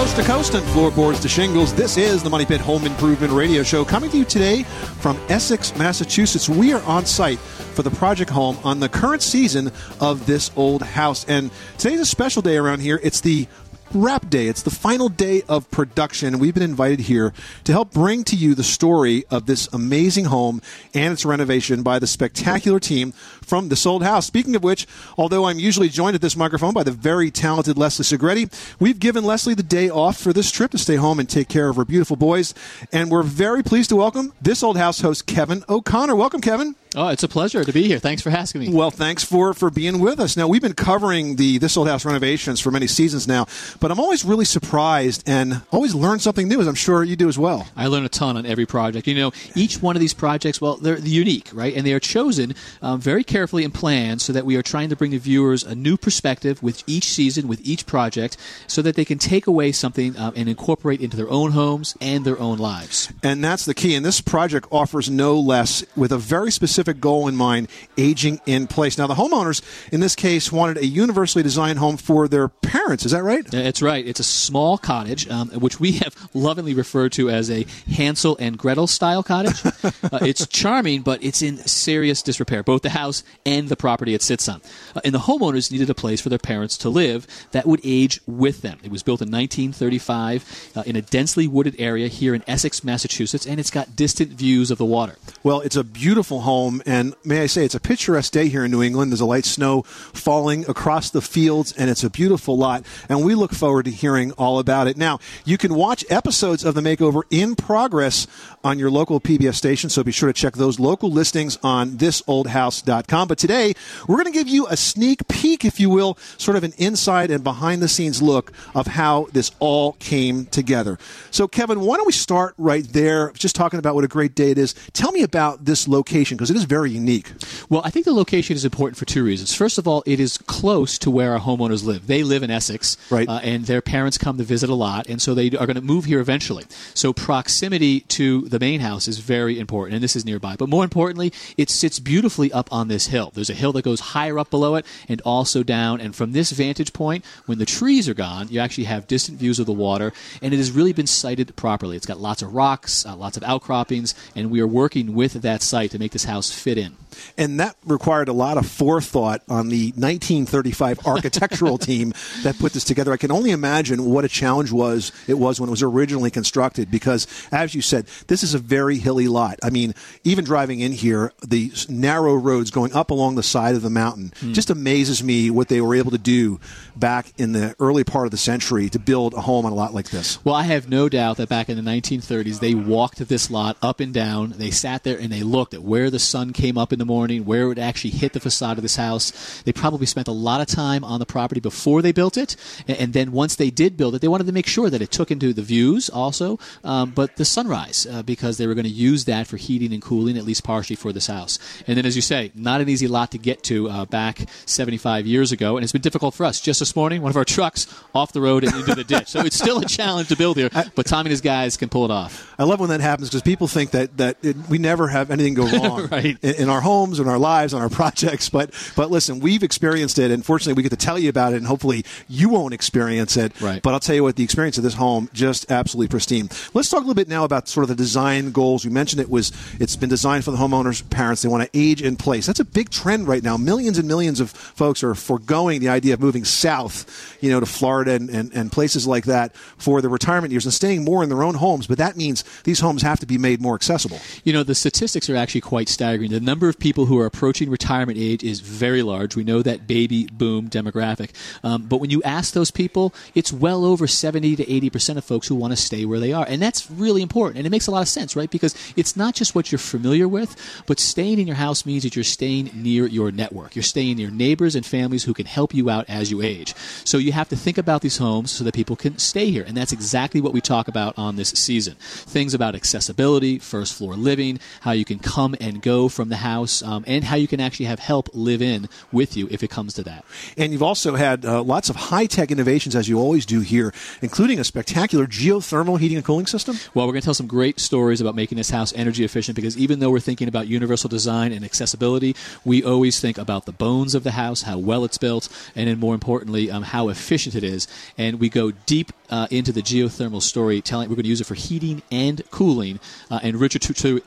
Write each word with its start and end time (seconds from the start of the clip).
Coast 0.00 0.16
to 0.16 0.22
coast 0.22 0.54
and 0.54 0.66
floorboards 0.68 1.20
to 1.20 1.28
shingles, 1.28 1.74
this 1.74 1.98
is 1.98 2.22
the 2.22 2.30
Money 2.30 2.46
Pit 2.46 2.62
Home 2.62 2.86
Improvement 2.86 3.34
Radio 3.34 3.62
Show 3.62 3.84
coming 3.84 4.08
to 4.08 4.16
you 4.16 4.24
today 4.24 4.62
from 4.62 5.20
Essex, 5.28 5.76
Massachusetts. 5.76 6.48
We 6.48 6.72
are 6.72 6.82
on 6.84 7.04
site 7.04 7.38
for 7.38 7.82
the 7.82 7.90
project 7.90 8.30
home 8.30 8.56
on 8.64 8.80
the 8.80 8.88
current 8.88 9.20
season 9.20 9.70
of 10.00 10.24
this 10.24 10.50
old 10.56 10.80
house. 10.80 11.26
And 11.26 11.50
today's 11.76 12.00
a 12.00 12.06
special 12.06 12.40
day 12.40 12.56
around 12.56 12.80
here. 12.80 12.98
It's 13.02 13.20
the 13.20 13.46
wrap 13.92 14.30
day. 14.30 14.46
It's 14.46 14.62
the 14.62 14.70
final 14.70 15.10
day 15.10 15.42
of 15.48 15.70
production. 15.70 16.38
We've 16.38 16.54
been 16.54 16.62
invited 16.62 17.00
here 17.00 17.34
to 17.64 17.72
help 17.72 17.92
bring 17.92 18.24
to 18.24 18.36
you 18.36 18.54
the 18.54 18.64
story 18.64 19.24
of 19.30 19.44
this 19.44 19.68
amazing 19.70 20.26
home 20.26 20.62
and 20.94 21.12
its 21.12 21.26
renovation 21.26 21.82
by 21.82 21.98
the 21.98 22.06
spectacular 22.06 22.80
team 22.80 23.12
from 23.50 23.68
this 23.68 23.84
old 23.84 24.04
house. 24.04 24.26
Speaking 24.26 24.54
of 24.54 24.62
which, 24.62 24.86
although 25.18 25.46
I'm 25.46 25.58
usually 25.58 25.88
joined 25.88 26.14
at 26.14 26.20
this 26.20 26.36
microphone 26.36 26.72
by 26.72 26.84
the 26.84 26.92
very 26.92 27.32
talented 27.32 27.76
Leslie 27.76 28.04
Segrete, 28.04 28.54
we've 28.78 29.00
given 29.00 29.24
Leslie 29.24 29.54
the 29.54 29.64
day 29.64 29.90
off 29.90 30.16
for 30.16 30.32
this 30.32 30.52
trip 30.52 30.70
to 30.70 30.78
stay 30.78 30.94
home 30.94 31.18
and 31.18 31.28
take 31.28 31.48
care 31.48 31.68
of 31.68 31.74
her 31.74 31.84
beautiful 31.84 32.14
boys. 32.14 32.54
And 32.92 33.10
we're 33.10 33.24
very 33.24 33.64
pleased 33.64 33.90
to 33.90 33.96
welcome 33.96 34.32
this 34.40 34.62
old 34.62 34.76
house 34.78 35.00
host, 35.00 35.26
Kevin 35.26 35.64
O'Connor. 35.68 36.14
Welcome, 36.14 36.40
Kevin. 36.40 36.76
Oh, 36.96 37.08
it's 37.08 37.22
a 37.22 37.28
pleasure 37.28 37.64
to 37.64 37.72
be 37.72 37.84
here. 37.84 38.00
Thanks 38.00 38.20
for 38.20 38.30
asking 38.30 38.62
me. 38.62 38.72
Well, 38.72 38.90
thanks 38.90 39.22
for 39.22 39.54
for 39.54 39.70
being 39.70 40.00
with 40.00 40.18
us. 40.18 40.36
Now 40.36 40.48
we've 40.48 40.60
been 40.60 40.74
covering 40.74 41.36
the 41.36 41.58
this 41.58 41.76
old 41.76 41.86
house 41.86 42.04
renovations 42.04 42.58
for 42.58 42.72
many 42.72 42.88
seasons 42.88 43.28
now, 43.28 43.46
but 43.78 43.92
I'm 43.92 44.00
always 44.00 44.24
really 44.24 44.44
surprised 44.44 45.22
and 45.24 45.62
always 45.70 45.94
learn 45.94 46.18
something 46.18 46.48
new, 46.48 46.60
as 46.60 46.66
I'm 46.66 46.74
sure 46.74 47.04
you 47.04 47.14
do 47.14 47.28
as 47.28 47.38
well. 47.38 47.68
I 47.76 47.86
learn 47.86 48.04
a 48.04 48.08
ton 48.08 48.36
on 48.36 48.44
every 48.44 48.66
project. 48.66 49.06
You 49.06 49.14
know, 49.14 49.32
each 49.54 49.80
one 49.80 49.94
of 49.94 50.00
these 50.00 50.14
projects, 50.14 50.60
well, 50.60 50.76
they're 50.76 50.98
unique, 50.98 51.50
right? 51.52 51.74
And 51.76 51.86
they 51.86 51.92
are 51.92 52.00
chosen 52.00 52.56
um, 52.82 53.00
very 53.00 53.22
carefully 53.22 53.39
and 53.40 53.72
planned 53.72 54.20
so 54.20 54.32
that 54.32 54.44
we 54.44 54.56
are 54.56 54.62
trying 54.62 54.88
to 54.90 54.96
bring 54.96 55.12
the 55.12 55.18
viewers 55.18 55.62
a 55.62 55.74
new 55.74 55.96
perspective 55.96 56.62
with 56.62 56.82
each 56.86 57.04
season, 57.04 57.48
with 57.48 57.60
each 57.64 57.86
project, 57.86 58.36
so 58.66 58.82
that 58.82 58.96
they 58.96 59.04
can 59.04 59.18
take 59.18 59.46
away 59.46 59.72
something 59.72 60.16
um, 60.18 60.32
and 60.36 60.48
incorporate 60.48 61.00
into 61.00 61.16
their 61.16 61.30
own 61.30 61.52
homes 61.52 61.96
and 62.00 62.24
their 62.24 62.38
own 62.38 62.58
lives. 62.58 63.12
And 63.22 63.42
that's 63.42 63.64
the 63.64 63.74
key. 63.74 63.94
And 63.94 64.04
this 64.04 64.20
project 64.20 64.68
offers 64.70 65.08
no 65.08 65.38
less 65.38 65.84
with 65.96 66.12
a 66.12 66.18
very 66.18 66.50
specific 66.50 67.00
goal 67.00 67.28
in 67.28 67.36
mind 67.36 67.68
aging 67.96 68.40
in 68.46 68.66
place. 68.66 68.98
Now, 68.98 69.06
the 69.06 69.14
homeowners 69.14 69.62
in 69.90 70.00
this 70.00 70.14
case 70.14 70.52
wanted 70.52 70.76
a 70.78 70.86
universally 70.86 71.42
designed 71.42 71.78
home 71.78 71.96
for 71.96 72.28
their 72.28 72.48
parents. 72.48 73.04
Is 73.04 73.12
that 73.12 73.22
right? 73.22 73.46
That's 73.46 73.82
right. 73.82 74.06
It's 74.06 74.20
a 74.20 74.24
small 74.24 74.78
cottage, 74.78 75.28
um, 75.28 75.48
which 75.50 75.80
we 75.80 75.92
have 75.92 76.14
lovingly 76.34 76.74
referred 76.74 77.12
to 77.12 77.30
as 77.30 77.50
a 77.50 77.64
Hansel 77.90 78.36
and 78.38 78.58
Gretel 78.58 78.86
style 78.86 79.22
cottage. 79.22 79.64
uh, 79.84 80.18
it's 80.22 80.46
charming, 80.46 81.02
but 81.02 81.22
it's 81.22 81.42
in 81.42 81.56
serious 81.58 82.22
disrepair, 82.22 82.62
both 82.62 82.82
the 82.82 82.90
house 82.90 83.22
and 83.46 83.68
the 83.68 83.76
property 83.76 84.14
it 84.14 84.22
sits 84.22 84.48
on. 84.48 84.60
Uh, 84.94 85.00
and 85.04 85.14
the 85.14 85.20
homeowners 85.20 85.70
needed 85.70 85.90
a 85.90 85.94
place 85.94 86.20
for 86.20 86.28
their 86.28 86.38
parents 86.38 86.76
to 86.78 86.88
live 86.88 87.26
that 87.52 87.66
would 87.66 87.80
age 87.84 88.20
with 88.26 88.62
them. 88.62 88.78
It 88.82 88.90
was 88.90 89.02
built 89.02 89.20
in 89.20 89.30
1935 89.30 90.72
uh, 90.76 90.82
in 90.86 90.96
a 90.96 91.02
densely 91.02 91.46
wooded 91.46 91.76
area 91.78 92.08
here 92.08 92.34
in 92.34 92.44
Essex, 92.46 92.84
Massachusetts, 92.84 93.46
and 93.46 93.58
it's 93.58 93.70
got 93.70 93.96
distant 93.96 94.30
views 94.30 94.70
of 94.70 94.78
the 94.78 94.84
water. 94.84 95.16
Well, 95.42 95.60
it's 95.60 95.76
a 95.76 95.84
beautiful 95.84 96.42
home, 96.42 96.82
and 96.86 97.14
may 97.24 97.42
I 97.42 97.46
say, 97.46 97.64
it's 97.64 97.74
a 97.74 97.80
picturesque 97.80 98.32
day 98.32 98.48
here 98.48 98.64
in 98.64 98.70
New 98.70 98.82
England. 98.82 99.12
There's 99.12 99.20
a 99.20 99.26
light 99.26 99.44
snow 99.44 99.82
falling 99.82 100.68
across 100.68 101.10
the 101.10 101.22
fields, 101.22 101.72
and 101.72 101.90
it's 101.90 102.04
a 102.04 102.10
beautiful 102.10 102.56
lot. 102.56 102.84
And 103.08 103.24
we 103.24 103.34
look 103.34 103.52
forward 103.52 103.84
to 103.86 103.90
hearing 103.90 104.32
all 104.32 104.58
about 104.58 104.86
it. 104.86 104.96
Now, 104.96 105.18
you 105.44 105.58
can 105.58 105.74
watch 105.74 106.04
episodes 106.10 106.64
of 106.64 106.74
the 106.74 106.80
makeover 106.80 107.22
in 107.30 107.56
progress 107.56 108.26
on 108.62 108.78
your 108.78 108.90
local 108.90 109.20
PBS 109.20 109.54
station, 109.54 109.90
so 109.90 110.02
be 110.02 110.12
sure 110.12 110.28
to 110.28 110.32
check 110.32 110.54
those 110.54 110.78
local 110.78 111.10
listings 111.10 111.58
on 111.62 111.92
thisoldhouse.com. 111.92 113.19
But 113.28 113.38
today, 113.38 113.74
we're 114.06 114.16
going 114.16 114.32
to 114.32 114.38
give 114.38 114.48
you 114.48 114.66
a 114.68 114.76
sneak 114.76 115.26
peek, 115.28 115.64
if 115.64 115.80
you 115.80 115.90
will, 115.90 116.16
sort 116.38 116.56
of 116.56 116.64
an 116.64 116.72
inside 116.78 117.30
and 117.30 117.42
behind 117.44 117.82
the 117.82 117.88
scenes 117.88 118.20
look 118.22 118.52
of 118.74 118.86
how 118.88 119.26
this 119.32 119.50
all 119.58 119.92
came 119.94 120.46
together. 120.46 120.98
So, 121.30 121.48
Kevin, 121.48 121.80
why 121.80 121.96
don't 121.96 122.06
we 122.06 122.12
start 122.12 122.54
right 122.58 122.84
there, 122.92 123.32
just 123.32 123.54
talking 123.54 123.78
about 123.78 123.94
what 123.94 124.04
a 124.04 124.08
great 124.08 124.34
day 124.34 124.50
it 124.50 124.58
is. 124.58 124.74
Tell 124.92 125.12
me 125.12 125.22
about 125.22 125.64
this 125.64 125.86
location, 125.88 126.36
because 126.36 126.50
it 126.50 126.56
is 126.56 126.64
very 126.64 126.90
unique. 126.90 127.32
Well, 127.68 127.82
I 127.84 127.90
think 127.90 128.04
the 128.04 128.12
location 128.12 128.56
is 128.56 128.64
important 128.64 128.96
for 128.98 129.04
two 129.04 129.24
reasons. 129.24 129.54
First 129.54 129.78
of 129.78 129.86
all, 129.86 130.02
it 130.06 130.20
is 130.20 130.38
close 130.38 130.98
to 130.98 131.10
where 131.10 131.32
our 131.32 131.40
homeowners 131.40 131.84
live. 131.84 132.06
They 132.06 132.22
live 132.22 132.42
in 132.42 132.50
Essex, 132.50 132.96
Right. 133.10 133.28
uh, 133.28 133.40
and 133.42 133.66
their 133.66 133.80
parents 133.80 134.18
come 134.18 134.38
to 134.38 134.44
visit 134.44 134.70
a 134.70 134.74
lot, 134.74 135.08
and 135.08 135.20
so 135.20 135.34
they 135.34 135.46
are 135.48 135.66
going 135.66 135.74
to 135.74 135.80
move 135.80 136.04
here 136.04 136.20
eventually. 136.20 136.64
So 136.94 137.12
proximity 137.12 138.00
to 138.00 138.42
the 138.42 138.58
main 138.58 138.80
house 138.80 139.08
is 139.08 139.18
very 139.18 139.58
important, 139.58 139.94
and 139.94 140.02
this 140.02 140.16
is 140.16 140.24
nearby. 140.24 140.56
But 140.56 140.68
more 140.68 140.84
importantly, 140.84 141.32
it 141.56 141.70
sits 141.70 141.98
beautifully 141.98 142.52
up 142.52 142.72
on 142.72 142.88
this 142.88 142.99
hill. 143.06 143.30
There's 143.34 143.50
a 143.50 143.54
hill 143.54 143.72
that 143.72 143.82
goes 143.82 144.00
higher 144.00 144.38
up 144.38 144.50
below 144.50 144.74
it 144.76 144.86
and 145.08 145.20
also 145.22 145.62
down. 145.62 146.00
And 146.00 146.14
from 146.14 146.32
this 146.32 146.50
vantage 146.50 146.92
point, 146.92 147.24
when 147.46 147.58
the 147.58 147.66
trees 147.66 148.08
are 148.08 148.14
gone, 148.14 148.48
you 148.48 148.60
actually 148.60 148.84
have 148.84 149.06
distant 149.06 149.38
views 149.38 149.58
of 149.58 149.66
the 149.66 149.72
water, 149.72 150.12
and 150.42 150.52
it 150.52 150.56
has 150.56 150.70
really 150.70 150.92
been 150.92 151.06
sited 151.06 151.54
properly. 151.56 151.96
It's 151.96 152.06
got 152.06 152.20
lots 152.20 152.42
of 152.42 152.54
rocks, 152.54 153.06
uh, 153.06 153.16
lots 153.16 153.36
of 153.36 153.42
outcroppings, 153.44 154.14
and 154.34 154.50
we 154.50 154.60
are 154.60 154.66
working 154.66 155.14
with 155.14 155.34
that 155.34 155.62
site 155.62 155.90
to 155.92 155.98
make 155.98 156.12
this 156.12 156.24
house 156.24 156.50
fit 156.50 156.78
in. 156.78 156.96
And 157.36 157.60
that 157.60 157.76
required 157.84 158.28
a 158.28 158.32
lot 158.32 158.58
of 158.58 158.66
forethought 158.66 159.42
on 159.48 159.68
the 159.68 159.88
1935 159.96 161.00
architectural 161.06 161.78
team 161.78 162.12
that 162.42 162.58
put 162.58 162.72
this 162.72 162.84
together. 162.84 163.12
I 163.12 163.16
can 163.16 163.32
only 163.32 163.50
imagine 163.50 164.04
what 164.04 164.24
a 164.24 164.28
challenge 164.28 164.72
was 164.72 165.12
it 165.26 165.34
was 165.34 165.60
when 165.60 165.68
it 165.68 165.70
was 165.70 165.82
originally 165.82 166.30
constructed 166.30 166.90
because, 166.90 167.26
as 167.52 167.74
you 167.74 167.82
said, 167.82 168.06
this 168.28 168.42
is 168.42 168.54
a 168.54 168.58
very 168.58 168.98
hilly 168.98 169.28
lot. 169.28 169.58
I 169.62 169.70
mean, 169.70 169.94
even 170.24 170.44
driving 170.44 170.80
in 170.80 170.92
here, 170.92 171.32
the 171.46 171.72
narrow 171.88 172.34
roads 172.34 172.70
going 172.70 172.89
up 172.92 173.10
along 173.10 173.34
the 173.36 173.42
side 173.42 173.74
of 173.74 173.82
the 173.82 173.90
mountain 173.90 174.32
just 174.52 174.70
amazes 174.70 175.22
me 175.22 175.50
what 175.50 175.68
they 175.68 175.80
were 175.80 175.94
able 175.94 176.10
to 176.10 176.18
do 176.18 176.60
back 176.96 177.32
in 177.38 177.52
the 177.52 177.74
early 177.80 178.04
part 178.04 178.26
of 178.26 178.30
the 178.30 178.36
century 178.36 178.88
to 178.90 178.98
build 178.98 179.34
a 179.34 179.40
home 179.40 179.64
on 179.66 179.72
a 179.72 179.74
lot 179.74 179.94
like 179.94 180.10
this. 180.10 180.44
Well, 180.44 180.54
I 180.54 180.64
have 180.64 180.88
no 180.88 181.08
doubt 181.08 181.38
that 181.38 181.48
back 181.48 181.68
in 181.68 181.76
the 181.76 181.90
1930s, 181.90 182.60
they 182.60 182.74
walked 182.74 183.18
this 183.28 183.50
lot 183.50 183.76
up 183.82 184.00
and 184.00 184.12
down. 184.12 184.54
They 184.56 184.70
sat 184.70 185.04
there 185.04 185.18
and 185.18 185.30
they 185.30 185.42
looked 185.42 185.74
at 185.74 185.82
where 185.82 186.10
the 186.10 186.18
sun 186.18 186.52
came 186.52 186.76
up 186.76 186.92
in 186.92 186.98
the 186.98 187.04
morning, 187.04 187.44
where 187.44 187.62
it 187.62 187.68
would 187.68 187.78
actually 187.78 188.10
hit 188.10 188.32
the 188.32 188.40
facade 188.40 188.78
of 188.78 188.82
this 188.82 188.96
house. 188.96 189.62
They 189.62 189.72
probably 189.72 190.06
spent 190.06 190.28
a 190.28 190.32
lot 190.32 190.60
of 190.60 190.66
time 190.66 191.04
on 191.04 191.20
the 191.20 191.26
property 191.26 191.60
before 191.60 192.02
they 192.02 192.12
built 192.12 192.36
it. 192.36 192.56
And 192.86 193.12
then 193.12 193.32
once 193.32 193.56
they 193.56 193.70
did 193.70 193.96
build 193.96 194.14
it, 194.14 194.20
they 194.20 194.28
wanted 194.28 194.46
to 194.46 194.52
make 194.52 194.66
sure 194.66 194.90
that 194.90 195.02
it 195.02 195.10
took 195.10 195.30
into 195.30 195.52
the 195.52 195.62
views 195.62 196.08
also, 196.10 196.58
um, 196.84 197.10
but 197.10 197.36
the 197.36 197.44
sunrise, 197.44 198.06
uh, 198.10 198.22
because 198.22 198.58
they 198.58 198.66
were 198.66 198.74
going 198.74 198.84
to 198.84 198.90
use 198.90 199.24
that 199.24 199.46
for 199.46 199.56
heating 199.56 199.92
and 199.92 200.02
cooling, 200.02 200.36
at 200.36 200.44
least 200.44 200.64
partially 200.64 200.96
for 200.96 201.12
this 201.12 201.26
house. 201.26 201.58
And 201.86 201.96
then, 201.96 202.06
as 202.06 202.16
you 202.16 202.22
say, 202.22 202.52
not 202.54 202.79
an 202.80 202.88
easy 202.88 203.08
lot 203.08 203.30
to 203.32 203.38
get 203.38 203.62
to 203.64 203.88
uh, 203.88 204.04
back 204.06 204.40
75 204.66 205.26
years 205.26 205.52
ago. 205.52 205.76
And 205.76 205.84
it's 205.84 205.92
been 205.92 206.02
difficult 206.02 206.34
for 206.34 206.44
us. 206.44 206.60
Just 206.60 206.80
this 206.80 206.94
morning, 206.96 207.22
one 207.22 207.30
of 207.30 207.36
our 207.36 207.44
trucks 207.44 207.86
off 208.14 208.32
the 208.32 208.40
road 208.40 208.64
and 208.64 208.74
into 208.74 208.94
the 208.94 209.04
ditch. 209.04 209.28
So 209.28 209.40
it's 209.40 209.56
still 209.56 209.78
a 209.78 209.84
challenge 209.84 210.28
to 210.28 210.36
build 210.36 210.56
here, 210.56 210.70
but 210.94 211.06
Tommy 211.06 211.20
and 211.28 211.30
his 211.30 211.40
guys 211.40 211.76
can 211.76 211.88
pull 211.88 212.04
it 212.04 212.10
off. 212.10 212.52
I 212.58 212.64
love 212.64 212.80
when 212.80 212.90
that 212.90 213.00
happens 213.00 213.28
because 213.28 213.42
people 213.42 213.68
think 213.68 213.90
that 213.92 214.16
that 214.18 214.36
it, 214.42 214.56
we 214.68 214.78
never 214.78 215.08
have 215.08 215.30
anything 215.30 215.54
go 215.54 215.66
wrong 215.70 216.08
Right. 216.08 216.36
in, 216.42 216.54
in 216.54 216.68
our 216.68 216.80
homes, 216.80 217.20
in 217.20 217.28
our 217.28 217.38
lives, 217.38 217.72
on 217.74 217.82
our 217.82 217.88
projects. 218.00 218.48
But 218.48 218.72
but 218.96 219.10
listen, 219.10 219.40
we've 219.40 219.62
experienced 219.62 220.18
it, 220.18 220.30
and 220.30 220.44
fortunately, 220.44 220.74
we 220.74 220.82
get 220.82 220.90
to 220.90 220.96
tell 220.96 221.18
you 221.18 221.28
about 221.28 221.52
it, 221.52 221.56
and 221.56 221.66
hopefully, 221.66 222.04
you 222.28 222.48
won't 222.48 222.74
experience 222.74 223.36
it. 223.36 223.58
Right. 223.60 223.82
But 223.82 223.94
I'll 223.94 224.00
tell 224.00 224.14
you 224.14 224.22
what, 224.22 224.36
the 224.36 224.44
experience 224.44 224.76
of 224.78 224.84
this 224.84 224.94
home 224.94 225.28
just 225.32 225.70
absolutely 225.70 226.08
pristine. 226.08 226.48
Let's 226.74 226.88
talk 226.88 226.98
a 226.98 227.02
little 227.02 227.14
bit 227.14 227.28
now 227.28 227.44
about 227.44 227.68
sort 227.68 227.84
of 227.84 227.88
the 227.88 227.94
design 227.94 228.50
goals. 228.52 228.84
You 228.84 228.90
mentioned 228.90 229.20
it 229.20 229.30
was 229.30 229.52
it's 229.78 229.96
been 229.96 230.08
designed 230.10 230.44
for 230.44 230.50
the 230.50 230.56
homeowners' 230.58 231.08
parents. 231.10 231.42
They 231.42 231.48
want 231.48 231.62
to 231.64 231.78
age 231.78 232.02
in 232.02 232.16
place. 232.16 232.46
That's 232.46 232.60
a 232.60 232.64
big 232.72 232.90
trend 232.90 233.28
right 233.28 233.42
now. 233.42 233.56
Millions 233.56 233.98
and 233.98 234.06
millions 234.06 234.40
of 234.40 234.50
folks 234.50 235.02
are 235.02 235.14
foregoing 235.14 235.80
the 235.80 235.88
idea 235.88 236.14
of 236.14 236.20
moving 236.20 236.44
south, 236.44 237.38
you 237.40 237.50
know, 237.50 237.60
to 237.60 237.66
Florida 237.66 238.12
and, 238.12 238.28
and, 238.30 238.52
and 238.52 238.72
places 238.72 239.06
like 239.06 239.24
that 239.24 239.56
for 239.56 240.00
their 240.00 240.10
retirement 240.10 240.52
years 240.52 240.64
and 240.64 240.74
staying 240.74 241.04
more 241.04 241.22
in 241.22 241.28
their 241.28 241.42
own 241.42 241.54
homes. 241.54 241.86
But 241.86 241.98
that 241.98 242.16
means 242.16 242.44
these 242.64 242.80
homes 242.80 243.02
have 243.02 243.20
to 243.20 243.26
be 243.26 243.38
made 243.38 243.60
more 243.60 243.74
accessible. 243.74 244.18
You 244.44 244.52
know, 244.52 244.62
the 244.62 244.74
statistics 244.74 245.30
are 245.30 245.36
actually 245.36 245.62
quite 245.62 245.88
staggering. 245.88 246.00
staggering. 246.10 246.30
The 246.30 246.40
number 246.40 246.68
of 246.68 246.78
people 246.78 247.06
who 247.06 247.18
are 247.18 247.26
approaching 247.26 247.70
retirement 247.70 248.18
age 248.18 248.42
is 248.42 248.60
very 248.60 249.02
large. 249.02 249.36
We 249.36 249.44
know 249.44 249.62
that 249.62 249.86
baby 249.86 250.26
boom 250.32 250.68
demographic. 250.68 251.30
Um, 251.62 251.82
but 251.82 251.98
when 251.98 252.10
you 252.10 252.22
ask 252.22 252.52
those 252.52 252.70
people, 252.70 253.14
it's 253.34 253.52
well 253.52 253.84
over 253.84 254.06
70 254.06 254.56
to 254.56 254.64
80% 254.64 255.16
of 255.16 255.24
folks 255.24 255.46
who 255.48 255.54
want 255.54 255.72
to 255.72 255.76
stay 255.76 256.04
where 256.04 256.18
they 256.18 256.32
are. 256.32 256.46
And 256.48 256.60
that's 256.60 256.90
really 256.90 257.22
important. 257.22 257.58
And 257.58 257.66
it 257.66 257.70
makes 257.70 257.86
a 257.86 257.90
lot 257.90 258.02
of 258.02 258.08
sense, 258.08 258.34
right? 258.34 258.50
Because 258.50 258.74
it's 258.96 259.16
not 259.16 259.34
just 259.34 259.54
what 259.54 259.70
you're 259.70 259.78
familiar 259.78 260.26
with, 260.26 260.56
but 260.86 260.98
staying 260.98 261.38
in 261.38 261.46
your 261.46 261.56
house 261.56 261.86
means 261.86 262.02
that 262.02 262.16
you're 262.16 262.24
staying 262.24 262.59
near 262.74 263.06
your 263.06 263.30
network. 263.30 263.74
You're 263.74 263.82
staying 263.82 264.16
near 264.16 264.30
neighbors 264.30 264.74
and 264.74 264.84
families 264.84 265.24
who 265.24 265.32
can 265.32 265.46
help 265.46 265.72
you 265.72 265.88
out 265.88 266.04
as 266.08 266.30
you 266.30 266.42
age. 266.42 266.74
So 267.04 267.16
you 267.16 267.32
have 267.32 267.48
to 267.48 267.56
think 267.56 267.78
about 267.78 268.02
these 268.02 268.18
homes 268.18 268.50
so 268.50 268.64
that 268.64 268.74
people 268.74 268.96
can 268.96 269.18
stay 269.18 269.50
here. 269.50 269.64
And 269.66 269.76
that's 269.76 269.92
exactly 269.92 270.40
what 270.40 270.52
we 270.52 270.60
talk 270.60 270.88
about 270.88 271.16
on 271.16 271.36
this 271.36 271.50
season. 271.50 271.94
Things 271.98 272.54
about 272.54 272.74
accessibility, 272.74 273.58
first 273.58 273.94
floor 273.94 274.14
living, 274.14 274.60
how 274.80 274.92
you 274.92 275.04
can 275.04 275.18
come 275.18 275.54
and 275.60 275.80
go 275.80 276.08
from 276.08 276.28
the 276.28 276.36
house, 276.36 276.82
um, 276.82 277.04
and 277.06 277.24
how 277.24 277.36
you 277.36 277.48
can 277.48 277.60
actually 277.60 277.86
have 277.86 277.98
help 277.98 278.28
live 278.32 278.62
in 278.62 278.88
with 279.12 279.36
you 279.36 279.48
if 279.50 279.62
it 279.62 279.70
comes 279.70 279.94
to 279.94 280.02
that. 280.02 280.24
And 280.56 280.72
you've 280.72 280.82
also 280.82 281.16
had 281.16 281.44
uh, 281.44 281.62
lots 281.62 281.90
of 281.90 281.96
high 281.96 282.26
tech 282.26 282.50
innovations, 282.50 282.96
as 282.96 283.08
you 283.08 283.18
always 283.18 283.46
do 283.46 283.60
here, 283.60 283.92
including 284.22 284.58
a 284.58 284.64
spectacular 284.64 285.26
geothermal 285.26 285.98
heating 285.98 286.16
and 286.16 286.26
cooling 286.26 286.46
system. 286.46 286.76
Well, 286.94 287.06
we're 287.06 287.12
going 287.12 287.22
to 287.22 287.26
tell 287.26 287.34
some 287.34 287.46
great 287.46 287.80
stories 287.80 288.20
about 288.20 288.34
making 288.34 288.56
this 288.56 288.70
house 288.70 288.92
energy 288.94 289.24
efficient 289.24 289.56
because 289.56 289.76
even 289.76 290.00
though 290.00 290.10
we're 290.10 290.20
thinking 290.20 290.48
about 290.48 290.66
universal 290.66 291.08
design 291.08 291.52
and 291.52 291.64
accessibility, 291.64 292.34
we 292.64 292.82
always 292.82 293.20
think 293.20 293.38
about 293.38 293.66
the 293.66 293.72
bones 293.72 294.14
of 294.14 294.24
the 294.24 294.32
house, 294.32 294.62
how 294.62 294.78
well 294.78 295.04
it's 295.04 295.18
built, 295.18 295.48
and 295.74 295.88
then 295.88 295.98
more 295.98 296.14
importantly, 296.14 296.70
um, 296.70 296.82
how 296.82 297.08
efficient 297.08 297.54
it 297.54 297.64
is. 297.64 297.88
And 298.16 298.40
we 298.40 298.48
go 298.48 298.70
deep 298.70 299.12
uh, 299.30 299.46
into 299.50 299.72
the 299.72 299.82
geothermal 299.82 300.42
story, 300.42 300.80
telling 300.80 301.08
we're 301.08 301.16
going 301.16 301.24
to 301.24 301.28
use 301.28 301.40
it 301.40 301.46
for 301.46 301.54
heating 301.54 302.02
and 302.10 302.42
cooling. 302.50 303.00
Uh, 303.30 303.40
and 303.42 303.60
Richard 303.60 303.82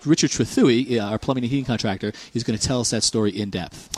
Richard 0.06 0.32
Trethewey, 0.32 1.00
uh, 1.00 1.04
our 1.04 1.20
plumbing 1.20 1.44
and 1.44 1.52
heating 1.52 1.66
contractor, 1.66 2.14
is 2.34 2.44
going 2.44 2.58
to 2.58 2.68
tell 2.68 2.80
us 2.80 2.92
that 2.92 3.04
story 3.04 3.32
in 3.32 3.50
depth. 3.50 3.90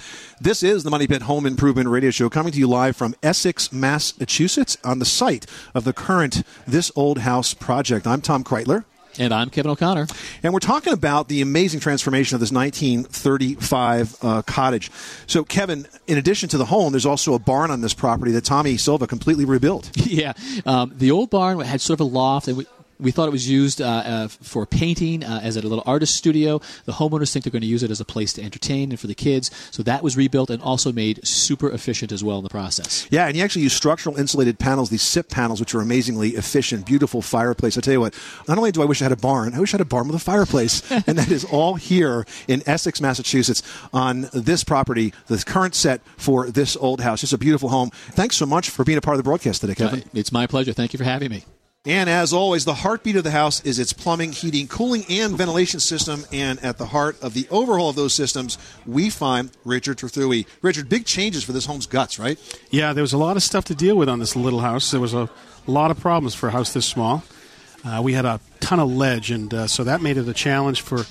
This 0.41 0.63
is 0.63 0.83
the 0.83 0.89
Money 0.89 1.07
Pit 1.07 1.23
Home 1.23 1.45
Improvement 1.45 1.87
Radio 1.89 2.11
Show 2.11 2.29
coming 2.29 2.51
to 2.51 2.59
you 2.59 2.67
live 2.67 2.95
from 2.95 3.15
Essex, 3.23 3.71
Massachusetts, 3.71 4.77
on 4.83 4.99
the 4.99 5.05
site 5.05 5.45
of 5.73 5.83
the 5.83 5.93
current 5.93 6.43
This 6.67 6.91
Old 6.95 7.19
House 7.19 7.53
project. 7.53 8.05
I'm 8.05 8.21
Tom 8.21 8.43
Kraeutler. 8.43 8.83
And 9.17 9.33
I'm 9.33 9.49
Kevin 9.49 9.71
O'Connor. 9.71 10.07
And 10.43 10.53
we're 10.53 10.59
talking 10.59 10.93
about 10.93 11.27
the 11.27 11.41
amazing 11.41 11.79
transformation 11.79 12.35
of 12.35 12.41
this 12.41 12.51
1935 12.51 14.17
uh, 14.21 14.41
cottage. 14.41 14.91
So, 15.27 15.43
Kevin, 15.43 15.87
in 16.07 16.17
addition 16.17 16.49
to 16.49 16.57
the 16.57 16.65
home, 16.65 16.91
there's 16.91 17.05
also 17.05 17.33
a 17.33 17.39
barn 17.39 17.71
on 17.71 17.81
this 17.81 17.93
property 17.93 18.31
that 18.31 18.43
Tommy 18.43 18.77
Silva 18.77 19.07
completely 19.07 19.45
rebuilt. 19.45 19.91
Yeah, 20.05 20.33
um, 20.65 20.93
the 20.95 21.11
old 21.11 21.29
barn 21.29 21.59
had 21.59 21.81
sort 21.81 21.99
of 21.99 22.07
a 22.07 22.09
loft, 22.09 22.47
and 22.47 22.57
we, 22.57 22.67
we 22.99 23.11
thought 23.11 23.27
it 23.27 23.31
was 23.31 23.49
used 23.49 23.81
uh, 23.81 23.85
uh, 23.85 24.27
for 24.27 24.65
painting 24.65 25.23
uh, 25.23 25.41
as 25.43 25.57
a 25.57 25.61
little 25.61 25.83
artist 25.85 26.15
studio. 26.15 26.61
The 26.85 26.93
homeowners 26.93 27.31
think 27.31 27.43
they're 27.43 27.51
going 27.51 27.61
to 27.61 27.67
use 27.67 27.83
it 27.83 27.91
as 27.91 27.99
a 27.99 28.05
place 28.05 28.33
to 28.33 28.43
entertain 28.43 28.91
and 28.91 28.99
for 28.99 29.07
the 29.07 29.15
kids. 29.15 29.51
So 29.71 29.83
that 29.83 30.03
was 30.03 30.15
rebuilt 30.15 30.49
and 30.49 30.61
also 30.61 30.91
made 30.91 31.25
super 31.25 31.69
efficient 31.69 32.11
as 32.11 32.23
well 32.23 32.37
in 32.37 32.43
the 32.43 32.49
process. 32.49 33.07
Yeah, 33.09 33.27
and 33.27 33.35
you 33.35 33.43
actually 33.43 33.63
use 33.63 33.73
structural 33.73 34.15
insulated 34.17 34.59
panels, 34.59 34.89
these 34.89 35.01
SIP 35.01 35.29
panels, 35.29 35.59
which 35.59 35.75
are 35.75 35.81
amazingly 35.81 36.29
efficient, 36.31 36.85
beautiful 36.85 37.21
fireplace. 37.21 37.77
I 37.77 37.81
tell 37.81 37.93
you 37.93 38.01
what, 38.01 38.13
not 38.47 38.57
only 38.57 38.71
do 38.71 38.81
I 38.81 38.85
wish 38.85 39.01
I 39.01 39.05
had 39.05 39.11
a 39.11 39.17
barn, 39.17 39.53
I 39.53 39.59
wish 39.59 39.73
I 39.73 39.77
had 39.77 39.81
a 39.81 39.85
barn 39.85 40.07
with 40.07 40.15
a 40.15 40.19
fireplace. 40.19 40.89
and 41.07 41.17
that 41.17 41.31
is 41.31 41.45
all 41.45 41.75
here 41.75 42.25
in 42.47 42.63
Essex, 42.65 43.01
Massachusetts 43.01 43.61
on 43.93 44.29
this 44.33 44.63
property, 44.63 45.13
the 45.27 45.43
current 45.45 45.75
set 45.75 46.01
for 46.17 46.49
this 46.49 46.75
old 46.77 47.01
house. 47.01 47.23
It's 47.23 47.33
a 47.33 47.37
beautiful 47.37 47.69
home. 47.69 47.89
Thanks 48.11 48.35
so 48.35 48.45
much 48.45 48.69
for 48.69 48.83
being 48.83 48.97
a 48.97 49.01
part 49.01 49.15
of 49.15 49.19
the 49.19 49.23
broadcast 49.23 49.61
today, 49.61 49.75
Kevin. 49.75 49.99
Uh, 49.99 50.03
it's 50.13 50.31
my 50.31 50.47
pleasure. 50.47 50.73
Thank 50.73 50.93
you 50.93 50.97
for 50.97 51.03
having 51.03 51.29
me. 51.29 51.43
And 51.85 52.09
as 52.09 52.33
always, 52.33 52.65
the 52.65 52.73
heartbeat 52.73 53.15
of 53.15 53.23
the 53.23 53.31
house 53.31 53.63
is 53.63 53.77
its 53.77 53.93
plumbing, 53.93 54.31
heating, 54.31 54.67
cooling, 54.67 55.05
and 55.07 55.37
ventilation 55.37 55.79
system. 55.79 56.25
And 56.31 56.63
at 56.63 56.79
the 56.79 56.87
heart 56.87 57.21
of 57.21 57.35
the 57.35 57.47
overhaul 57.51 57.89
of 57.89 57.95
those 57.95 58.13
systems, 58.13 58.57
we 58.87 59.11
find 59.11 59.51
Richard 59.63 59.97
Trethewey. 59.97 60.47
Richard, 60.63 60.89
big 60.89 61.05
changes 61.05 61.43
for 61.43 61.51
this 61.51 61.67
home's 61.67 61.85
guts, 61.85 62.17
right? 62.17 62.39
Yeah, 62.71 62.93
there 62.93 63.03
was 63.03 63.13
a 63.13 63.19
lot 63.19 63.37
of 63.37 63.43
stuff 63.43 63.65
to 63.65 63.75
deal 63.75 63.95
with 63.95 64.09
on 64.09 64.17
this 64.17 64.35
little 64.35 64.61
house. 64.61 64.89
There 64.89 64.99
was 64.99 65.13
a 65.13 65.29
lot 65.67 65.91
of 65.91 65.99
problems 65.99 66.33
for 66.33 66.47
a 66.49 66.51
house 66.51 66.73
this 66.73 66.87
small. 66.87 67.23
Uh, 67.83 68.01
we 68.03 68.13
had 68.13 68.25
a 68.25 68.39
ton 68.61 68.79
of 68.79 68.89
ledge, 68.89 69.29
and 69.29 69.53
uh, 69.53 69.67
so 69.67 69.83
that 69.83 70.01
made 70.01 70.17
it 70.17 70.27
a 70.27 70.33
challenge 70.33 70.81
for 70.81 71.05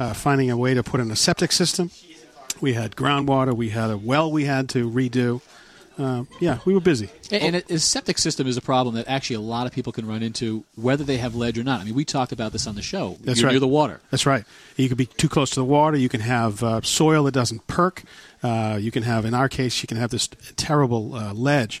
uh, 0.00 0.12
finding 0.12 0.50
a 0.50 0.56
way 0.56 0.74
to 0.74 0.82
put 0.82 0.98
in 0.98 1.08
a 1.12 1.16
septic 1.16 1.52
system. 1.52 1.92
We 2.60 2.72
had 2.72 2.96
groundwater. 2.96 3.54
We 3.54 3.68
had 3.68 3.90
a 3.90 3.96
well 3.96 4.32
we 4.32 4.44
had 4.44 4.68
to 4.70 4.90
redo. 4.90 5.40
Uh, 5.98 6.24
yeah, 6.40 6.58
we 6.66 6.74
were 6.74 6.80
busy. 6.80 7.08
And, 7.30 7.42
and 7.42 7.56
a, 7.70 7.74
a 7.74 7.78
septic 7.78 8.18
system 8.18 8.46
is 8.46 8.56
a 8.56 8.60
problem 8.60 8.94
that 8.96 9.08
actually 9.08 9.36
a 9.36 9.40
lot 9.40 9.66
of 9.66 9.72
people 9.72 9.92
can 9.92 10.06
run 10.06 10.22
into, 10.22 10.64
whether 10.74 11.04
they 11.04 11.16
have 11.16 11.34
ledge 11.34 11.58
or 11.58 11.64
not. 11.64 11.80
I 11.80 11.84
mean, 11.84 11.94
we 11.94 12.04
talked 12.04 12.32
about 12.32 12.52
this 12.52 12.66
on 12.66 12.74
the 12.74 12.82
show. 12.82 13.16
That's 13.22 13.40
You're 13.40 13.46
right. 13.48 13.52
near 13.52 13.60
the 13.60 13.66
water. 13.68 14.00
That's 14.10 14.26
right. 14.26 14.44
You 14.76 14.88
could 14.88 14.98
be 14.98 15.06
too 15.06 15.28
close 15.28 15.50
to 15.50 15.60
the 15.60 15.64
water. 15.64 15.96
You 15.96 16.08
can 16.10 16.20
have 16.20 16.62
uh, 16.62 16.80
soil 16.82 17.24
that 17.24 17.32
doesn't 17.32 17.66
perk. 17.66 18.02
Uh, 18.42 18.78
you 18.80 18.90
can 18.90 19.04
have, 19.04 19.24
in 19.24 19.32
our 19.32 19.48
case, 19.48 19.82
you 19.82 19.86
can 19.86 19.96
have 19.96 20.10
this 20.10 20.28
terrible 20.56 21.14
uh, 21.14 21.32
ledge. 21.32 21.80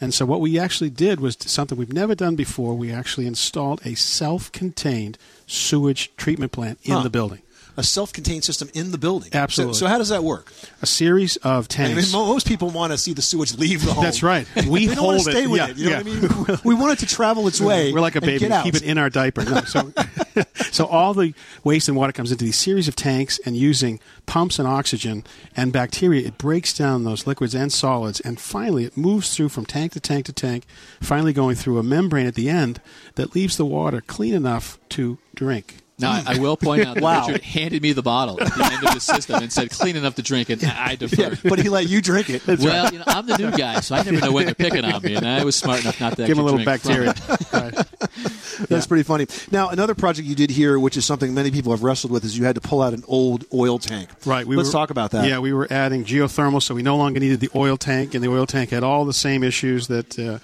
And 0.00 0.12
so, 0.12 0.26
what 0.26 0.40
we 0.40 0.58
actually 0.58 0.90
did 0.90 1.20
was 1.20 1.36
something 1.40 1.76
we've 1.78 1.92
never 1.92 2.14
done 2.14 2.36
before. 2.36 2.74
We 2.74 2.92
actually 2.92 3.26
installed 3.26 3.80
a 3.84 3.94
self 3.94 4.52
contained 4.52 5.16
sewage 5.46 6.14
treatment 6.16 6.52
plant 6.52 6.78
in 6.82 6.92
Huh. 6.92 7.02
the 7.02 7.10
building. 7.10 7.40
A 7.78 7.82
self 7.82 8.12
contained 8.12 8.42
system 8.44 8.70
in 8.74 8.90
the 8.90 8.98
building. 8.98 9.28
Absolutely. 9.34 9.74
So, 9.74 9.80
so 9.80 9.86
how 9.86 9.98
does 9.98 10.08
that 10.08 10.24
work? 10.24 10.50
A 10.80 10.86
series 10.86 11.36
of 11.36 11.64
I 11.64 11.66
tanks. 11.66 12.12
mean, 12.12 12.26
most 12.26 12.46
people 12.48 12.70
want 12.70 12.92
to 12.92 12.98
see 12.98 13.12
the 13.12 13.20
sewage 13.22 13.54
leave 13.58 13.84
the 13.84 13.92
home. 13.92 14.02
That's 14.04 14.22
right. 14.22 14.46
We 14.66 14.86
they 14.86 14.94
don't 14.94 15.04
want 15.04 15.20
hold 15.22 15.30
stay 15.30 15.44
it. 15.44 15.50
with 15.50 15.60
Yeah, 15.60 15.68
it. 15.68 15.76
You 15.76 15.84
know 15.84 15.90
yeah. 15.90 16.02
what 16.02 16.48
I 16.48 16.52
mean? 16.52 16.60
we 16.64 16.74
want 16.74 16.92
it 16.94 17.06
to 17.06 17.14
travel 17.14 17.46
its 17.48 17.60
way. 17.70 17.92
We're 17.92 18.00
like 18.00 18.16
a 18.16 18.20
baby. 18.20 18.38
Get 18.40 18.50
We 18.50 18.54
out. 18.56 18.64
keep 18.64 18.74
it 18.76 18.82
in 18.82 18.96
our 18.98 19.10
diaper. 19.10 19.44
No, 19.44 19.60
so, 19.62 19.92
so 20.72 20.86
all 20.86 21.12
the 21.14 21.34
waste 21.64 21.88
and 21.88 21.96
water 21.96 22.12
comes 22.12 22.32
into 22.32 22.44
these 22.44 22.56
series 22.58 22.88
of 22.88 22.96
tanks, 22.96 23.38
and 23.44 23.56
using 23.56 24.00
pumps 24.24 24.58
and 24.58 24.66
oxygen 24.66 25.24
and 25.56 25.72
bacteria, 25.72 26.26
it 26.26 26.38
breaks 26.38 26.72
down 26.72 27.04
those 27.04 27.26
liquids 27.26 27.54
and 27.54 27.72
solids, 27.72 28.20
and 28.20 28.40
finally 28.40 28.84
it 28.84 28.96
moves 28.96 29.34
through 29.36 29.50
from 29.50 29.66
tank 29.66 29.92
to 29.92 30.00
tank 30.00 30.24
to 30.26 30.32
tank, 30.32 30.64
finally 31.00 31.32
going 31.34 31.54
through 31.56 31.78
a 31.78 31.82
membrane 31.82 32.26
at 32.26 32.34
the 32.34 32.48
end 32.48 32.80
that 33.16 33.34
leaves 33.34 33.56
the 33.58 33.66
water 33.66 34.00
clean 34.00 34.34
enough 34.34 34.78
to 34.90 35.18
drink. 35.34 35.76
Now, 35.98 36.10
I, 36.12 36.34
I 36.34 36.38
will 36.38 36.56
point 36.58 36.84
out 36.84 36.94
that 36.96 37.02
Wow. 37.02 37.26
Richard 37.26 37.42
handed 37.42 37.82
me 37.82 37.92
the 37.92 38.02
bottle 38.02 38.38
at 38.42 38.52
the 38.54 38.64
end 38.64 38.86
of 38.86 38.92
the 38.94 39.00
system 39.00 39.42
and 39.42 39.50
said, 39.50 39.70
clean 39.70 39.96
enough 39.96 40.16
to 40.16 40.22
drink, 40.22 40.50
and 40.50 40.62
I 40.64 40.90
I 40.90 40.94
deferred. 40.96 41.40
but 41.42 41.58
he 41.58 41.70
let 41.70 41.88
you 41.88 42.02
drink 42.02 42.28
it. 42.28 42.46
well, 42.46 42.92
you 42.92 42.98
know, 42.98 43.04
I'm 43.06 43.26
the 43.26 43.38
new 43.38 43.50
guy, 43.50 43.80
so 43.80 43.94
I 43.94 44.02
never 44.02 44.20
know 44.20 44.30
when 44.32 44.44
they're 44.44 44.54
picking 44.54 44.84
on 44.84 45.00
me, 45.02 45.14
and 45.14 45.26
I 45.26 45.42
was 45.44 45.56
smart 45.56 45.80
enough 45.80 45.98
not 46.00 46.16
to 46.16 46.26
Give 46.26 46.36
them 46.36 46.40
a 46.46 46.50
little 46.50 46.64
bacteria. 46.64 47.10
it. 47.16 47.46
Right. 47.52 48.68
That's 48.68 48.86
pretty 48.86 49.02
funny. 49.02 49.26
Now, 49.50 49.68
another 49.70 49.94
project 49.94 50.26
you 50.26 50.34
did 50.34 50.50
here, 50.50 50.78
which 50.78 50.96
is 50.96 51.04
something 51.04 51.32
many 51.34 51.50
people 51.50 51.72
have 51.72 51.82
wrestled 51.82 52.12
with, 52.12 52.24
is 52.24 52.36
you 52.38 52.44
had 52.44 52.54
to 52.54 52.60
pull 52.60 52.82
out 52.82 52.92
an 52.94 53.02
old 53.06 53.44
oil 53.52 53.78
tank. 53.78 54.08
Right. 54.24 54.46
We 54.46 54.56
Let's 54.56 54.68
were- 54.68 54.72
talk 54.72 54.90
about 54.90 55.10
that. 55.12 55.28
Yeah, 55.28 55.38
we 55.38 55.52
were 55.52 55.66
adding 55.70 56.04
geothermal, 56.04 56.62
so 56.62 56.74
we 56.74 56.82
no 56.82 56.96
longer 56.96 57.20
needed 57.20 57.40
the 57.40 57.50
oil 57.54 57.76
tank, 57.76 58.14
and 58.14 58.22
the 58.24 58.28
oil 58.30 58.46
tank 58.46 58.70
had 58.70 58.82
all 58.82 59.04
the 59.04 59.12
same 59.14 59.42
issues 59.42 59.88
that 59.88 60.18
uh, 60.18 60.38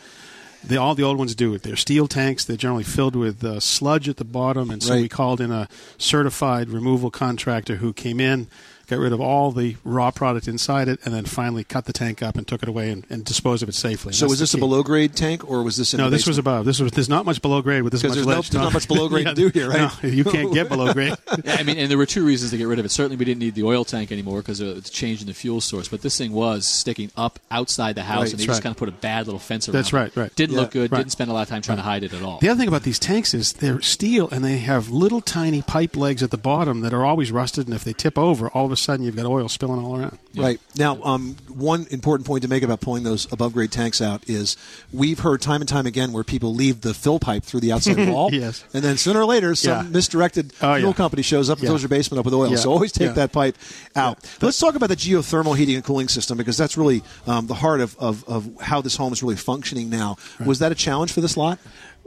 the, 0.65 0.77
all 0.77 0.95
the 0.95 1.03
old 1.03 1.19
ones 1.19 1.35
do. 1.35 1.53
It. 1.55 1.63
They're 1.63 1.77
steel 1.77 2.07
tanks. 2.09 2.45
They're 2.45 2.57
generally 2.57 2.85
filled 2.85 3.17
with 3.17 3.43
uh, 3.45 3.61
sludge 3.61 4.09
at 4.09 4.17
the 4.17 4.25
bottom, 4.25 4.71
and 4.71 4.83
so 4.83 4.95
Right. 4.95 5.03
we 5.03 5.09
called 5.09 5.41
in 5.41 5.51
a 5.51 5.69
certified 5.99 6.69
removal 6.71 7.11
contractor 7.11 7.77
who 7.77 7.93
came 7.93 8.21
in, 8.21 8.49
got 8.87 8.99
rid 8.99 9.13
of 9.13 9.21
all 9.21 9.53
the 9.53 9.77
raw 9.85 10.11
product 10.11 10.49
inside 10.49 10.89
it, 10.89 11.01
and 11.05 11.15
then 11.15 11.25
finally 11.25 11.65
cut 11.65 11.85
the 11.87 11.93
tank 11.93 12.23
up 12.23 12.37
and 12.37 12.47
took 12.47 12.63
it 12.63 12.69
away 12.69 12.91
and, 12.91 13.07
and 13.11 13.25
disposed 13.25 13.63
of 13.63 13.69
it 13.69 13.75
safely. 13.75 14.13
So 14.13 14.27
was 14.27 14.39
the 14.39 14.43
this 14.43 14.55
a 14.55 14.59
below 14.59 14.83
grade 14.83 15.15
tank, 15.17 15.49
or 15.49 15.63
was 15.63 15.77
this 15.77 15.95
in 15.95 15.99
No, 15.99 16.05
the 16.05 16.11
this 16.17 16.27
was 16.27 16.39
above. 16.39 16.65
This 16.65 16.81
was. 16.81 16.93
There's 16.93 17.09
not 17.09 17.25
much 17.25 17.41
below 17.43 17.63
grade 17.63 17.83
with 17.83 17.93
this 17.93 18.03
much 18.03 18.13
Because 18.13 18.17
there's 18.17 18.27
no- 18.27 18.35
ledge. 18.37 18.51
there's 18.51 18.63
not 18.65 18.73
much 18.73 18.89
below 18.89 19.09
grade 19.09 19.27
to 19.29 19.35
do 19.35 19.49
here, 19.49 19.69
right? 19.71 19.91
No, 20.03 20.09
you 20.09 20.25
can't 20.25 20.53
get 20.53 20.69
below 20.69 20.93
grade. 20.93 21.15
Yeah, 21.45 21.57
I 21.59 21.63
mean, 21.63 21.79
and 21.79 21.91
there 21.91 21.97
were 21.99 22.07
two 22.07 22.25
reasons 22.27 22.51
to 22.51 22.59
get 22.59 22.67
rid 22.69 22.79
of 22.79 22.85
it. 22.85 22.91
Certainly, 22.91 23.17
we 23.17 23.25
didn't 23.25 23.41
need 23.41 23.55
the 23.55 23.63
oil 23.65 23.85
tank 23.85 24.13
anymore 24.13 24.41
because 24.43 24.61
it's 24.61 24.91
changing 24.91 25.27
the 25.27 25.33
fuel 25.35 25.61
source. 25.63 25.89
But 25.89 26.03
this 26.03 26.17
thing 26.19 26.33
was 26.33 26.67
sticking 26.67 27.11
up 27.17 27.39
outside 27.51 27.95
the 27.95 28.03
house, 28.03 28.25
Right, 28.25 28.31
and 28.33 28.41
they 28.41 28.45
that's 28.45 28.47
just 28.47 28.59
right. 28.59 28.63
kind 28.65 28.73
of 28.75 28.79
put 28.79 28.89
a 28.89 28.93
bad 28.93 29.27
little 29.27 29.39
fence 29.41 29.67
around. 29.69 29.75
That's 29.75 29.89
it. 29.89 29.97
right, 29.97 30.17
right. 30.17 30.35
Didn't 30.37 30.55
Yeah, 30.55 30.61
look 30.61 30.71
good. 30.73 30.93
right. 30.93 30.99
Didn't 30.99 31.13
spend 31.13 31.31
a 31.31 31.33
lot 31.33 31.43
of 31.43 31.49
time 31.49 31.63
trying 31.63 31.79
to 31.79 31.83
hide 31.83 32.03
it 32.05 32.13
at 32.13 32.23
all. 32.23 32.39
The 32.41 32.49
other 32.51 32.59
thing 32.59 32.69
about 32.69 32.83
these 32.83 32.99
tanks 32.99 33.33
is 33.35 33.55
they're 33.55 33.81
steel 33.81 34.29
and 34.31 34.45
they 34.45 34.59
have 34.59 34.91
little 34.91 35.21
tiny 35.23 35.63
pipe 35.63 35.97
legs 35.97 36.23
at 36.23 36.31
the 36.31 36.37
bottom 36.37 36.81
that 36.83 36.93
are 36.93 37.05
always 37.05 37.33
rusted, 37.33 37.67
and 37.67 37.75
if 37.75 37.83
they 37.83 37.93
tip 37.95 38.19
over, 38.19 38.49
all 38.51 38.69
of 38.73 38.79
a 38.79 38.81
sudden 38.81 39.05
you've 39.05 39.15
got 39.17 39.27
oil 39.27 39.49
spilling 39.49 39.85
all 39.85 39.99
around. 39.99 40.19
Right. 40.35 40.59
Now, 40.77 41.03
um, 41.03 41.37
one 41.49 41.87
important 41.91 42.27
point 42.27 42.43
to 42.43 42.49
make 42.49 42.63
about 42.63 42.81
pulling 42.81 43.03
those 43.05 43.31
above 43.33 43.53
grade 43.53 43.71
tanks 43.71 44.01
out 44.01 44.29
is 44.29 44.57
we've 44.93 45.19
heard 45.21 45.41
time 45.43 45.61
and 45.61 45.69
time 45.69 45.87
again 45.87 46.13
where 46.13 46.25
people 46.25 46.55
leave 46.55 46.81
the 46.81 46.95
fill 46.95 47.19
pipe 47.19 47.45
through 47.45 47.61
the 47.61 47.73
outside 47.73 48.09
wall. 48.11 48.33
Yes. 48.33 48.65
And 48.73 48.83
then 48.83 48.97
sooner 48.97 49.21
or 49.21 49.27
later, 49.27 49.55
some 49.55 49.87
Yeah. 49.87 49.91
misdirected 49.91 50.53
Oh, 50.63 50.75
fuel 50.77 50.91
yeah. 50.91 50.93
company 50.97 51.23
shows 51.23 51.51
up 51.51 51.59
and 51.59 51.65
Yeah. 51.65 51.71
fills 51.71 51.83
your 51.83 51.89
basement 51.91 52.19
up 52.19 52.25
with 52.25 52.35
oil. 52.35 52.51
Yeah. 52.51 52.57
So 52.57 52.73
always 52.73 52.93
take 52.93 53.09
Yeah. 53.09 53.13
that 53.15 53.33
pipe 53.33 53.57
out. 53.95 54.19
Yeah. 54.23 54.29
Let's 54.43 54.59
talk 54.59 54.75
about 54.75 54.89
the 54.89 54.97
geothermal 54.97 55.57
heating 55.57 55.75
and 55.75 55.85
cooling 55.85 56.09
system 56.09 56.39
because 56.39 56.57
that's 56.57 56.77
really 56.77 57.03
um, 57.27 57.47
the 57.47 57.55
heart 57.55 57.81
of, 57.81 57.97
of, 57.99 58.25
of 58.29 58.49
how 58.61 58.81
this 58.81 58.97
home 58.97 59.13
is 59.13 59.23
really 59.23 59.37
functioning 59.37 59.91
now. 59.91 60.17
Was 60.45 60.59
that 60.61 60.73
a 60.73 60.75
challenge 60.75 61.13
for 61.13 61.21
this 61.21 61.37
lot? 61.37 61.59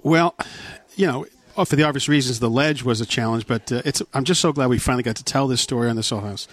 Well, 0.04 0.36
you 0.96 1.08
know, 1.08 1.26
oh, 1.58 1.66
for 1.66 1.76
the 1.76 1.84
obvious 1.84 2.08
reasons, 2.08 2.40
the 2.40 2.50
ledge 2.50 2.84
was 2.84 3.02
a 3.02 3.06
challenge, 3.06 3.48
but 3.48 3.72
uh, 3.72 3.82
it's. 3.86 4.02
I'm 4.14 4.24
just 4.24 4.42
so 4.42 4.52
glad 4.54 4.70
we 4.70 4.78
finally 4.80 5.04
got 5.04 5.16
to 5.18 5.24
tell 5.24 5.48
this 5.48 5.62
story 5.62 5.90
on 5.90 5.96
this 5.96 6.10
whole 6.10 6.22
house. 6.22 6.48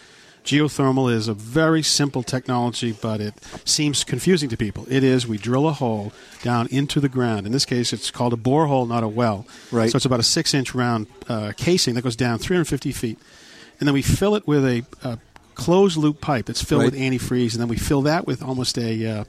Geothermal 0.44 1.12
is 1.12 1.28
a 1.28 1.34
very 1.34 1.82
simple 1.84 2.24
technology, 2.24 2.90
but 2.90 3.20
it 3.20 3.34
seems 3.64 4.02
confusing 4.02 4.48
to 4.48 4.56
people. 4.56 4.84
It 4.90 5.04
is. 5.04 5.24
We 5.24 5.38
drill 5.38 5.68
a 5.68 5.72
hole 5.72 6.12
down 6.42 6.66
into 6.72 6.98
the 6.98 7.08
ground. 7.08 7.46
In 7.46 7.52
this 7.52 7.64
case, 7.64 7.92
it's 7.92 8.10
called 8.10 8.32
a 8.32 8.36
borehole, 8.36 8.88
not 8.88 9.04
a 9.04 9.08
well. 9.08 9.46
Right. 9.70 9.88
So 9.88 9.96
it's 9.96 10.04
about 10.04 10.18
a 10.18 10.24
six-inch 10.24 10.74
round 10.74 11.06
uh, 11.28 11.52
casing 11.56 11.94
that 11.94 12.02
goes 12.02 12.16
down 12.16 12.38
350 12.38 12.90
feet. 12.90 13.18
and 13.78 13.86
then 13.86 13.94
we 13.94 14.02
fill 14.02 14.34
it 14.34 14.44
with 14.44 14.64
a, 14.64 14.82
a 15.04 15.18
closed 15.54 15.96
loop 15.96 16.20
pipe 16.20 16.46
that's 16.46 16.62
filled 16.62 16.82
Right. 16.82 16.90
with 16.92 17.00
antifreeze, 17.00 17.52
and 17.52 17.60
then 17.60 17.68
we 17.68 17.76
fill 17.76 18.02
that 18.02 18.26
with 18.26 18.42
almost 18.42 18.76
a, 18.78 19.06
uh, 19.06 19.24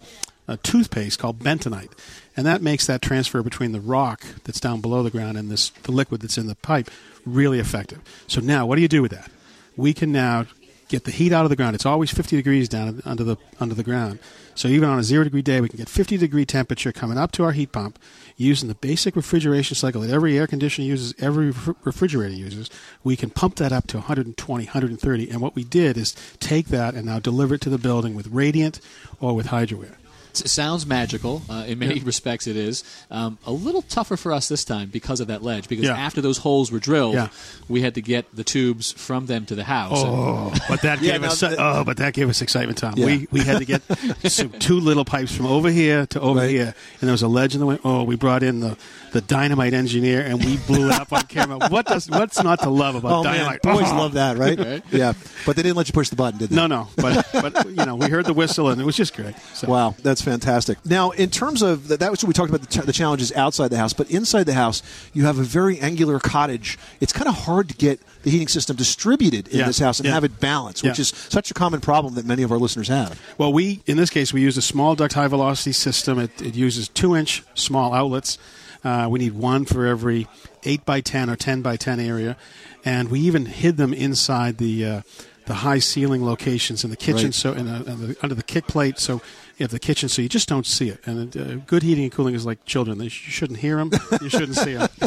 a 0.48 0.58
toothpaste 0.58 1.20
called 1.20 1.38
bentonite, 1.38 1.92
and 2.36 2.46
that 2.46 2.62
makes 2.62 2.88
that 2.88 3.02
transfer 3.02 3.44
between 3.44 3.72
the 3.72 3.82
rock 3.82 4.24
that's 4.44 4.60
down 4.60 4.82
below 4.82 5.04
the 5.04 5.12
ground 5.12 5.38
and 5.38 5.52
this 5.52 5.70
the 5.84 5.92
liquid 5.92 6.22
that's 6.22 6.38
in 6.38 6.48
the 6.48 6.56
pipe 6.56 6.90
really 7.26 7.60
effective. 7.60 8.02
So 8.28 8.42
now, 8.42 8.66
what 8.66 8.76
do 8.76 8.82
you 8.82 8.88
do 8.88 9.02
with 9.02 9.12
that? 9.12 9.30
We 9.76 9.94
can 9.94 10.12
now 10.12 10.46
get 10.90 11.06
the 11.06 11.12
heat 11.12 11.32
out 11.32 11.44
of 11.44 11.50
the 11.50 11.56
ground. 11.56 11.76
It's 11.76 11.86
always 11.86 12.12
50 12.12 12.36
degrees 12.36 12.70
down 12.70 13.02
under 13.06 13.24
the 13.24 13.38
under 13.60 13.76
the 13.76 13.84
ground. 13.84 14.20
So 14.56 14.68
even 14.68 14.88
on 14.88 15.00
a 15.00 15.04
zero 15.04 15.24
degree 15.24 15.42
day, 15.42 15.62
we 15.62 15.70
can 15.70 15.78
get 15.78 15.90
50 15.90 16.18
degree 16.18 16.46
temperature 16.46 16.92
coming 16.92 17.18
up 17.18 17.32
to 17.34 17.44
our 17.44 17.52
heat 17.52 17.72
pump 17.72 17.98
using 18.38 18.68
the 18.68 18.76
basic 18.76 19.16
refrigeration 19.16 19.76
cycle 19.76 20.02
that 20.02 20.12
every 20.12 20.38
air 20.38 20.46
conditioner 20.46 20.88
uses, 20.88 21.16
every 21.20 21.48
ref- 21.48 21.76
refrigerator 21.84 22.36
uses. 22.36 22.70
We 23.04 23.16
can 23.16 23.32
pump 23.32 23.56
that 23.56 23.72
up 23.72 23.88
to 23.88 23.98
120, 23.98 24.66
130. 24.66 25.30
And 25.30 25.42
what 25.42 25.56
we 25.56 25.64
did 25.64 25.98
is 25.98 26.14
take 26.40 26.68
that 26.68 26.94
and 26.94 27.06
now 27.06 27.20
deliver 27.20 27.56
it 27.56 27.62
to 27.62 27.70
the 27.70 27.78
building 27.80 28.16
with 28.16 28.28
radiant 28.28 28.80
or 29.20 29.36
with 29.36 29.48
hydroair. 29.48 29.98
It 30.42 30.50
sounds 30.50 30.86
magical. 30.86 31.42
Uh, 31.50 31.64
in 31.68 31.80
many 31.80 32.00
respects, 32.00 32.48
it 32.48 32.56
is. 32.56 32.84
Um, 33.12 33.38
a 33.46 33.52
little 33.52 33.82
tougher 33.84 34.18
for 34.18 34.32
us 34.32 34.48
this 34.48 34.64
time 34.66 34.90
because 34.90 35.20
of 35.20 35.28
that 35.28 35.44
ledge. 35.44 35.68
Because 35.68 35.86
Yeah. 35.86 35.96
after 35.98 36.22
those 36.22 36.38
holes 36.40 36.72
were 36.72 36.80
drilled, 36.80 37.14
Yeah. 37.16 37.28
we 37.70 37.82
had 37.82 37.96
to 37.96 38.02
get 38.02 38.26
the 38.36 38.44
tubes 38.44 38.92
from 38.92 39.26
them 39.28 39.46
to 39.46 39.56
the 39.56 39.64
house. 39.64 40.02
And- 40.02 40.10
Oh, 40.14 40.54
but 40.70 40.82
that 40.82 41.00
gave 41.02 41.22
now 41.22 41.28
us 41.28 41.40
the- 41.40 41.56
oh, 41.60 41.84
but 41.84 41.98
that 41.98 42.14
gave 42.14 42.30
us 42.30 42.42
excitement, 42.42 42.78
Tom. 42.80 42.94
Yeah. 42.98 43.06
We 43.06 43.28
we 43.32 43.40
had 43.42 43.60
to 43.60 43.66
get 43.66 43.82
some, 44.32 44.50
two 44.60 44.80
little 44.80 45.06
pipes 45.06 45.36
from 45.36 45.46
over 45.46 45.70
here 45.70 46.06
to 46.08 46.20
over 46.20 46.40
Right. 46.40 46.50
here, 46.50 46.76
and 47.02 47.08
there 47.08 47.12
was 47.14 47.22
a 47.24 47.28
ledge 47.28 47.54
in 47.54 47.60
the 47.60 47.66
way. 47.66 47.78
Oh, 47.84 48.04
we 48.04 48.16
brought 48.16 48.44
in 48.44 48.60
the, 48.62 48.78
the 49.12 49.22
dynamite 49.22 49.74
engineer, 49.74 50.22
and 50.22 50.44
we 50.44 50.58
blew 50.58 50.88
it 50.90 50.94
up 51.00 51.14
on 51.14 51.22
camera. 51.24 51.60
What 51.70 51.86
does 51.86 52.10
what's 52.10 52.42
not 52.44 52.60
to 52.62 52.70
love 52.70 52.96
about 52.96 53.12
Oh 53.12 53.24
man, 53.24 53.34
dynamite? 53.36 53.62
boys 53.62 53.86
Oh. 53.88 53.98
love 53.98 54.14
that, 54.14 54.38
right? 54.38 54.58
Right. 54.60 54.84
Yeah, 54.92 55.14
but 55.46 55.56
they 55.56 55.62
didn't 55.64 55.78
let 55.78 55.88
you 55.88 55.94
push 55.94 56.10
the 56.10 56.16
button, 56.16 56.40
did 56.40 56.50
they? 56.50 56.56
No, 56.56 56.68
no, 56.68 56.88
but 56.96 57.26
but 57.34 57.66
you 57.70 57.86
know, 57.86 57.96
we 57.96 58.10
heard 58.10 58.26
the 58.26 58.34
whistle, 58.34 58.70
and 58.70 58.82
it 58.82 58.86
was 58.86 58.96
just 58.96 59.16
great. 59.16 59.36
So. 59.54 59.68
Wow, 59.68 59.96
that's 60.02 60.22
fantastic. 60.24 60.84
Now, 60.86 61.12
in 61.12 61.30
terms 61.30 61.62
of 61.62 61.88
that, 61.90 62.00
that 62.00 62.10
was 62.12 62.24
what 62.24 62.28
we 62.30 62.34
talked 62.34 62.50
about 62.50 62.62
the, 62.62 62.82
ch- 62.82 62.86
the 62.86 62.94
challenges 62.94 63.32
outside 63.34 63.68
the 63.70 63.78
house, 63.78 63.94
but 63.94 64.10
inside 64.10 64.44
the 64.46 64.54
house, 64.54 64.82
you 65.14 65.26
have 65.26 65.38
a 65.40 65.44
very 65.44 65.80
angular 65.80 66.20
cottage. 66.20 66.78
It's 67.02 67.14
kind 67.14 67.28
of 67.28 67.36
hard 67.36 67.70
to 67.70 67.76
get 67.76 68.00
the 68.24 68.30
heating 68.32 68.48
system 68.48 68.76
distributed 68.76 69.48
in 69.50 69.60
Yeah, 69.60 69.68
this 69.68 69.80
house 69.80 70.00
and 70.00 70.08
yeah. 70.08 70.14
have 70.14 70.24
it 70.24 70.40
balanced, 70.40 70.84
which 70.84 70.98
Yeah. 70.98 71.02
is 71.02 71.10
such 71.30 71.52
a 71.52 71.54
common 71.54 71.82
problem 71.82 72.16
that 72.16 72.26
many 72.26 72.42
of 72.44 72.52
our 72.52 72.58
listeners 72.58 72.88
have. 72.88 73.20
Well, 73.38 73.52
we 73.54 73.82
in 73.86 73.98
this 73.98 74.10
case 74.10 74.34
we 74.34 74.42
use 74.42 74.58
a 74.58 74.62
small 74.62 74.96
duct 74.96 75.14
high 75.14 75.28
velocity 75.28 75.74
system. 75.74 76.18
It, 76.20 76.42
it 76.42 76.56
uses 76.56 76.88
two 76.90 77.16
inch 77.16 77.44
small 77.54 77.94
outlets. 77.94 78.38
Uh, 78.84 79.08
we 79.10 79.20
need 79.20 79.34
one 79.34 79.66
for 79.66 79.86
every 79.86 80.28
eight 80.64 80.86
by 80.86 81.02
ten 81.02 81.30
or 81.30 81.36
ten 81.36 81.62
by 81.62 81.78
ten 81.78 82.00
area, 82.00 82.36
and 82.84 83.10
we 83.10 83.20
even 83.22 83.46
hid 83.46 83.78
them 83.78 83.94
inside 83.94 84.58
the 84.58 84.86
uh, 84.86 85.02
the 85.46 85.56
high 85.56 85.80
ceiling 85.80 86.26
locations 86.26 86.86
in 86.86 86.90
the 86.90 86.96
kitchen, 86.96 87.26
Right. 87.26 87.34
so 87.34 87.52
in 87.52 87.66
the, 87.66 87.76
in 87.92 88.08
the, 88.08 88.18
under 88.24 88.34
the 88.36 88.44
kick 88.44 88.66
plate. 88.68 88.98
So 89.00 89.22
you 89.58 89.64
have 89.64 89.72
the 89.72 89.80
kitchen, 89.80 90.10
so 90.10 90.22
you 90.22 90.30
just 90.30 90.50
don't 90.50 90.66
see 90.66 90.90
it. 90.90 91.00
And 91.06 91.36
uh, 91.38 91.56
good 91.68 91.84
heating 91.84 92.04
and 92.06 92.12
cooling 92.12 92.34
is 92.36 92.46
like 92.46 92.66
children; 92.66 92.98
they 92.98 93.08
sh- 93.10 93.26
you 93.28 93.32
shouldn't 93.32 93.60
hear 93.60 93.78
them, 93.78 93.92
you 94.22 94.30
shouldn't 94.30 94.56
see 94.58 94.74
them. 94.74 94.90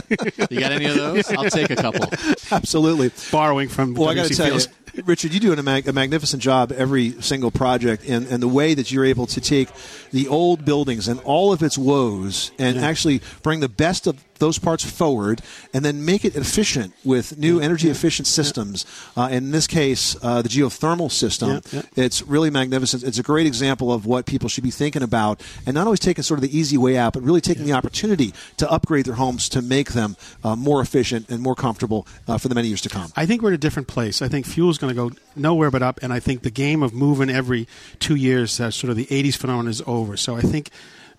You 0.50 0.61
got 0.61 0.71
any 0.73 0.85
of 0.87 0.95
those? 0.95 1.29
I'll 1.33 1.50
take 1.50 1.71
a 1.71 1.76
couple. 1.76 2.09
Absolutely. 2.53 3.11
Borrowing 3.33 3.69
from 3.69 3.95
Well, 3.95 4.09
I 4.09 4.15
got 4.15 4.26
to 4.29 4.35
tell 4.35 4.47
Fields. 4.47 4.69
you, 4.95 5.03
Richard, 5.05 5.35
you 5.35 5.41
do 5.41 5.53
a, 5.53 5.62
mag- 5.62 5.88
a 5.88 5.93
magnificent 5.93 6.41
job 6.43 6.71
every 6.73 7.21
single 7.23 7.50
project, 7.50 8.05
and, 8.09 8.26
and 8.29 8.41
the 8.43 8.49
way 8.49 8.75
that 8.75 8.93
you're 8.93 9.05
able 9.05 9.26
to 9.26 9.41
take 9.41 9.69
the 10.12 10.29
old 10.29 10.65
buildings 10.65 11.09
and 11.09 11.19
all 11.21 11.53
of 11.53 11.62
its 11.62 11.76
woes 11.76 12.53
and 12.59 12.79
actually 12.79 13.21
bring 13.43 13.61
the 13.61 13.69
best 13.69 14.07
of 14.07 14.36
those 14.38 14.59
parts 14.59 14.85
forward 14.85 15.40
and 15.73 15.85
then 15.85 16.05
make 16.05 16.25
it 16.25 16.37
efficient 16.37 16.95
with 17.05 17.38
new 17.38 17.61
energy 17.61 17.90
efficient 17.90 18.26
systems. 18.26 18.85
Uh, 19.16 19.28
in 19.31 19.50
this 19.50 19.66
case, 19.66 20.16
uh, 20.23 20.43
the 20.43 20.49
geothermal 20.49 21.11
system. 21.11 21.61
It's 21.97 22.23
really 22.23 22.50
magnificent. 22.50 23.02
It's 23.02 23.19
a 23.19 23.23
great 23.23 23.47
example 23.47 23.93
of 23.93 24.07
what 24.07 24.26
people 24.26 24.49
should 24.49 24.64
be 24.64 24.71
thinking 24.71 25.02
about, 25.02 25.43
and 25.66 25.75
not 25.75 25.87
always 25.87 26.00
taking 26.00 26.23
sort 26.23 26.38
of 26.38 26.43
the 26.43 26.57
easy 26.57 26.76
way 26.76 26.97
out, 26.97 27.12
but 27.12 27.23
really 27.23 27.40
taking 27.40 27.64
the 27.64 27.73
opportunity 27.73 28.33
to 28.59 28.71
upgrade 28.71 29.07
their 29.07 29.14
homes 29.14 29.49
to 29.50 29.62
make 29.62 29.93
them 29.93 30.16
uh, 30.45 30.57
more 30.57 30.81
efficient 30.81 31.28
and 31.31 31.43
more 31.43 31.55
comfortable 31.55 32.07
uh, 32.28 32.38
for 32.38 32.49
the 32.49 32.55
many 32.55 32.69
years 32.69 32.81
to 32.83 32.88
come. 32.88 33.12
I 33.16 33.26
think 33.26 33.43
we're 33.43 33.50
in 33.50 33.55
a 33.55 33.59
different 33.59 33.88
place. 33.88 34.23
I 34.23 34.28
think 34.28 34.47
fuel 34.47 34.71
is 34.71 34.78
going 34.78 34.95
to 34.95 35.09
go 35.09 35.16
nowhere 35.35 35.71
but 35.71 35.83
up, 35.83 36.00
and 36.02 36.12
I 36.12 36.21
think 36.21 36.43
the 36.43 36.50
game 36.50 36.83
of 36.83 36.93
moving 36.93 37.31
every 37.31 37.66
two 37.99 38.14
years, 38.14 38.52
sort 38.52 38.85
of 38.85 38.97
the 38.97 39.07
'80s 39.07 39.37
phenomenon, 39.37 39.69
is 39.69 39.83
over. 39.87 40.16
So 40.16 40.37
I 40.37 40.40
think 40.40 40.71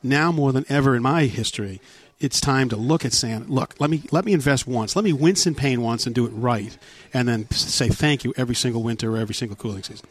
now 0.04 0.32
more 0.32 0.52
than 0.52 0.66
ever 0.70 0.96
in 0.96 1.02
my 1.02 1.26
history, 1.26 1.82
it's 2.20 2.42
time 2.42 2.70
to 2.70 2.76
look 2.76 3.06
at 3.06 3.14
saying, 3.14 3.46
"Look, 3.48 3.76
let 3.80 3.90
me 3.90 4.04
let 4.12 4.26
me 4.26 4.34
invest 4.34 4.68
once, 4.68 4.96
let 4.96 5.06
me 5.06 5.14
wince 5.14 5.46
in 5.46 5.56
pain 5.56 5.82
once 5.82 6.06
and 6.06 6.16
do 6.16 6.26
it 6.26 6.30
right, 6.30 6.78
and 7.14 7.28
then 7.28 7.50
say 7.52 7.90
thank 7.90 8.24
you 8.24 8.34
every 8.38 8.56
single 8.56 8.84
winter 8.84 9.16
or 9.16 9.18
every 9.18 9.36
single 9.36 9.56
cooling 9.56 9.84
season." 9.84 10.08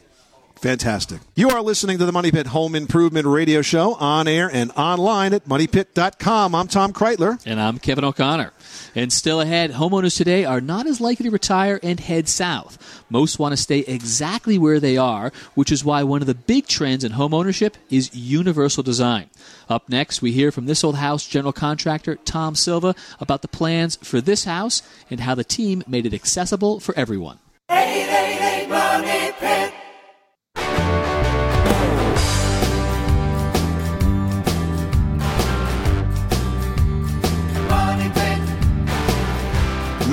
Fantastic. 0.59 1.19
You 1.35 1.49
are 1.49 1.61
listening 1.61 1.99
to 1.99 2.05
the 2.05 2.11
Money 2.11 2.31
Pit 2.31 2.47
Home 2.47 2.73
Improvement 2.73 3.27
Radio 3.27 3.61
Show 3.61 3.93
on 3.95 4.27
air 4.27 4.49
and 4.51 4.71
online 4.71 5.33
at 5.33 5.45
moneypit.com. 5.45 6.55
I'm 6.55 6.67
Tom 6.67 6.93
Kraeutler. 6.93 7.41
And 7.45 7.61
I'm 7.61 7.77
Kevin 7.77 8.03
O'Connor. 8.03 8.51
And 8.95 9.13
still 9.13 9.39
ahead, 9.39 9.71
homeowners 9.71 10.17
today 10.17 10.45
are 10.45 10.59
not 10.59 10.87
as 10.87 10.99
likely 10.99 11.25
to 11.25 11.29
retire 11.29 11.79
and 11.83 11.99
head 11.99 12.27
south. 12.27 13.03
Most 13.09 13.37
want 13.37 13.53
to 13.53 13.57
stay 13.57 13.79
exactly 13.79 14.57
where 14.57 14.79
they 14.79 14.97
are, 14.97 15.31
which 15.53 15.71
is 15.71 15.85
why 15.85 16.03
one 16.03 16.21
of 16.21 16.27
the 16.27 16.33
big 16.35 16.67
trends 16.67 17.03
in 17.03 17.11
homeownership 17.11 17.75
is 17.89 18.15
universal 18.15 18.81
design. 18.83 19.29
Up 19.69 19.87
next, 19.87 20.21
we 20.21 20.31
hear 20.31 20.51
from 20.51 20.65
this 20.65 20.83
old 20.83 20.95
house 20.95 21.27
general 21.27 21.53
contractor 21.53 22.15
Tom 22.15 22.55
Silva 22.55 22.95
about 23.19 23.43
the 23.43 23.47
plans 23.47 23.97
for 23.97 24.21
this 24.21 24.45
house 24.45 24.81
and 25.09 25.19
how 25.19 25.35
the 25.35 25.43
team 25.43 25.83
made 25.87 26.05
it 26.05 26.13
accessible 26.13 26.79
for 26.79 26.97
everyone. 26.97 27.37
888 27.69 28.26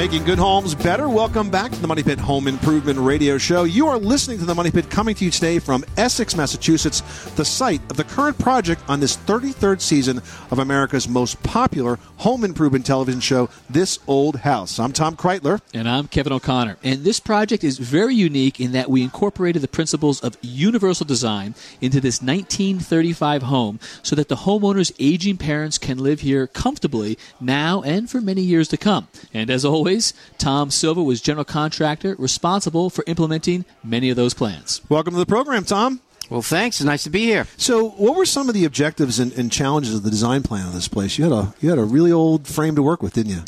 Making 0.05 0.25
good 0.25 0.39
homes 0.39 0.75
better. 0.75 1.09
Welcome 1.09 1.49
back 1.49 1.73
to 1.73 1.81
the 1.81 1.89
Money 1.89 2.03
Pit 2.03 2.19
Home 2.19 2.47
Improvement 2.47 2.99
Radio 2.99 3.39
Show. 3.39 3.65
You 3.65 3.89
are 3.89 3.97
listening 3.97 4.39
to 4.39 4.45
the 4.45 4.55
Money 4.55 4.71
Pit 4.71 4.91
coming 4.91 5.15
to 5.15 5.25
you 5.25 5.31
today 5.31 5.59
from 5.59 5.83
Essex, 5.97 6.37
Massachusetts, 6.37 7.01
the 7.37 7.45
site 7.47 7.81
of 7.91 7.97
the 7.97 8.05
current 8.05 8.39
project 8.39 8.83
on 8.87 9.01
this 9.01 9.17
33rd 9.17 9.81
season 9.81 10.19
of 10.51 10.59
America's 10.59 11.09
most 11.09 11.43
popular 11.43 11.99
home 12.19 12.45
improvement 12.45 12.85
television 12.85 13.19
show, 13.19 13.49
This 13.71 13.99
Old 14.07 14.37
House. 14.41 14.79
I'm 14.79 14.93
Tom 14.93 15.17
Kraeutler. 15.17 15.63
And 15.73 15.89
I'm 15.89 16.07
Kevin 16.09 16.35
O'Connor. 16.35 16.77
And 16.85 17.03
this 17.03 17.19
project 17.19 17.65
is 17.65 17.79
very 17.79 18.15
unique 18.15 18.61
in 18.61 18.73
that 18.73 18.91
we 18.91 19.03
incorporated 19.03 19.63
the 19.63 19.69
principles 19.69 20.21
of 20.21 20.37
universal 20.43 21.07
design 21.07 21.55
into 21.81 21.99
this 21.99 22.21
1935 22.21 23.45
home 23.45 23.81
so 24.03 24.15
that 24.17 24.29
the 24.29 24.37
homeowner's 24.37 24.93
aging 24.99 25.39
parents 25.39 25.79
can 25.79 25.97
live 25.97 26.21
here 26.21 26.47
comfortably 26.47 27.17
now 27.41 27.81
and 27.81 28.11
for 28.11 28.21
many 28.21 28.43
years 28.43 28.69
to 28.69 28.77
come. 28.77 29.09
And 29.33 29.49
as 29.49 29.65
always, 29.65 29.94
Tom 30.39 30.71
Silva 30.71 31.03
was 31.03 31.21
general 31.21 31.45
contractor 31.45 32.17
responsible 32.19 32.91
for 32.91 33.05
implementing 33.07 33.65
many 33.83 34.11
of 34.11 34.17
those 34.17 34.35
plans. 34.35 34.81
Welcome 34.89 35.13
to 35.15 35.19
the 35.19 35.27
program, 35.27 35.65
Tom. 35.65 36.01
Well, 36.31 36.43
thanks. 36.43 36.81
It's 36.81 36.87
nice 36.87 37.05
to 37.05 37.11
be 37.11 37.25
here. 37.25 37.47
So, 37.57 37.91
what 37.91 38.17
were 38.17 38.25
some 38.25 38.49
of 38.49 38.55
the 38.55 38.65
objectives 38.65 39.19
and, 39.19 39.33
and 39.35 39.53
challenges 39.53 39.95
of 39.95 40.03
the 40.03 40.11
design 40.11 40.43
plan 40.43 40.67
of 40.67 40.73
this 40.73 40.89
place? 40.89 41.19
You 41.19 41.25
had 41.25 41.33
a 41.33 41.55
you 41.61 41.69
had 41.69 41.79
a 41.79 41.85
really 41.85 42.11
old 42.11 42.47
frame 42.49 42.75
to 42.77 42.83
work 42.83 43.03
with, 43.03 43.13
didn't 43.13 43.33
you? 43.33 43.43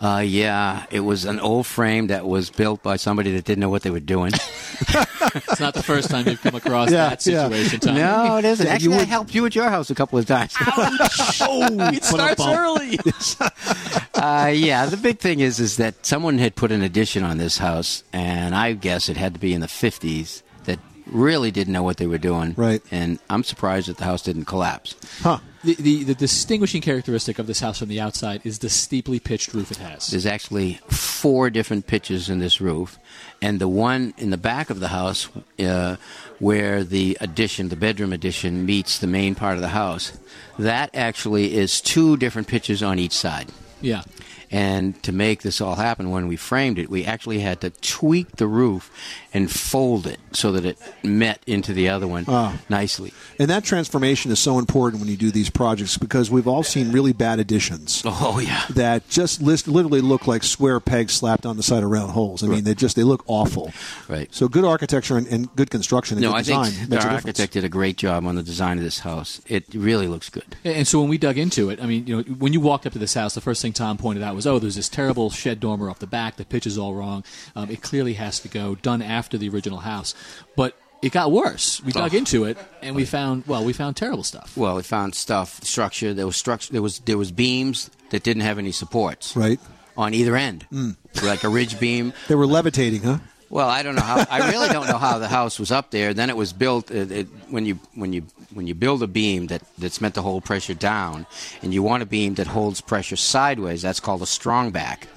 Uh, 0.00 0.22
yeah, 0.24 0.84
it 0.90 1.00
was 1.00 1.24
an 1.24 1.40
old 1.40 1.66
frame 1.66 2.08
that 2.08 2.26
was 2.26 2.50
built 2.50 2.82
by 2.82 2.96
somebody 2.96 3.32
that 3.32 3.44
didn't 3.44 3.60
know 3.60 3.70
what 3.70 3.82
they 3.82 3.90
were 3.90 4.00
doing. 4.00 4.32
It's 5.48 5.60
not 5.60 5.74
the 5.74 5.82
first 5.82 6.08
time 6.10 6.26
you've 6.28 6.40
come 6.40 6.54
across 6.54 6.90
Yeah, 6.90 7.08
that 7.10 7.26
yeah. 7.26 7.44
situation, 7.48 7.80
Tom. 7.80 7.94
no, 7.96 8.36
it 8.38 8.44
isn't. 8.44 8.64
Yeah, 8.66 8.72
you 8.78 8.92
Actually, 8.92 9.02
I 9.02 9.04
helped 9.04 9.34
you 9.34 9.44
at 9.44 9.54
your 9.54 9.68
house 9.68 9.90
a 9.90 9.94
couple 9.94 10.18
of 10.18 10.26
times. 10.26 10.54
Oh, 11.40 11.66
it 11.92 12.04
starts 12.04 12.42
early. 12.46 12.98
uh, 14.14 14.50
yeah, 14.54 14.86
the 14.86 14.96
big 14.96 15.18
thing 15.18 15.40
is 15.40 15.58
is 15.60 15.76
that 15.76 16.06
someone 16.06 16.38
had 16.38 16.54
put 16.56 16.72
an 16.72 16.82
addition 16.82 17.22
on 17.24 17.38
this 17.38 17.58
house, 17.58 18.02
and 18.12 18.54
I 18.54 18.72
guess 18.72 19.08
it 19.08 19.16
had 19.16 19.34
to 19.34 19.40
be 19.40 19.52
in 19.52 19.60
the 19.60 19.68
fifties. 19.68 20.42
That 20.64 20.78
really 21.06 21.50
didn't 21.50 21.72
know 21.72 21.82
what 21.82 21.96
they 21.98 22.06
were 22.06 22.18
doing. 22.18 22.54
Right. 22.56 22.82
And 22.90 23.18
I'm 23.30 23.44
surprised 23.44 23.88
that 23.88 23.98
the 23.98 24.04
house 24.04 24.22
didn't 24.22 24.44
collapse. 24.46 24.94
Huh. 25.20 25.38
The, 25.66 25.74
the, 25.74 26.04
the 26.04 26.14
distinguishing 26.14 26.80
characteristic 26.80 27.40
of 27.40 27.48
this 27.48 27.58
house 27.58 27.80
from 27.80 27.88
the 27.88 28.00
outside 28.00 28.40
is 28.44 28.60
the 28.60 28.70
steeply 28.70 29.18
pitched 29.18 29.52
roof 29.52 29.72
it 29.72 29.78
has. 29.78 30.06
There's 30.06 30.24
actually 30.24 30.74
four 30.86 31.50
different 31.50 31.88
pitches 31.88 32.30
in 32.30 32.38
this 32.38 32.60
roof, 32.60 33.00
and 33.42 33.60
the 33.60 33.66
one 33.66 34.14
in 34.16 34.30
the 34.30 34.36
back 34.36 34.70
of 34.70 34.78
the 34.78 34.86
house, 34.86 35.28
uh, 35.58 35.96
where 36.38 36.84
the 36.84 37.18
addition, 37.20 37.68
the 37.68 37.74
bedroom 37.74 38.12
addition, 38.12 38.64
meets 38.64 39.00
the 39.00 39.08
main 39.08 39.34
part 39.34 39.56
of 39.56 39.60
the 39.60 39.70
house, 39.70 40.12
that 40.56 40.88
actually 40.94 41.56
is 41.56 41.80
two 41.80 42.16
different 42.16 42.46
pitches 42.46 42.80
on 42.80 43.00
each 43.00 43.10
side. 43.10 43.48
Yeah. 43.80 44.04
And 44.56 45.02
to 45.02 45.12
make 45.12 45.42
this 45.42 45.60
all 45.60 45.74
happen, 45.74 46.10
when 46.10 46.28
we 46.28 46.36
framed 46.36 46.78
it, 46.78 46.88
we 46.88 47.04
actually 47.04 47.40
had 47.40 47.60
to 47.60 47.68
tweak 47.68 48.36
the 48.36 48.46
roof 48.46 48.90
and 49.34 49.50
fold 49.50 50.06
it 50.06 50.18
so 50.32 50.50
that 50.52 50.64
it 50.64 50.78
met 51.04 51.40
into 51.46 51.74
the 51.74 51.90
other 51.90 52.06
one 52.08 52.24
Ah. 52.26 52.58
nicely. 52.70 53.12
And 53.38 53.50
that 53.50 53.64
transformation 53.64 54.30
is 54.30 54.38
so 54.38 54.58
important 54.58 55.02
when 55.02 55.10
you 55.10 55.16
do 55.18 55.30
these 55.30 55.50
projects 55.50 55.98
because 55.98 56.30
we've 56.30 56.48
all 56.48 56.62
seen 56.62 56.90
really 56.90 57.12
bad 57.12 57.38
additions 57.38 58.02
Oh 58.06 58.38
yeah. 58.38 58.62
that 58.70 59.06
just 59.10 59.42
list, 59.42 59.68
literally 59.68 60.00
look 60.00 60.26
like 60.26 60.42
square 60.42 60.80
pegs 60.80 61.12
slapped 61.12 61.44
on 61.44 61.58
the 61.58 61.62
side 61.62 61.82
of 61.82 61.90
round 61.90 62.12
holes. 62.12 62.42
I 62.42 62.46
mean, 62.46 62.64
they 62.64 62.74
just 62.74 62.96
they 62.96 63.02
look 63.04 63.24
awful. 63.26 63.72
Right. 64.08 64.34
So 64.34 64.48
good 64.48 64.64
architecture 64.64 65.18
and, 65.18 65.26
and 65.26 65.54
good 65.54 65.68
construction 65.70 66.16
and 66.16 66.22
No, 66.22 66.30
good 66.30 66.36
I 66.36 66.40
design 66.40 66.70
think 66.70 66.90
makes 66.90 67.04
our 67.04 67.10
architect 67.12 67.52
did 67.52 67.64
a 67.64 67.68
great 67.68 67.98
job 67.98 68.24
on 68.24 68.36
the 68.36 68.42
design 68.42 68.78
of 68.78 68.84
this 68.84 69.00
house. 69.00 69.42
It 69.46 69.64
really 69.74 70.08
looks 70.08 70.30
good. 70.30 70.56
And 70.64 70.88
so 70.88 71.00
when 71.00 71.10
we 71.10 71.18
dug 71.18 71.36
into 71.36 71.68
it, 71.68 71.78
I 71.82 71.84
mean, 71.86 72.06
you 72.06 72.16
know, 72.16 72.22
when 72.38 72.54
you 72.54 72.60
walked 72.60 72.86
up 72.86 72.94
to 72.94 72.98
this 72.98 73.12
house, 73.12 73.34
the 73.34 73.42
first 73.42 73.60
thing 73.60 73.74
Tom 73.74 73.98
pointed 73.98 74.22
out 74.22 74.34
was, 74.34 74.45
"Oh, 74.46 74.58
there's 74.58 74.76
this 74.76 74.88
terrible 74.88 75.30
shed 75.30 75.60
dormer 75.60 75.90
off 75.90 75.98
the 75.98 76.06
back. 76.06 76.36
The 76.36 76.44
pitch 76.44 76.66
is 76.66 76.78
all 76.78 76.94
wrong. 76.94 77.24
Um, 77.54 77.70
it 77.70 77.82
clearly 77.82 78.14
has 78.14 78.40
to 78.40 78.48
go. 78.48 78.74
Done 78.76 79.02
after 79.02 79.36
the 79.38 79.48
original 79.48 79.78
house." 79.80 80.14
But 80.56 80.76
it 81.02 81.12
got 81.12 81.30
worse. 81.30 81.82
We 81.84 81.92
dug 81.92 82.14
Oh. 82.14 82.18
into 82.18 82.44
it, 82.44 82.56
and 82.82 82.96
we 82.96 83.04
found 83.04 83.44
well, 83.46 83.64
we 83.64 83.72
found 83.72 83.96
terrible 83.96 84.22
stuff. 84.24 84.56
Well, 84.56 84.76
we 84.76 84.82
found 84.82 85.14
stuff, 85.14 85.62
structure. 85.62 86.14
There 86.14 86.26
was 86.26 86.36
structure. 86.36 86.72
There 86.72 86.82
was 86.82 87.00
there 87.00 87.18
was 87.18 87.30
beams 87.32 87.90
that 88.10 88.22
didn't 88.22 88.42
have 88.42 88.58
any 88.58 88.72
supports. 88.72 89.36
Right. 89.36 89.60
On 89.96 90.12
either 90.12 90.36
end, 90.36 90.66
like 91.22 91.42
a 91.42 91.48
ridge 91.48 91.80
beam. 91.80 92.12
They 92.28 92.34
were 92.34 92.46
levitating, 92.46 93.02
huh? 93.02 93.18
Well, 93.48 93.68
I 93.68 93.82
don't 93.82 93.94
know 93.94 94.02
how. 94.02 94.26
I 94.30 94.50
really 94.50 94.68
don't 94.68 94.88
know 94.88 94.98
how 94.98 95.18
the 95.18 95.28
house 95.28 95.58
was 95.58 95.70
up 95.70 95.90
there. 95.90 96.12
Then 96.14 96.30
it 96.30 96.36
was 96.36 96.52
built. 96.52 96.90
It, 96.90 97.12
it, 97.12 97.26
when 97.48 97.64
you 97.64 97.78
when 97.94 98.12
you 98.12 98.22
when 98.52 98.66
you 98.66 98.74
build 98.74 99.02
a 99.02 99.06
beam 99.06 99.46
that 99.48 99.62
that's 99.78 100.00
meant 100.00 100.14
to 100.16 100.22
hold 100.22 100.44
pressure 100.44 100.74
down, 100.74 101.26
and 101.62 101.72
you 101.72 101.82
want 101.82 102.02
a 102.02 102.06
beam 102.06 102.34
that 102.34 102.46
holds 102.48 102.80
pressure 102.80 103.16
sideways, 103.16 103.82
that's 103.82 104.00
called 104.00 104.22
a 104.22 104.26
strong 104.26 104.70
back. 104.72 105.08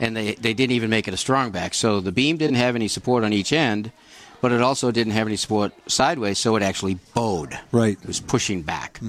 And 0.00 0.16
they 0.16 0.34
they 0.34 0.54
didn't 0.54 0.72
even 0.72 0.90
make 0.90 1.06
it 1.06 1.14
a 1.14 1.16
strong 1.18 1.50
back. 1.52 1.74
So 1.74 2.00
the 2.00 2.12
beam 2.12 2.36
didn't 2.38 2.56
have 2.56 2.74
any 2.74 2.88
support 2.88 3.22
on 3.22 3.32
each 3.32 3.52
end, 3.52 3.92
but 4.40 4.50
it 4.50 4.62
also 4.62 4.90
didn't 4.90 5.12
have 5.12 5.26
any 5.26 5.36
support 5.36 5.72
sideways. 5.86 6.38
So 6.38 6.56
it 6.56 6.62
actually 6.62 6.98
bowed. 7.14 7.58
Right. 7.70 7.98
It 8.00 8.06
was 8.06 8.20
pushing 8.20 8.62
back. 8.62 9.00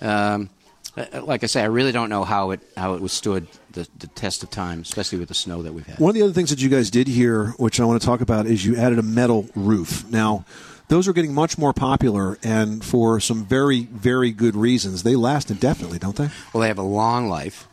Um, 0.00 0.50
uh, 0.96 1.22
like 1.22 1.44
I 1.44 1.46
say, 1.46 1.60
I 1.60 1.66
really 1.66 1.92
don't 1.92 2.08
know 2.08 2.24
how 2.24 2.52
it 2.52 2.60
how 2.76 2.94
it 2.94 3.02
withstood 3.02 3.46
the, 3.76 3.88
the 3.98 4.08
test 4.08 4.42
of 4.42 4.50
time, 4.50 4.80
especially 4.80 5.18
with 5.18 5.28
the 5.28 5.34
snow 5.34 5.62
that 5.62 5.72
we've 5.72 5.86
had. 5.86 6.00
One 6.00 6.10
of 6.10 6.14
the 6.14 6.22
other 6.22 6.32
things 6.32 6.50
that 6.50 6.60
you 6.60 6.68
guys 6.68 6.90
did 6.90 7.06
here, 7.06 7.54
which 7.58 7.78
I 7.78 7.84
want 7.84 8.00
to 8.00 8.06
talk 8.06 8.20
about, 8.20 8.46
is 8.46 8.66
you 8.66 8.76
added 8.76 8.98
a 8.98 9.02
metal 9.02 9.48
roof. 9.54 10.04
Now, 10.10 10.44
those 10.88 11.06
are 11.06 11.12
getting 11.12 11.34
much 11.34 11.56
more 11.56 11.72
popular, 11.72 12.38
and 12.42 12.84
for 12.84 13.20
some 13.20 13.44
very, 13.44 13.84
very 13.84 14.32
good 14.32 14.56
reasons. 14.56 15.04
They 15.04 15.16
last 15.16 15.50
indefinitely, 15.50 15.98
don't 15.98 16.16
they? 16.16 16.28
Well, 16.52 16.62
they 16.62 16.68
have 16.68 16.78
a 16.78 16.82
long 16.82 17.28
life. 17.28 17.68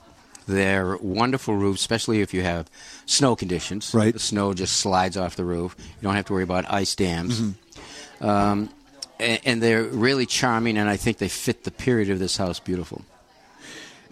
They're 0.48 0.98
wonderful 0.98 1.56
roofs, 1.56 1.82
especially 1.82 2.22
if 2.22 2.34
you 2.34 2.42
have 2.42 2.70
snow 3.06 3.36
conditions. 3.36 3.94
Right. 3.94 4.14
The 4.14 4.20
snow 4.20 4.54
just 4.54 4.78
slides 4.78 5.16
off 5.16 5.36
the 5.36 5.46
roof. 5.46 5.76
You 5.80 6.02
don't 6.02 6.16
have 6.16 6.26
to 6.26 6.34
worry 6.34 6.44
about 6.44 6.72
ice 6.72 6.96
dams. 6.96 7.40
Um, 8.20 8.70
and, 9.20 9.40
and 9.46 9.64
they're 9.64 9.84
really 9.84 10.26
charming, 10.26 10.78
and 10.78 10.90
I 10.90 10.98
think 10.98 11.18
they 11.18 11.30
fit 11.30 11.64
the 11.64 11.72
period 11.72 12.10
of 12.10 12.20
this 12.20 12.38
house 12.38 12.60
beautiful. 12.60 13.04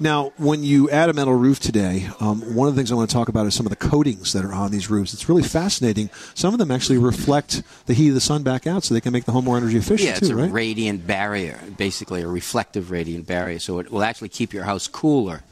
Now, 0.02 0.34
when 0.38 0.64
you 0.64 0.90
add 0.90 1.10
a 1.10 1.14
metal 1.14 1.36
roof 1.36 1.60
today, 1.60 2.10
um, 2.20 2.56
one 2.56 2.68
of 2.68 2.74
the 2.74 2.80
things 2.80 2.92
I 2.92 2.96
want 2.96 3.12
to 3.12 3.14
talk 3.14 3.30
about 3.30 3.46
is 3.46 3.54
some 3.54 3.68
of 3.68 3.70
the 3.70 3.76
coatings 3.76 4.34
that 4.34 4.44
are 4.44 4.52
on 4.52 4.72
these 4.72 4.90
roofs. 4.90 5.14
It's 5.14 5.30
really 5.30 5.44
fascinating. 5.44 6.10
Some 6.34 6.56
of 6.56 6.58
them 6.58 6.72
actually 6.72 6.98
reflect 6.98 7.62
the 7.86 7.94
heat 7.94 8.08
of 8.08 8.16
the 8.16 8.20
sun 8.20 8.42
back 8.42 8.66
out, 8.66 8.84
so 8.84 8.96
they 8.96 9.02
can 9.02 9.14
make 9.14 9.26
the 9.26 9.32
home 9.32 9.46
more 9.46 9.58
energy 9.58 9.78
efficient 9.78 10.10
yeah, 10.10 10.18
it's 10.18 10.28
too, 10.28 10.34
a 10.34 10.42
right? 10.42 10.52
radiant 10.52 11.06
barrier, 11.06 11.60
basically 11.78 12.24
a 12.24 12.28
reflective 12.28 12.90
radiant 12.90 13.28
barrier. 13.28 13.60
So 13.60 13.78
it 13.78 13.92
will 13.92 14.02
actually 14.02 14.30
keep 14.30 14.54
your 14.54 14.64
house 14.64 14.88
cooler 14.88 15.44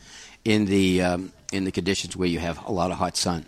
in 0.43 0.65
the 0.65 1.03
um, 1.03 1.31
in 1.53 1.65
the 1.65 1.71
conditions 1.71 2.17
where 2.17 2.27
you 2.27 2.39
have 2.39 2.65
a 2.65 2.71
lot 2.71 2.89
of 2.89 2.97
hot 2.97 3.17
sun. 3.17 3.45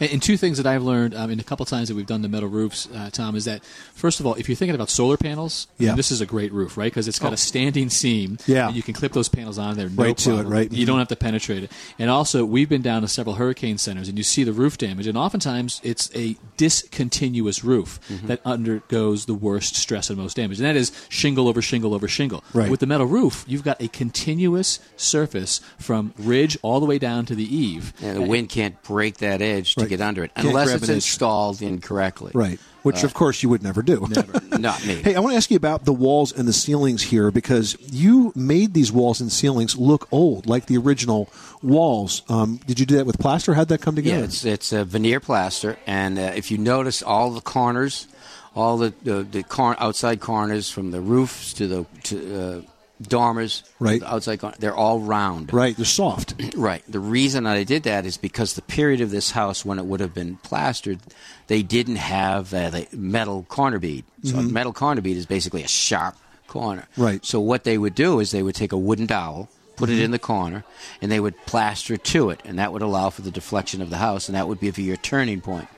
And, 0.00 0.10
and 0.12 0.22
two 0.22 0.36
things 0.36 0.56
that 0.58 0.66
I've 0.66 0.82
learned 0.82 1.14
um, 1.14 1.30
in 1.30 1.40
a 1.40 1.44
couple 1.44 1.64
times 1.66 1.88
that 1.88 1.94
we've 1.94 2.06
done 2.06 2.22
the 2.22 2.28
metal 2.28 2.48
roofs, 2.48 2.88
uh, 2.94 3.10
Tom, 3.12 3.36
is 3.36 3.44
that 3.46 3.64
first 3.94 4.20
of 4.20 4.26
all, 4.26 4.34
if 4.34 4.48
you're 4.48 4.56
thinking 4.56 4.74
about 4.74 4.90
solar 4.90 5.16
panels, 5.16 5.66
Yeah. 5.78 5.94
this 5.94 6.10
is 6.10 6.20
a 6.20 6.26
great 6.26 6.52
roof, 6.52 6.76
right? 6.76 6.90
Because 6.90 7.08
it's 7.08 7.18
got 7.18 7.32
a 7.32 7.36
standing 7.36 7.90
seam. 7.90 8.38
Yeah. 8.46 8.68
and 8.68 8.76
you 8.76 8.82
can 8.82 8.94
clip 8.94 9.12
those 9.12 9.28
panels 9.28 9.58
on 9.58 9.76
there, 9.76 9.88
no 9.88 10.02
Right 10.04 10.16
to 10.18 10.38
it, 10.38 10.44
right. 10.44 10.70
You 10.72 10.86
don't 10.86 10.98
have 10.98 11.08
to 11.08 11.16
penetrate 11.16 11.62
it. 11.64 11.72
And 11.98 12.10
also, 12.10 12.44
we've 12.44 12.68
been 12.68 12.82
down 12.82 13.02
to 13.02 13.08
several 13.08 13.36
hurricane 13.36 13.78
centers, 13.78 14.08
and 14.08 14.16
you 14.18 14.24
see 14.24 14.44
the 14.44 14.52
roof 14.52 14.78
damage, 14.78 15.06
and 15.06 15.16
oftentimes 15.18 15.80
it's 15.84 16.10
a 16.14 16.36
discontinuous 16.56 17.64
roof 17.64 17.98
Mm-hmm. 18.08 18.26
that 18.28 18.40
undergoes 18.44 19.26
the 19.26 19.34
worst 19.34 19.74
stress 19.76 20.08
and 20.08 20.18
most 20.18 20.36
damage, 20.36 20.58
and 20.58 20.66
that 20.66 20.76
is 20.76 20.92
shingle 21.08 21.46
over 21.48 21.60
shingle 21.60 21.94
over 21.94 22.08
shingle. 22.08 22.42
Right. 22.54 22.70
With 22.70 22.80
the 22.80 22.86
metal 22.86 23.06
roof, 23.06 23.44
you've 23.46 23.62
got 23.64 23.80
a 23.82 23.88
continuous 23.88 24.78
surface 24.96 25.60
from 25.78 26.14
ridge 26.18 26.56
all 26.62 26.80
the 26.80 26.86
way 26.86 26.98
down 26.98 27.26
to 27.26 27.34
the 27.34 27.44
eave. 27.44 27.92
And 28.02 28.16
the 28.16 28.22
wind 28.22 28.48
can't 28.48 28.80
break 28.82 29.18
that 29.18 29.42
edge 29.42 29.67
to 29.74 29.80
Right. 29.82 29.90
get 29.90 30.00
under 30.00 30.24
it 30.24 30.34
Can't 30.34 30.48
unless 30.48 30.72
it's 30.72 30.88
installed 30.88 31.62
incorrectly. 31.62 32.32
Right. 32.34 32.58
Which, 32.82 33.02
of 33.04 33.12
course, 33.12 33.42
you 33.42 33.48
would 33.50 33.62
never 33.62 33.82
do. 33.82 34.06
Never. 34.08 34.40
Not 34.58 34.84
me. 34.86 34.94
Hey, 34.94 35.14
I 35.14 35.20
want 35.20 35.32
to 35.32 35.36
ask 35.36 35.50
you 35.50 35.56
about 35.56 35.84
the 35.84 35.92
walls 35.92 36.32
and 36.32 36.48
the 36.48 36.52
ceilings 36.52 37.02
here 37.02 37.30
because 37.30 37.76
you 37.92 38.32
made 38.34 38.72
these 38.72 38.90
walls 38.90 39.20
and 39.20 39.30
ceilings 39.30 39.76
look 39.76 40.08
old, 40.10 40.46
like 40.46 40.66
the 40.66 40.78
original 40.78 41.28
walls. 41.62 42.22
Um, 42.28 42.60
did 42.66 42.80
you 42.80 42.86
do 42.86 42.96
that 42.96 43.04
with 43.04 43.18
plaster? 43.18 43.54
How'd 43.54 43.68
that 43.68 43.82
come 43.82 43.96
together? 43.96 44.18
Yeah, 44.18 44.24
it's 44.24 44.44
it's 44.44 44.72
a 44.72 44.84
veneer 44.84 45.20
plaster, 45.20 45.76
and 45.86 46.18
uh, 46.18 46.32
if 46.34 46.50
you 46.50 46.56
notice, 46.56 47.02
all 47.02 47.30
the 47.30 47.40
corners, 47.42 48.06
all 48.54 48.78
the 48.78 48.94
the, 49.02 49.22
the 49.22 49.44
outside 49.78 50.20
corners, 50.20 50.70
from 50.70 50.90
the 50.90 51.00
roofs 51.00 51.52
to 51.54 51.66
the 51.66 51.86
to, 52.04 52.40
uh, 52.40 52.60
dormers, 53.00 53.62
Right. 53.78 54.00
the 54.00 54.12
outside 54.12 54.40
corner, 54.40 54.56
they're 54.58 54.74
all 54.74 55.00
round. 55.00 55.52
right, 55.52 55.76
they're 55.76 55.84
soft. 55.84 56.34
Right. 56.56 56.82
The 56.88 56.98
reason 57.00 57.46
I 57.46 57.62
did 57.64 57.84
that 57.84 58.04
is 58.06 58.16
because 58.16 58.54
the 58.54 58.62
period 58.62 59.00
of 59.00 59.10
this 59.10 59.30
house 59.30 59.64
when 59.64 59.78
it 59.78 59.84
would 59.86 60.00
have 60.00 60.12
been 60.14 60.36
plastered, 60.42 60.98
they 61.46 61.62
didn't 61.62 61.96
have 61.96 62.52
uh, 62.52 62.70
the 62.70 62.88
metal 62.92 63.44
corner 63.48 63.78
bead. 63.78 64.04
So 64.24 64.38
a 64.38 64.42
metal 64.42 64.72
corner 64.72 65.00
bead 65.00 65.16
is 65.16 65.26
basically 65.26 65.62
a 65.62 65.68
sharp 65.68 66.16
corner. 66.48 66.86
Right. 66.96 67.24
So 67.24 67.38
what 67.40 67.64
they 67.64 67.78
would 67.78 67.94
do 67.94 68.18
is 68.20 68.30
they 68.32 68.42
would 68.42 68.54
take 68.56 68.72
a 68.72 68.78
wooden 68.78 69.06
dowel, 69.06 69.48
put 69.76 69.90
it 69.90 70.00
in 70.00 70.10
the 70.10 70.18
corner, 70.18 70.64
and 71.00 71.12
they 71.12 71.20
would 71.20 71.36
plaster 71.46 71.96
to 71.96 72.30
it, 72.30 72.40
and 72.44 72.58
that 72.58 72.72
would 72.72 72.82
allow 72.82 73.10
for 73.10 73.22
the 73.22 73.30
deflection 73.30 73.80
of 73.82 73.90
the 73.90 73.98
house, 73.98 74.28
and 74.28 74.34
that 74.34 74.48
would 74.48 74.58
be 74.58 74.70
your 74.82 74.96
turning 74.96 75.40
point. 75.40 75.68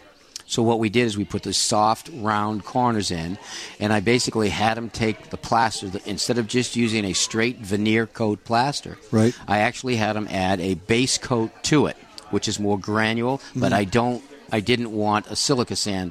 So 0.51 0.65
what 0.65 0.81
we 0.81 0.89
did 0.89 1.07
is 1.07 1.17
we 1.17 1.25
put 1.25 1.45
the 1.45 1.53
soft, 1.53 2.11
round 2.13 2.65
corners 2.65 3.13
in, 3.13 3.39
and 3.79 3.93
I 3.93 4.01
basically 4.01 4.49
had 4.49 4.77
them 4.77 4.91
take 4.91 5.31
the 5.31 5.37
plaster 5.37 5.89
the, 5.89 6.03
instead 6.11 6.39
of 6.39 6.49
just 6.49 6.75
using 6.75 7.05
a 7.05 7.13
straight 7.13 7.59
veneer 7.59 8.09
coat 8.09 8.45
plaster. 8.45 8.99
Right. 9.13 9.33
I 9.47 9.59
actually 9.59 9.95
had 9.95 10.17
them 10.17 10.27
add 10.29 10.61
a 10.61 10.75
base 10.75 11.19
coat 11.19 11.53
to 11.65 11.87
it, 11.87 11.97
which 12.31 12.49
is 12.49 12.59
more 12.59 12.81
granule, 12.81 13.41
but 13.55 13.67
mm-hmm. 13.67 13.75
I 13.75 13.85
don't. 13.85 14.25
I 14.51 14.59
didn't 14.59 14.91
want 14.91 15.29
a 15.29 15.37
silica 15.37 15.77
sand 15.77 16.11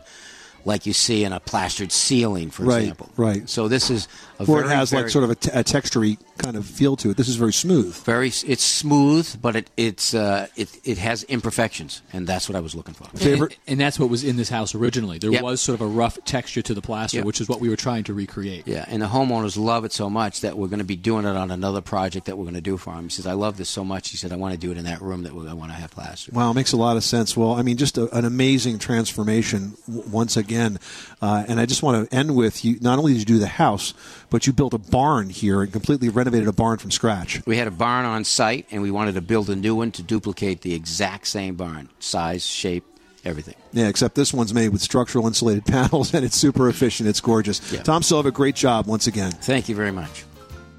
like 0.66 0.86
you 0.86 0.94
see 0.94 1.24
in 1.24 1.34
a 1.34 1.40
plastered 1.40 1.92
ceiling, 1.92 2.50
for 2.52 2.64
Right, 2.64 2.80
example. 2.82 3.10
right. 3.18 3.50
So 3.50 3.68
this 3.68 3.90
is 3.90 4.08
a 4.40 4.46
Where 4.46 4.62
very, 4.64 4.74
it 4.74 4.78
has 4.78 4.94
like 4.94 5.10
sort 5.10 5.24
of 5.24 5.30
a, 5.32 5.36
t- 5.36 5.50
a 5.54 5.64
textury 5.64 6.18
kind 6.38 6.56
of 6.56 6.66
feel 6.66 6.96
to 6.98 7.10
it. 7.10 7.18
This 7.18 7.28
is 7.28 7.36
very 7.36 7.54
smooth. 7.54 7.96
very. 8.04 8.28
It's 8.30 8.64
smooth, 8.64 9.42
but 9.42 9.56
it 9.56 9.70
it's 9.78 10.14
uh, 10.14 10.48
it 10.56 10.70
it 10.84 10.98
has 10.98 11.24
imperfections, 11.24 12.02
and 12.14 12.26
that's 12.28 12.48
what 12.50 12.56
I 12.56 12.60
was 12.62 12.76
looking 12.76 12.94
for. 12.94 13.06
Favorite? 13.18 13.58
And, 13.68 13.74
and 13.74 13.80
that's 13.82 14.00
what 14.00 14.10
was 14.10 14.24
in 14.24 14.38
this 14.38 14.50
house 14.50 14.74
originally. 14.76 15.18
There 15.20 15.32
Yep. 15.32 15.42
was 15.44 15.62
sort 15.62 15.76
of 15.76 15.82
a 15.82 15.88
rough 15.88 16.18
texture 16.26 16.62
to 16.62 16.74
the 16.74 16.82
plaster, 16.82 17.18
Yep. 17.18 17.26
which 17.26 17.42
is 17.42 17.50
what 17.50 17.60
we 17.60 17.70
were 17.70 17.76
trying 17.76 18.04
to 18.06 18.14
recreate. 18.14 18.68
Yeah, 18.68 18.86
and 18.88 19.02
the 19.02 19.08
homeowners 19.08 19.58
love 19.58 19.86
it 19.86 19.92
so 19.94 20.10
much 20.10 20.42
that 20.42 20.58
we're 20.58 20.68
going 20.68 20.80
to 20.80 20.86
be 20.86 20.96
doing 20.96 21.26
it 21.26 21.36
on 21.36 21.52
another 21.52 21.82
project 21.82 22.26
that 22.28 22.38
we're 22.38 22.46
going 22.46 22.56
to 22.56 22.62
do 22.62 22.78
for 22.78 22.94
him. 22.94 23.04
He 23.06 23.10
says, 23.10 23.28
"I 23.28 23.34
love 23.34 23.58
this 23.58 23.70
so 23.70 23.84
much." 23.84 24.10
He 24.10 24.18
said, 24.18 24.32
"I 24.32 24.36
want 24.38 24.54
to 24.54 24.60
do 24.60 24.72
it 24.72 24.78
in 24.78 24.86
that 24.86 25.02
room 25.02 25.24
that 25.24 25.34
we- 25.34 25.48
I 25.48 25.54
want 25.54 25.72
to 25.72 25.78
have 25.78 25.92
plastered." 25.92 26.34
Wow, 26.36 26.52
it 26.52 26.54
makes 26.54 26.72
a 26.72 26.78
lot 26.78 26.96
of 26.98 27.04
sense. 27.04 27.36
Well, 27.36 27.54
I 27.54 27.62
mean, 27.62 27.78
just 27.78 27.98
a, 27.98 28.10
an 28.18 28.24
amazing 28.26 28.80
transformation 28.80 29.76
w- 29.88 30.08
once 30.10 30.38
again. 30.50 30.80
Uh, 31.22 31.46
and 31.48 31.60
I 31.60 31.66
just 31.66 31.84
want 31.84 32.10
to 32.10 32.16
end 32.16 32.36
with 32.36 32.66
you. 32.66 32.80
Not 32.82 32.98
only 32.98 33.14
did 33.14 33.20
you 33.20 33.26
do 33.26 33.40
the 33.40 33.48
house, 33.48 33.94
but 34.30 34.48
you 34.48 34.54
built 34.54 34.74
a 34.74 34.78
barn 34.80 35.30
here 35.30 35.62
and 35.62 35.72
completely 35.72 36.10
renovated 36.10 36.48
a 36.48 36.54
barn 36.54 36.78
from 36.78 36.92
scratch. 36.92 37.46
We 37.46 37.58
had 37.58 37.68
a 37.68 37.72
barn 37.72 38.06
on 38.06 38.24
site, 38.24 38.66
and 38.72 38.82
we 38.82 38.92
wanted 38.92 39.14
to 39.16 39.22
build 39.22 39.50
a 39.50 39.56
new 39.56 39.76
one 39.76 39.92
to 39.94 40.04
duplicate 40.04 40.62
the 40.62 40.74
exact 40.74 41.28
same 41.28 41.56
barn, 41.56 41.90
size, 42.00 42.46
shape, 42.46 42.86
everything. 43.24 43.56
Yeah, 43.74 43.88
except 43.88 44.16
this 44.16 44.34
one's 44.34 44.54
made 44.54 44.70
with 44.70 44.82
structural 44.82 45.28
insulated 45.28 45.66
panels, 45.68 46.14
and 46.14 46.26
it's 46.26 46.36
super 46.36 46.68
efficient. 46.68 47.08
It's 47.08 47.22
gorgeous. 47.22 47.72
Yeah. 47.72 47.84
Tom 47.84 48.02
Silva, 48.02 48.32
great 48.32 48.56
job 48.56 48.88
once 48.88 49.08
again. 49.08 49.32
Thank 49.32 49.70
you 49.70 49.76
very 49.76 49.92
much. 49.92 50.26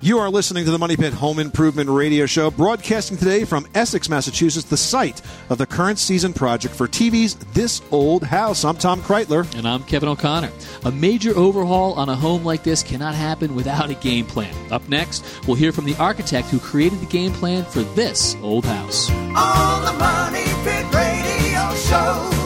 You 0.03 0.19
are 0.19 0.31
listening 0.31 0.65
to 0.65 0.71
the 0.71 0.79
Money 0.79 0.97
Pit 0.97 1.13
Home 1.13 1.39
Improvement 1.39 1.91
Radio 1.91 2.25
Show, 2.25 2.51
broadcasting 2.51 3.19
today 3.19 3.45
from 3.45 3.67
Essex, 3.75 4.09
Massachusetts, 4.09 4.65
the 4.65 4.79
site 4.79 5.21
of 5.51 5.59
the 5.59 5.67
current 5.67 5.99
season 5.99 6.33
project 6.33 6.75
for 6.75 6.89
TV's 6.89 7.35
This 7.53 7.83
Old 7.91 8.25
House. 8.25 8.65
I'm 8.65 8.79
Tom 8.79 9.03
Kraeutler. 9.03 9.55
And 9.59 9.69
I'm 9.69 9.83
Kevin 9.83 10.09
O'Connor. 10.09 10.53
A 10.87 10.91
major 10.91 11.37
overhaul 11.37 11.93
on 11.95 12.09
a 12.09 12.17
home 12.17 12.47
like 12.47 12.63
this 12.63 12.83
cannot 12.83 13.15
happen 13.15 13.55
without 13.55 13.91
a 13.91 13.95
game 13.95 14.25
plan. 14.25 14.55
Up 14.73 14.89
next, 14.89 15.23
we'll 15.47 15.57
hear 15.57 15.71
from 15.71 15.85
the 15.85 15.97
architect 15.97 16.49
who 16.49 16.61
created 16.61 16.99
the 17.01 17.07
game 17.07 17.33
plan 17.35 17.63
for 17.67 17.83
this 17.83 18.37
old 18.37 18.65
house. 18.65 19.11
on 19.11 19.85
the 19.85 19.93
Money 19.99 20.45
Pit 20.65 20.95
Radio 20.95 21.75
Show. 21.75 22.40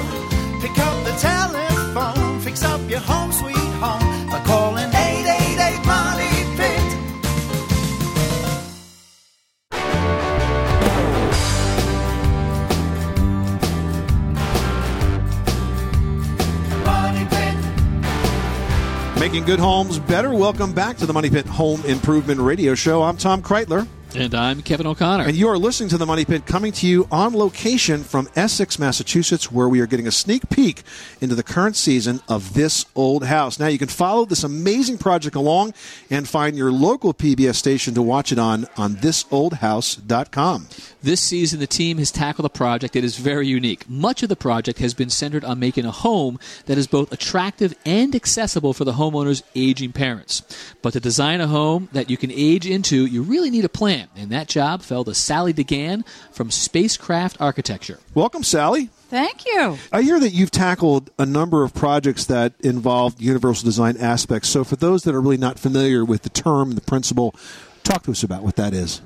Making 19.34 19.46
good 19.46 19.58
homes 19.58 19.98
better. 19.98 20.32
Welcome 20.32 20.72
back 20.72 20.96
to 20.98 21.06
the 21.06 21.12
Money 21.12 21.28
Pit 21.28 21.44
Home 21.46 21.84
Improvement 21.86 22.38
Radio 22.38 22.76
Show. 22.76 23.02
I'm 23.02 23.16
Tom 23.16 23.42
Kraeutler. 23.42 23.88
And 24.16 24.32
I'm 24.32 24.62
Kevin 24.62 24.86
O'Connor. 24.86 25.24
And 25.24 25.34
you 25.34 25.48
are 25.48 25.58
listening 25.58 25.88
to 25.88 25.98
the 25.98 26.06
Money 26.06 26.24
Pit 26.24 26.46
coming 26.46 26.70
to 26.74 26.86
you 26.86 27.08
on 27.10 27.34
location 27.34 28.04
from 28.04 28.28
Essex, 28.36 28.78
Massachusetts, 28.78 29.50
where 29.50 29.68
we 29.68 29.80
are 29.80 29.86
getting 29.86 30.06
a 30.06 30.12
sneak 30.12 30.48
peek 30.50 30.84
into 31.20 31.34
the 31.34 31.42
current 31.42 31.74
season 31.74 32.20
of 32.28 32.54
This 32.54 32.86
Old 32.94 33.24
House. 33.24 33.58
Now, 33.58 33.66
you 33.66 33.78
can 33.78 33.88
follow 33.88 34.24
this 34.24 34.44
amazing 34.44 34.98
project 34.98 35.34
along 35.34 35.74
and 36.10 36.28
find 36.28 36.56
your 36.56 36.70
local 36.70 37.12
PBS 37.12 37.56
station 37.56 37.92
to 37.94 38.02
watch 38.02 38.30
it 38.30 38.38
on 38.38 38.68
on 38.76 38.94
thisoldhouse.com. 38.94 40.68
This 41.02 41.20
season, 41.20 41.58
the 41.58 41.66
team 41.66 41.98
has 41.98 42.12
tackled 42.12 42.46
a 42.46 42.50
project 42.50 42.94
that 42.94 43.02
is 43.02 43.18
very 43.18 43.48
unique. 43.48 43.90
Much 43.90 44.22
of 44.22 44.28
the 44.28 44.36
project 44.36 44.78
has 44.78 44.94
been 44.94 45.10
centered 45.10 45.44
on 45.44 45.58
making 45.58 45.86
a 45.86 45.90
home 45.90 46.38
that 46.66 46.78
is 46.78 46.86
both 46.86 47.12
attractive 47.12 47.74
and 47.84 48.14
accessible 48.14 48.72
for 48.72 48.84
the 48.84 48.92
homeowner's 48.92 49.42
aging 49.56 49.92
parents. 49.92 50.42
But 50.82 50.92
to 50.92 51.00
design 51.00 51.40
a 51.40 51.48
home 51.48 51.88
that 51.92 52.10
you 52.10 52.16
can 52.16 52.30
age 52.30 52.64
into, 52.64 53.06
you 53.06 53.22
really 53.22 53.50
need 53.50 53.64
a 53.64 53.68
plan. 53.68 54.03
And 54.16 54.30
that 54.30 54.48
job 54.48 54.82
fell 54.82 55.04
to 55.04 55.14
Sally 55.14 55.52
DeGan 55.52 56.06
from 56.32 56.50
Spacecraft 56.50 57.40
Architecture. 57.40 57.98
Welcome, 58.14 58.42
Sally. 58.42 58.90
Thank 59.10 59.44
you. 59.46 59.78
I 59.92 60.02
hear 60.02 60.18
that 60.18 60.30
you've 60.30 60.50
tackled 60.50 61.10
a 61.18 61.26
number 61.26 61.62
of 61.62 61.74
projects 61.74 62.24
that 62.26 62.52
involve 62.60 63.20
universal 63.20 63.64
design 63.64 63.96
aspects. 63.98 64.48
So, 64.48 64.64
for 64.64 64.76
those 64.76 65.02
that 65.04 65.14
are 65.14 65.20
really 65.20 65.36
not 65.36 65.58
familiar 65.58 66.04
with 66.04 66.22
the 66.22 66.30
term 66.30 66.70
and 66.70 66.76
the 66.76 66.82
principle, 66.82 67.34
talk 67.82 68.02
to 68.04 68.10
us 68.10 68.22
about 68.22 68.42
what 68.42 68.56
that 68.56 68.72
is. 68.72 69.00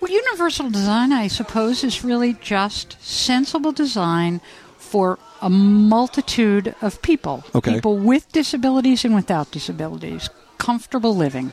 Well, 0.00 0.12
universal 0.12 0.70
design, 0.70 1.12
I 1.12 1.26
suppose, 1.26 1.82
is 1.82 2.04
really 2.04 2.34
just 2.34 2.96
sensible 3.02 3.72
design 3.72 4.40
for 4.76 5.18
a 5.42 5.50
multitude 5.50 6.74
of 6.80 7.02
people. 7.02 7.44
Okay. 7.54 7.74
People 7.74 7.98
with 7.98 8.30
disabilities 8.32 9.04
and 9.04 9.14
without 9.14 9.50
disabilities. 9.50 10.30
Comfortable 10.58 11.16
living. 11.16 11.52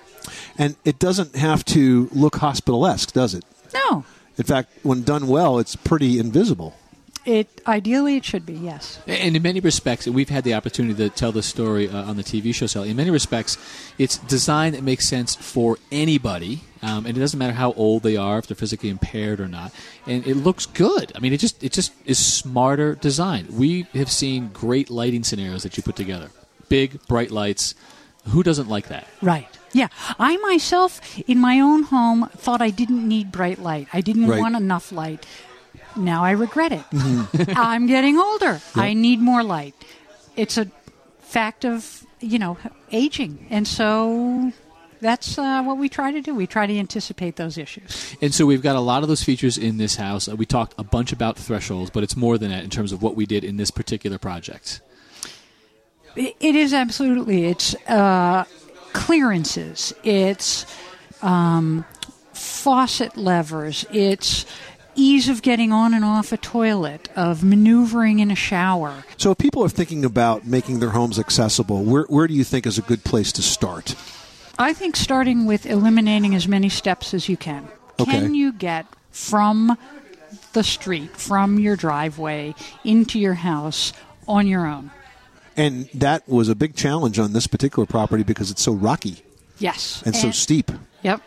And 0.57 0.75
it 0.83 0.99
doesn't 0.99 1.35
have 1.35 1.63
to 1.65 2.09
look 2.11 2.37
hospital 2.37 2.85
esque, 2.85 3.13
does 3.13 3.33
it? 3.33 3.45
No. 3.73 4.05
In 4.37 4.43
fact, 4.43 4.71
when 4.83 5.03
done 5.03 5.27
well, 5.27 5.59
it's 5.59 5.75
pretty 5.75 6.19
invisible. 6.19 6.75
It 7.25 7.61
ideally 7.65 8.17
it 8.17 8.23
should 8.23 8.45
be, 8.45 8.53
yes. 8.53 8.99
And 9.07 9.35
in 9.35 9.41
many 9.41 9.59
respects, 9.59 10.05
we've 10.07 10.29
had 10.29 10.43
the 10.43 10.53
opportunity 10.53 10.93
to 10.93 11.09
tell 11.09 11.31
this 11.31 11.47
story 11.47 11.89
uh, 11.89 12.03
on 12.03 12.17
the 12.17 12.23
TV 12.23 12.53
show, 12.53 12.67
Sally. 12.67 12.91
In 12.91 12.97
many 12.97 13.09
respects, 13.09 13.57
it's 13.97 14.19
design 14.19 14.73
that 14.73 14.83
makes 14.83 15.07
sense 15.07 15.33
for 15.33 15.79
anybody, 15.91 16.61
um, 16.83 17.07
and 17.07 17.17
it 17.17 17.19
doesn't 17.19 17.39
matter 17.39 17.53
how 17.53 17.73
old 17.73 18.03
they 18.03 18.15
are, 18.15 18.37
if 18.37 18.45
they're 18.45 18.55
physically 18.55 18.89
impaired 18.89 19.39
or 19.39 19.47
not. 19.47 19.71
And 20.05 20.25
it 20.27 20.35
looks 20.35 20.67
good. 20.67 21.11
I 21.15 21.19
mean, 21.19 21.33
it 21.33 21.39
just 21.39 21.63
it 21.63 21.71
just 21.71 21.93
is 22.05 22.23
smarter 22.23 22.93
design. 22.93 23.47
We 23.49 23.87
have 23.95 24.11
seen 24.11 24.49
great 24.49 24.91
lighting 24.91 25.23
scenarios 25.23 25.63
that 25.63 25.77
you 25.77 25.81
put 25.81 25.95
together, 25.95 26.29
big 26.69 27.01
bright 27.07 27.31
lights. 27.31 27.73
Who 28.29 28.43
doesn't 28.43 28.67
like 28.69 28.87
that? 28.89 29.07
Right. 29.21 29.47
Yeah. 29.73 29.87
I 30.19 30.37
myself, 30.37 31.01
in 31.27 31.39
my 31.39 31.59
own 31.59 31.83
home, 31.83 32.29
thought 32.35 32.61
I 32.61 32.69
didn't 32.69 33.07
need 33.07 33.31
bright 33.31 33.59
light. 33.59 33.87
I 33.93 34.01
didn't 34.01 34.27
Right. 34.27 34.39
want 34.39 34.55
enough 34.55 34.91
light. 34.91 35.25
Now 35.95 36.23
I 36.23 36.31
regret 36.31 36.71
it. 36.71 36.83
I'm 37.57 37.87
getting 37.87 38.17
older. 38.17 38.61
I 38.75 38.93
need 38.93 39.19
more 39.19 39.43
light. 39.43 39.75
It's 40.35 40.57
a 40.57 40.67
fact 41.19 41.65
of, 41.65 42.05
you 42.19 42.39
know, 42.39 42.57
aging. 42.91 43.47
And 43.49 43.67
so 43.67 44.51
that's 45.01 45.37
uh, 45.37 45.61
what 45.63 45.77
we 45.77 45.87
try 45.89 46.11
to 46.11 46.21
do. 46.21 46.33
We 46.35 46.47
try 46.47 46.65
to 46.67 46.77
anticipate 46.77 47.35
those 47.35 47.57
issues. 47.57 48.15
And 48.21 48.33
so 48.33 48.45
we've 48.45 48.61
got 48.61 48.75
a 48.75 48.79
lot 48.81 49.03
of 49.03 49.09
those 49.09 49.23
features 49.23 49.57
in 49.57 49.77
this 49.77 49.95
house. 49.97 50.27
Uh, 50.27 50.35
we 50.35 50.45
talked 50.45 50.73
a 50.77 50.83
bunch 50.83 51.11
about 51.13 51.37
thresholds, 51.37 51.89
but 51.91 52.03
it's 52.03 52.15
more 52.15 52.37
than 52.37 52.51
that 52.51 52.63
in 52.63 52.69
terms 52.69 52.91
of 52.91 53.01
what 53.03 53.15
we 53.15 53.25
did 53.25 53.43
in 53.43 53.57
this 53.57 53.71
particular 53.71 54.17
project. 54.17 54.81
It 56.15 56.35
it 56.39 56.55
is 56.55 56.73
absolutely. 56.73 57.45
It's 57.45 57.75
uh, 57.87 58.45
clearances. 58.93 59.93
It's 60.03 60.65
um, 61.21 61.85
faucet 62.33 63.17
levers. 63.17 63.85
It's 63.91 64.45
ease 64.95 65.29
of 65.29 65.41
getting 65.41 65.71
on 65.71 65.93
and 65.93 66.05
off 66.05 66.31
a 66.31 66.37
toilet, 66.37 67.09
of 67.15 67.43
maneuvering 67.43 68.19
in 68.19 68.31
a 68.31 68.35
shower. 68.35 69.03
So, 69.17 69.31
if 69.31 69.37
people 69.37 69.63
are 69.63 69.69
thinking 69.69 70.05
about 70.05 70.45
making 70.45 70.79
their 70.79 70.89
homes 70.89 71.19
accessible, 71.19 71.83
where, 71.83 72.03
where 72.03 72.27
do 72.27 72.33
you 72.33 72.43
think 72.43 72.65
is 72.65 72.77
a 72.77 72.81
good 72.81 73.03
place 73.03 73.31
to 73.33 73.41
start? 73.41 73.95
I 74.57 74.73
think 74.73 74.95
starting 74.95 75.45
with 75.45 75.65
eliminating 75.65 76.33
as 76.33 76.47
many 76.47 76.69
steps 76.69 77.13
as 77.13 77.27
you 77.27 77.35
can. 77.35 77.67
Okay. 77.99 78.11
Can 78.11 78.33
you 78.33 78.53
get 78.53 78.85
from 79.11 79.77
the 80.53 80.63
street, 80.63 81.15
from 81.17 81.59
your 81.59 81.75
driveway, 81.75 82.55
into 82.83 83.19
your 83.19 83.33
house 83.33 83.91
on 84.27 84.47
your 84.47 84.65
own? 84.65 84.91
And 85.57 85.89
that 85.93 86.27
was 86.27 86.49
a 86.49 86.55
big 86.55 86.75
challenge 86.75 87.17
on 87.19 87.33
this 87.33 87.47
particular 87.47 87.85
property 87.85 88.23
because 88.23 88.51
it's 88.51 88.61
so 88.61 88.73
rocky 88.73 89.23
Yes. 89.57 90.03
and 90.05 90.15
so 90.15 90.31
steep. 90.31 90.71
Yep. 91.03 91.21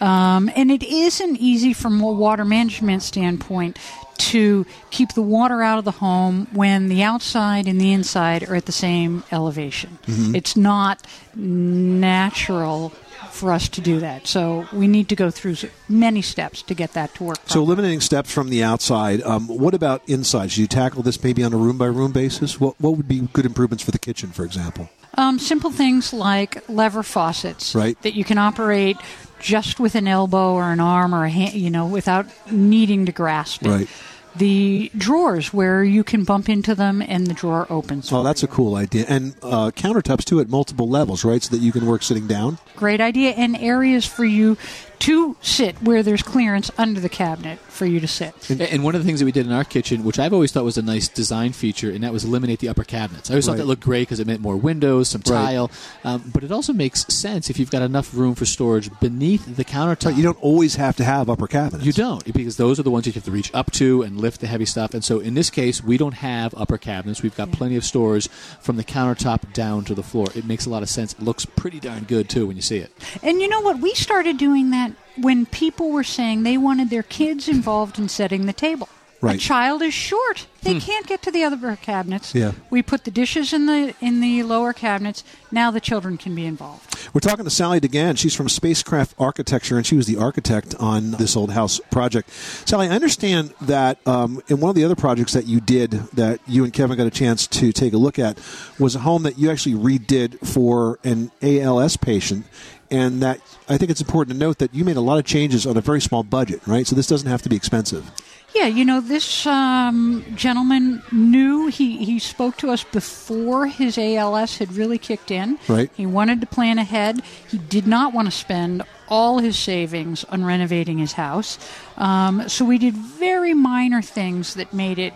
Um, 0.00 0.50
and 0.54 0.70
it 0.70 0.82
isn't 0.82 1.36
easy 1.38 1.72
from 1.72 2.00
a 2.00 2.10
water 2.10 2.44
management 2.44 3.02
standpoint 3.02 3.78
to 4.16 4.64
keep 4.90 5.12
the 5.14 5.22
water 5.22 5.62
out 5.62 5.78
of 5.78 5.84
the 5.84 5.90
home 5.92 6.46
when 6.52 6.88
the 6.88 7.02
outside 7.02 7.66
and 7.66 7.80
the 7.80 7.92
inside 7.92 8.48
are 8.48 8.54
at 8.54 8.66
the 8.66 8.72
same 8.72 9.24
elevation. 9.32 9.98
Mm-hmm. 10.06 10.36
It's 10.36 10.56
not 10.56 11.04
natural 11.34 12.92
for 13.34 13.52
us 13.52 13.68
to 13.70 13.80
do 13.80 14.00
that. 14.00 14.26
So 14.26 14.66
we 14.72 14.86
need 14.86 15.08
to 15.08 15.16
go 15.16 15.30
through 15.30 15.56
many 15.88 16.22
steps 16.22 16.62
to 16.62 16.74
get 16.74 16.92
that 16.94 17.14
to 17.16 17.24
work. 17.24 17.38
So, 17.46 17.60
eliminating 17.60 18.00
steps 18.00 18.32
from 18.32 18.48
the 18.48 18.62
outside. 18.62 19.22
Um, 19.22 19.48
what 19.48 19.74
about 19.74 20.02
inside? 20.08 20.50
Should 20.52 20.58
you 20.60 20.66
tackle 20.66 21.02
this 21.02 21.22
maybe 21.22 21.42
on 21.42 21.52
a 21.52 21.56
room 21.56 21.76
by 21.78 21.86
room 21.86 22.12
basis? 22.12 22.60
What, 22.60 22.80
what 22.80 22.96
would 22.96 23.08
be 23.08 23.20
good 23.32 23.44
improvements 23.46 23.82
for 23.84 23.90
the 23.90 23.98
kitchen, 23.98 24.30
for 24.30 24.44
example? 24.44 24.88
Um, 25.16 25.38
simple 25.38 25.70
things 25.70 26.12
like 26.12 26.68
lever 26.68 27.02
faucets 27.02 27.74
Right. 27.74 28.00
that 28.02 28.14
you 28.14 28.24
can 28.24 28.38
operate 28.38 28.96
just 29.38 29.78
with 29.78 29.94
an 29.94 30.08
elbow 30.08 30.54
or 30.54 30.72
an 30.72 30.80
arm 30.80 31.14
or 31.14 31.24
a 31.24 31.30
hand, 31.30 31.54
you 31.54 31.70
know, 31.70 31.86
without 31.86 32.26
needing 32.50 33.06
to 33.06 33.12
grasp 33.12 33.62
it. 33.64 33.68
Right. 33.68 33.88
The 34.36 34.90
drawers 34.96 35.52
where 35.52 35.84
you 35.84 36.02
can 36.02 36.24
bump 36.24 36.48
into 36.48 36.74
them 36.74 37.02
and 37.02 37.26
the 37.26 37.34
drawer 37.34 37.66
opens. 37.70 38.12
Oh, 38.12 38.22
that's 38.22 38.42
a 38.42 38.48
cool 38.48 38.74
idea. 38.74 39.04
And 39.08 39.34
uh, 39.42 39.70
countertops, 39.70 40.24
too, 40.24 40.40
at 40.40 40.48
multiple 40.48 40.88
levels, 40.88 41.24
right? 41.24 41.42
So 41.42 41.54
that 41.54 41.62
you 41.62 41.70
can 41.72 41.86
work 41.86 42.02
sitting 42.02 42.26
down. 42.26 42.58
Great 42.76 43.00
idea. 43.00 43.30
And 43.30 43.56
areas 43.56 44.06
for 44.06 44.24
you 44.24 44.56
to 45.00 45.36
sit 45.40 45.80
where 45.82 46.02
there's 46.02 46.22
clearance 46.22 46.70
under 46.78 47.00
the 47.00 47.08
cabinet 47.08 47.58
for 47.74 47.86
you 47.86 48.00
to 48.00 48.06
sit. 48.08 48.34
And- 48.48 48.60
And 48.62 48.82
one 48.84 48.94
of 48.94 49.00
the 49.02 49.06
things 49.06 49.18
that 49.20 49.26
we 49.26 49.32
did 49.32 49.46
in 49.46 49.52
our 49.52 49.64
kitchen, 49.64 50.04
which 50.04 50.18
I've 50.18 50.32
always 50.32 50.52
thought 50.52 50.64
was 50.64 50.78
a 50.78 50.82
nice 50.82 51.08
design 51.08 51.52
feature, 51.52 51.90
and 51.90 52.02
that 52.04 52.12
was 52.12 52.24
eliminate 52.24 52.60
the 52.60 52.68
upper 52.68 52.84
cabinets. 52.84 53.30
I 53.30 53.34
always 53.34 53.46
Right. 53.46 53.52
thought 53.52 53.58
that 53.58 53.66
looked 53.66 53.82
great 53.82 54.02
because 54.08 54.20
it 54.20 54.26
meant 54.26 54.40
more 54.40 54.56
windows, 54.56 55.08
some 55.08 55.22
Right. 55.26 55.44
tile, 55.44 55.70
um, 56.04 56.30
but 56.32 56.42
it 56.44 56.50
also 56.52 56.72
makes 56.72 57.04
sense 57.08 57.50
if 57.50 57.58
you've 57.58 57.70
got 57.70 57.82
enough 57.82 58.10
room 58.14 58.34
for 58.34 58.44
storage 58.46 58.90
beneath 59.00 59.56
the 59.56 59.64
countertop. 59.64 60.04
But 60.04 60.16
you 60.16 60.22
don't 60.22 60.40
always 60.42 60.76
have 60.76 60.96
to 60.96 61.04
have 61.04 61.28
upper 61.28 61.46
cabinets. 61.46 61.84
You 61.84 61.92
don't, 61.92 62.32
because 62.32 62.56
those 62.56 62.78
are 62.78 62.82
the 62.82 62.90
ones 62.90 63.06
you 63.06 63.12
have 63.12 63.24
to 63.24 63.30
reach 63.30 63.50
up 63.52 63.70
to 63.72 64.02
and 64.02 64.20
lift 64.20 64.40
the 64.40 64.46
heavy 64.46 64.64
stuff. 64.66 64.94
And 64.94 65.04
so 65.04 65.18
in 65.20 65.34
this 65.34 65.50
case, 65.50 65.82
we 65.82 65.96
don't 65.96 66.14
have 66.14 66.54
upper 66.56 66.78
cabinets. 66.78 67.22
We've 67.22 67.36
got 67.36 67.52
plenty 67.52 67.76
of 67.76 67.84
storage 67.84 68.28
from 68.60 68.76
the 68.76 68.84
countertop 68.84 69.52
down 69.52 69.84
to 69.86 69.94
the 69.94 70.02
floor. 70.02 70.26
It 70.34 70.44
makes 70.46 70.66
a 70.66 70.70
lot 70.70 70.82
of 70.82 70.88
sense. 70.88 71.12
It 71.14 71.22
looks 71.22 71.44
pretty 71.44 71.80
darn 71.80 72.04
good, 72.04 72.28
too, 72.28 72.46
when 72.46 72.56
you 72.56 72.62
see 72.62 72.78
it. 72.78 72.90
And 73.22 73.40
you 73.40 73.48
know 73.48 73.60
what? 73.60 73.80
We 73.80 73.94
started 73.94 74.38
doing 74.38 74.70
that 74.70 74.92
when 75.16 75.46
people 75.46 75.90
were 75.90 76.04
saying 76.04 76.42
they 76.42 76.58
wanted 76.58 76.90
their 76.90 77.02
kids 77.02 77.48
involved 77.48 77.98
in 77.98 78.08
setting 78.08 78.46
the 78.46 78.52
table. 78.52 78.88
Right. 79.24 79.36
A 79.36 79.38
child 79.38 79.80
is 79.80 79.94
short; 79.94 80.46
they 80.60 80.78
can't 80.78 81.06
get 81.06 81.22
to 81.22 81.30
the 81.30 81.44
other 81.44 81.76
cabinets. 81.76 82.34
Yeah. 82.34 82.52
We 82.68 82.82
put 82.82 83.04
the 83.04 83.10
dishes 83.10 83.54
in 83.54 83.64
the 83.64 83.94
in 83.98 84.20
the 84.20 84.42
lower 84.42 84.74
cabinets. 84.74 85.24
Now 85.50 85.70
the 85.70 85.80
children 85.80 86.18
can 86.18 86.34
be 86.34 86.44
involved. 86.44 86.94
We're 87.14 87.20
talking 87.20 87.44
to 87.44 87.50
Sally 87.50 87.80
DeGan. 87.80 88.18
She's 88.18 88.34
from 88.34 88.50
Spacecraft 88.50 89.14
Architecture, 89.18 89.78
and 89.78 89.86
she 89.86 89.96
was 89.96 90.06
the 90.06 90.18
architect 90.18 90.74
on 90.78 91.12
this 91.12 91.36
old 91.36 91.52
house 91.52 91.80
project. 91.90 92.30
Sally, 92.30 92.88
I 92.88 92.94
understand 92.94 93.54
that 93.62 94.06
um, 94.06 94.42
in 94.48 94.60
one 94.60 94.68
of 94.68 94.76
the 94.76 94.84
other 94.84 94.96
projects 94.96 95.32
that 95.32 95.46
you 95.46 95.58
did, 95.58 95.92
that 96.12 96.40
you 96.46 96.64
and 96.64 96.72
Kevin 96.72 96.98
got 96.98 97.06
a 97.06 97.10
chance 97.10 97.46
to 97.46 97.72
take 97.72 97.94
a 97.94 97.98
look 97.98 98.18
at, 98.18 98.38
was 98.78 98.94
a 98.94 98.98
home 98.98 99.22
that 99.22 99.38
you 99.38 99.50
actually 99.50 99.74
redid 99.74 100.38
for 100.46 100.98
an 101.02 101.30
ALS 101.40 101.96
patient. 101.96 102.44
And 102.90 103.22
that 103.22 103.40
I 103.68 103.76
think 103.78 103.90
it's 103.90 104.00
important 104.00 104.34
to 104.34 104.38
note 104.38 104.58
that 104.58 104.74
you 104.74 104.84
made 104.84 104.96
a 104.96 105.00
lot 105.00 105.18
of 105.18 105.24
changes 105.24 105.66
on 105.66 105.76
a 105.76 105.80
very 105.80 106.00
small 106.00 106.22
budget, 106.22 106.60
right? 106.66 106.86
So 106.86 106.94
this 106.94 107.06
doesn't 107.06 107.28
have 107.28 107.42
to 107.42 107.48
be 107.48 107.56
expensive. 107.56 108.10
Yeah, 108.54 108.66
you 108.66 108.84
know, 108.84 109.00
this 109.00 109.46
um, 109.48 110.24
gentleman 110.36 111.02
knew 111.10 111.66
he, 111.66 112.04
he 112.04 112.20
spoke 112.20 112.56
to 112.58 112.70
us 112.70 112.84
before 112.84 113.66
his 113.66 113.98
ALS 113.98 114.58
had 114.58 114.72
really 114.74 114.96
kicked 114.96 115.32
in. 115.32 115.58
Right. 115.66 115.90
He 115.94 116.06
wanted 116.06 116.40
to 116.40 116.46
plan 116.46 116.78
ahead. 116.78 117.20
He 117.50 117.58
did 117.58 117.88
not 117.88 118.14
want 118.14 118.26
to 118.26 118.30
spend 118.30 118.84
all 119.08 119.40
his 119.40 119.58
savings 119.58 120.22
on 120.24 120.44
renovating 120.44 120.98
his 120.98 121.12
house. 121.12 121.58
Um, 121.96 122.48
so 122.48 122.64
we 122.64 122.78
did 122.78 122.94
very 122.94 123.54
minor 123.54 124.02
things 124.02 124.54
that 124.54 124.72
made 124.72 125.00
it 125.00 125.14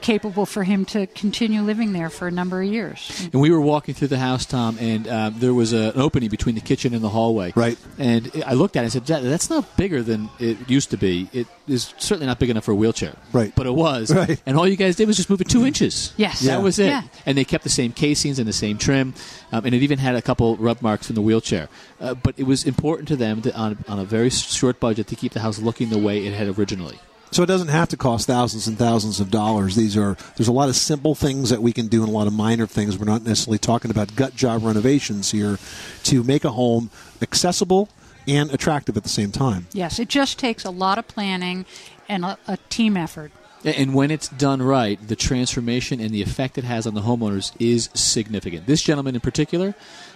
capable 0.00 0.46
for 0.46 0.64
him 0.64 0.84
to 0.86 1.06
continue 1.08 1.62
living 1.62 1.92
there 1.92 2.10
for 2.10 2.26
a 2.28 2.30
number 2.30 2.62
of 2.62 2.68
years. 2.68 3.28
And 3.32 3.40
we 3.40 3.50
were 3.50 3.60
walking 3.60 3.94
through 3.94 4.08
the 4.08 4.18
house, 4.18 4.46
Tom, 4.46 4.76
and 4.80 5.06
um, 5.08 5.34
there 5.38 5.54
was 5.54 5.72
a, 5.72 5.90
an 5.94 6.00
opening 6.00 6.28
between 6.30 6.54
the 6.54 6.60
kitchen 6.60 6.94
and 6.94 7.02
the 7.02 7.08
hallway. 7.08 7.52
Right. 7.54 7.78
And 7.98 8.30
I 8.46 8.54
looked 8.54 8.76
at 8.76 8.80
it 8.80 8.84
and 8.84 8.92
said, 8.92 9.06
"That- 9.06 9.22
that's 9.22 9.50
not 9.50 9.76
bigger 9.76 10.02
than 10.02 10.28
it 10.38 10.68
used 10.68 10.90
to 10.90 10.96
be. 10.96 11.28
It 11.32 11.46
is 11.68 11.94
certainly 11.98 12.26
not 12.26 12.38
big 12.38 12.50
enough 12.50 12.64
for 12.64 12.72
a 12.72 12.74
wheelchair. 12.74 13.14
Right. 13.32 13.52
But 13.54 13.66
it 13.66 13.74
was. 13.74 14.10
Right. 14.20 14.40
And 14.44 14.56
all 14.58 14.68
you 14.68 14.76
guys 14.76 14.96
did 14.96 15.06
was 15.06 15.16
just 15.16 15.30
move 15.30 15.40
it 15.40 15.48
two 15.48 15.64
inches. 15.64 16.12
Yes. 16.18 16.40
That 16.40 16.62
was 16.62 16.78
it. 16.78 16.86
Yeah. 16.88 17.02
And 17.26 17.38
they 17.38 17.44
kept 17.44 17.64
the 17.64 17.70
same 17.70 17.92
casings 17.92 18.38
and 18.38 18.46
the 18.46 18.52
same 18.52 18.76
trim, 18.76 19.14
um, 19.52 19.64
and 19.64 19.74
it 19.74 19.82
even 19.82 19.98
had 19.98 20.14
a 20.14 20.20
couple 20.22 20.56
rub 20.56 20.82
marks 20.82 21.06
from 21.06 21.14
the 21.14 21.22
wheelchair. 21.22 21.68
Uh, 22.00 22.14
but 22.14 22.34
it 22.38 22.44
was 22.44 22.64
important 22.64 23.08
to 23.08 23.16
them 23.16 23.40
to, 23.42 23.54
on, 23.56 23.78
on 23.88 23.98
a 23.98 24.04
very 24.04 24.28
short 24.30 24.78
budget 24.80 25.06
to 25.06 25.16
keep 25.16 25.32
the 25.32 25.40
house 25.40 25.58
looking 25.58 25.88
the 25.90 25.98
way 25.98 26.26
it 26.26 26.34
had 26.34 26.48
originally. 26.58 26.98
So 27.32 27.42
it 27.42 27.46
doesn't 27.46 27.68
have 27.68 27.88
to 27.90 27.96
cost 27.96 28.26
thousands 28.26 28.66
and 28.66 28.76
thousands 28.76 29.20
of 29.20 29.30
dollars. 29.30 29.76
These 29.76 29.96
are 29.96 30.16
there's 30.36 30.48
a 30.48 30.52
lot 30.52 30.68
of 30.68 30.76
simple 30.76 31.14
things 31.14 31.50
that 31.50 31.62
we 31.62 31.72
can 31.72 31.86
do 31.86 32.02
and 32.02 32.08
a 32.08 32.12
lot 32.12 32.26
of 32.26 32.32
minor 32.32 32.66
things. 32.66 32.98
We're 32.98 33.04
not 33.04 33.22
necessarily 33.22 33.58
talking 33.58 33.90
about 33.90 34.16
gut 34.16 34.34
job 34.34 34.64
renovations 34.64 35.30
here 35.30 35.58
to 36.04 36.24
make 36.24 36.44
a 36.44 36.50
home 36.50 36.90
accessible 37.22 37.88
and 38.26 38.52
attractive 38.52 38.96
at 38.96 39.02
the 39.04 39.08
same 39.08 39.30
time. 39.30 39.68
Yes, 39.72 39.98
it 39.98 40.08
just 40.08 40.38
takes 40.38 40.64
a 40.64 40.70
lot 40.70 40.98
of 40.98 41.06
planning 41.06 41.66
and 42.08 42.24
a, 42.24 42.38
a 42.48 42.56
team 42.68 42.96
effort. 42.96 43.32
And 43.62 43.94
when 43.94 44.10
it's 44.10 44.28
done 44.28 44.62
right, 44.62 44.98
the 45.06 45.16
transformation 45.16 46.00
and 46.00 46.10
the 46.10 46.22
effect 46.22 46.56
it 46.56 46.64
has 46.64 46.86
on 46.86 46.94
the 46.94 47.02
homeowners 47.02 47.52
is 47.58 47.90
significant. 47.92 48.66
This 48.66 48.82
gentleman 48.82 49.14
in 49.14 49.20
particular, 49.20 49.74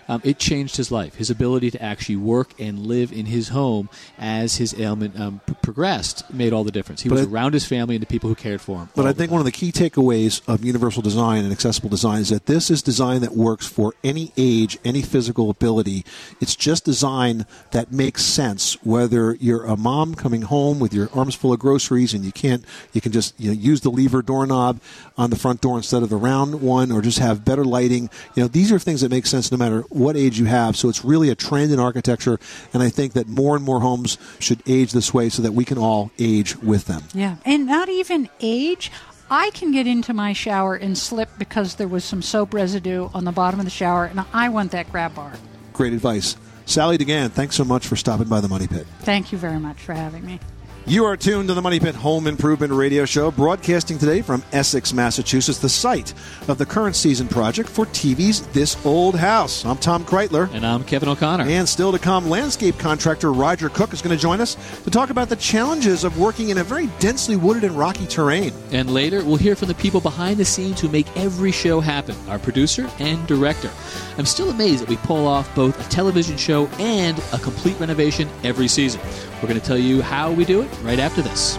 um, 0.08 0.20
it 0.24 0.38
changed 0.38 0.76
his 0.76 0.90
life. 0.90 1.14
His 1.16 1.30
ability 1.30 1.70
to 1.72 1.82
actually 1.82 2.16
work 2.16 2.52
and 2.60 2.86
live 2.86 3.12
in 3.12 3.26
his 3.26 3.48
home 3.48 3.88
as 4.18 4.56
his 4.56 4.78
ailment 4.78 5.18
um, 5.18 5.40
p- 5.46 5.54
progressed 5.62 6.32
made 6.32 6.52
all 6.52 6.64
the 6.64 6.70
difference. 6.72 7.02
He 7.02 7.08
But 7.08 7.16
was 7.16 7.26
I- 7.26 7.30
around 7.30 7.54
his 7.54 7.64
family 7.66 7.94
and 7.96 8.02
the 8.02 8.06
people 8.06 8.28
who 8.28 8.34
cared 8.34 8.60
for 8.60 8.78
him. 8.78 8.88
But 8.94 9.06
I 9.06 9.12
think 9.12 9.30
one 9.30 9.40
of 9.40 9.44
the 9.44 9.52
key 9.52 9.72
takeaways 9.72 10.40
of 10.48 10.64
universal 10.64 11.02
design 11.02 11.44
and 11.44 11.52
accessible 11.52 11.88
design 11.88 12.20
is 12.20 12.28
that 12.30 12.46
this 12.46 12.70
is 12.70 12.82
design 12.82 13.20
that 13.22 13.32
works 13.36 13.66
for 13.66 13.94
any 14.02 14.32
age, 14.36 14.78
any 14.84 15.02
physical 15.02 15.50
ability. 15.50 16.04
It's 16.40 16.56
just 16.56 16.84
design 16.84 17.46
that 17.72 17.92
makes 17.92 18.22
sense. 18.24 18.74
Whether 18.84 19.34
you're 19.40 19.64
a 19.64 19.76
mom 19.76 20.14
coming 20.14 20.42
home 20.42 20.78
with 20.80 20.92
your 20.94 21.08
arms 21.14 21.34
full 21.34 21.52
of 21.52 21.58
groceries 21.58 22.14
and 22.14 22.24
you 22.24 22.32
can't, 22.32 22.64
you 22.92 23.00
can 23.00 23.12
just 23.12 23.38
you 23.40 23.48
know, 23.48 23.58
use 23.58 23.80
the 23.80 23.90
lever 23.90 24.22
doorknob 24.22 24.80
on 25.16 25.30
the 25.30 25.36
front 25.36 25.60
door 25.60 25.76
instead 25.76 26.02
of 26.02 26.08
the 26.10 26.16
round 26.16 26.60
one, 26.60 26.90
or 26.92 27.00
just 27.02 27.18
have 27.18 27.44
better 27.44 27.64
lighting. 27.64 28.10
You 28.34 28.42
know, 28.42 28.48
these 28.48 28.72
are 28.72 28.78
things 28.78 29.00
that 29.00 29.10
make 29.10 29.26
sense 29.26 29.50
no 29.52 29.58
matter 29.58 29.84
what 29.94 30.16
age 30.16 30.38
you 30.38 30.46
have. 30.46 30.76
So 30.76 30.88
it's 30.88 31.04
really 31.04 31.30
a 31.30 31.34
trend 31.34 31.72
in 31.72 31.78
architecture, 31.78 32.38
and 32.72 32.82
I 32.82 32.88
think 32.88 33.12
that 33.14 33.28
more 33.28 33.56
and 33.56 33.64
more 33.64 33.80
homes 33.80 34.18
should 34.40 34.62
age 34.66 34.92
this 34.92 35.14
way 35.14 35.28
so 35.28 35.42
that 35.42 35.52
we 35.52 35.64
can 35.64 35.78
all 35.78 36.10
age 36.18 36.56
with 36.56 36.86
them. 36.86 37.02
Yeah, 37.14 37.36
and 37.44 37.66
not 37.66 37.88
even 37.88 38.28
age. 38.40 38.90
I 39.30 39.50
can 39.50 39.72
get 39.72 39.86
into 39.86 40.12
my 40.12 40.32
shower 40.32 40.74
and 40.74 40.98
slip 40.98 41.30
because 41.38 41.76
there 41.76 41.88
was 41.88 42.04
some 42.04 42.20
soap 42.20 42.52
residue 42.52 43.08
on 43.14 43.24
the 43.24 43.32
bottom 43.32 43.58
of 43.58 43.66
the 43.66 43.70
shower, 43.70 44.04
and 44.04 44.24
I 44.32 44.48
want 44.50 44.72
that 44.72 44.90
grab 44.90 45.14
bar. 45.14 45.32
Great 45.72 45.92
advice. 45.92 46.36
Sally 46.66 46.98
DeGan, 46.98 47.30
thanks 47.30 47.56
so 47.56 47.64
much 47.64 47.86
for 47.86 47.96
stopping 47.96 48.28
by 48.28 48.40
the 48.40 48.48
Money 48.48 48.66
Pit. 48.66 48.86
Thank 49.00 49.32
you 49.32 49.38
very 49.38 49.58
much 49.58 49.78
for 49.78 49.92
having 49.92 50.24
me. 50.24 50.40
You 50.86 51.06
are 51.06 51.16
tuned 51.16 51.48
to 51.48 51.54
the 51.54 51.62
Money 51.62 51.80
Pit 51.80 51.94
Home 51.94 52.26
Improvement 52.26 52.70
Radio 52.70 53.06
Show, 53.06 53.30
broadcasting 53.30 53.96
today 53.96 54.20
from 54.20 54.44
Essex, 54.52 54.92
Massachusetts, 54.92 55.58
the 55.58 55.68
site 55.70 56.12
of 56.46 56.58
the 56.58 56.66
current 56.66 56.94
season 56.94 57.26
project 57.26 57.70
for 57.70 57.86
TV's 57.86 58.46
This 58.48 58.76
Old 58.84 59.16
House. 59.16 59.64
I'm 59.64 59.78
Tom 59.78 60.04
Kraeutler. 60.04 60.52
And 60.52 60.66
I'm 60.66 60.84
Kevin 60.84 61.08
O'Connor. 61.08 61.44
And 61.44 61.66
still 61.66 61.90
to 61.90 61.98
come, 61.98 62.28
landscape 62.28 62.78
contractor 62.78 63.32
Roger 63.32 63.70
Cook 63.70 63.94
is 63.94 64.02
going 64.02 64.14
to 64.14 64.20
join 64.20 64.42
us 64.42 64.56
to 64.82 64.90
talk 64.90 65.08
about 65.08 65.30
the 65.30 65.36
challenges 65.36 66.04
of 66.04 66.18
working 66.18 66.50
in 66.50 66.58
a 66.58 66.64
very 66.64 66.88
densely 66.98 67.36
wooded 67.36 67.64
and 67.64 67.72
rocky 67.72 68.06
terrain. 68.06 68.52
And 68.70 68.92
later, 68.92 69.24
we'll 69.24 69.36
hear 69.36 69.56
from 69.56 69.68
the 69.68 69.74
people 69.76 70.02
behind 70.02 70.36
the 70.36 70.44
scenes 70.44 70.82
who 70.82 70.90
make 70.90 71.06
every 71.16 71.50
show 71.50 71.80
happen 71.80 72.14
our 72.28 72.38
producer 72.38 72.90
and 72.98 73.26
director. 73.26 73.70
I'm 74.18 74.26
still 74.26 74.50
amazed 74.50 74.82
that 74.82 74.90
we 74.90 74.98
pull 74.98 75.26
off 75.26 75.52
both 75.54 75.80
a 75.80 75.88
television 75.88 76.36
show 76.36 76.66
and 76.78 77.18
a 77.32 77.38
complete 77.38 77.80
renovation 77.80 78.28
every 78.42 78.68
season. 78.68 79.00
We're 79.40 79.48
going 79.48 79.60
to 79.60 79.66
tell 79.66 79.78
you 79.78 80.02
how 80.02 80.30
we 80.30 80.44
do 80.44 80.60
it 80.60 80.73
right 80.82 80.98
after 80.98 81.22
this. 81.22 81.56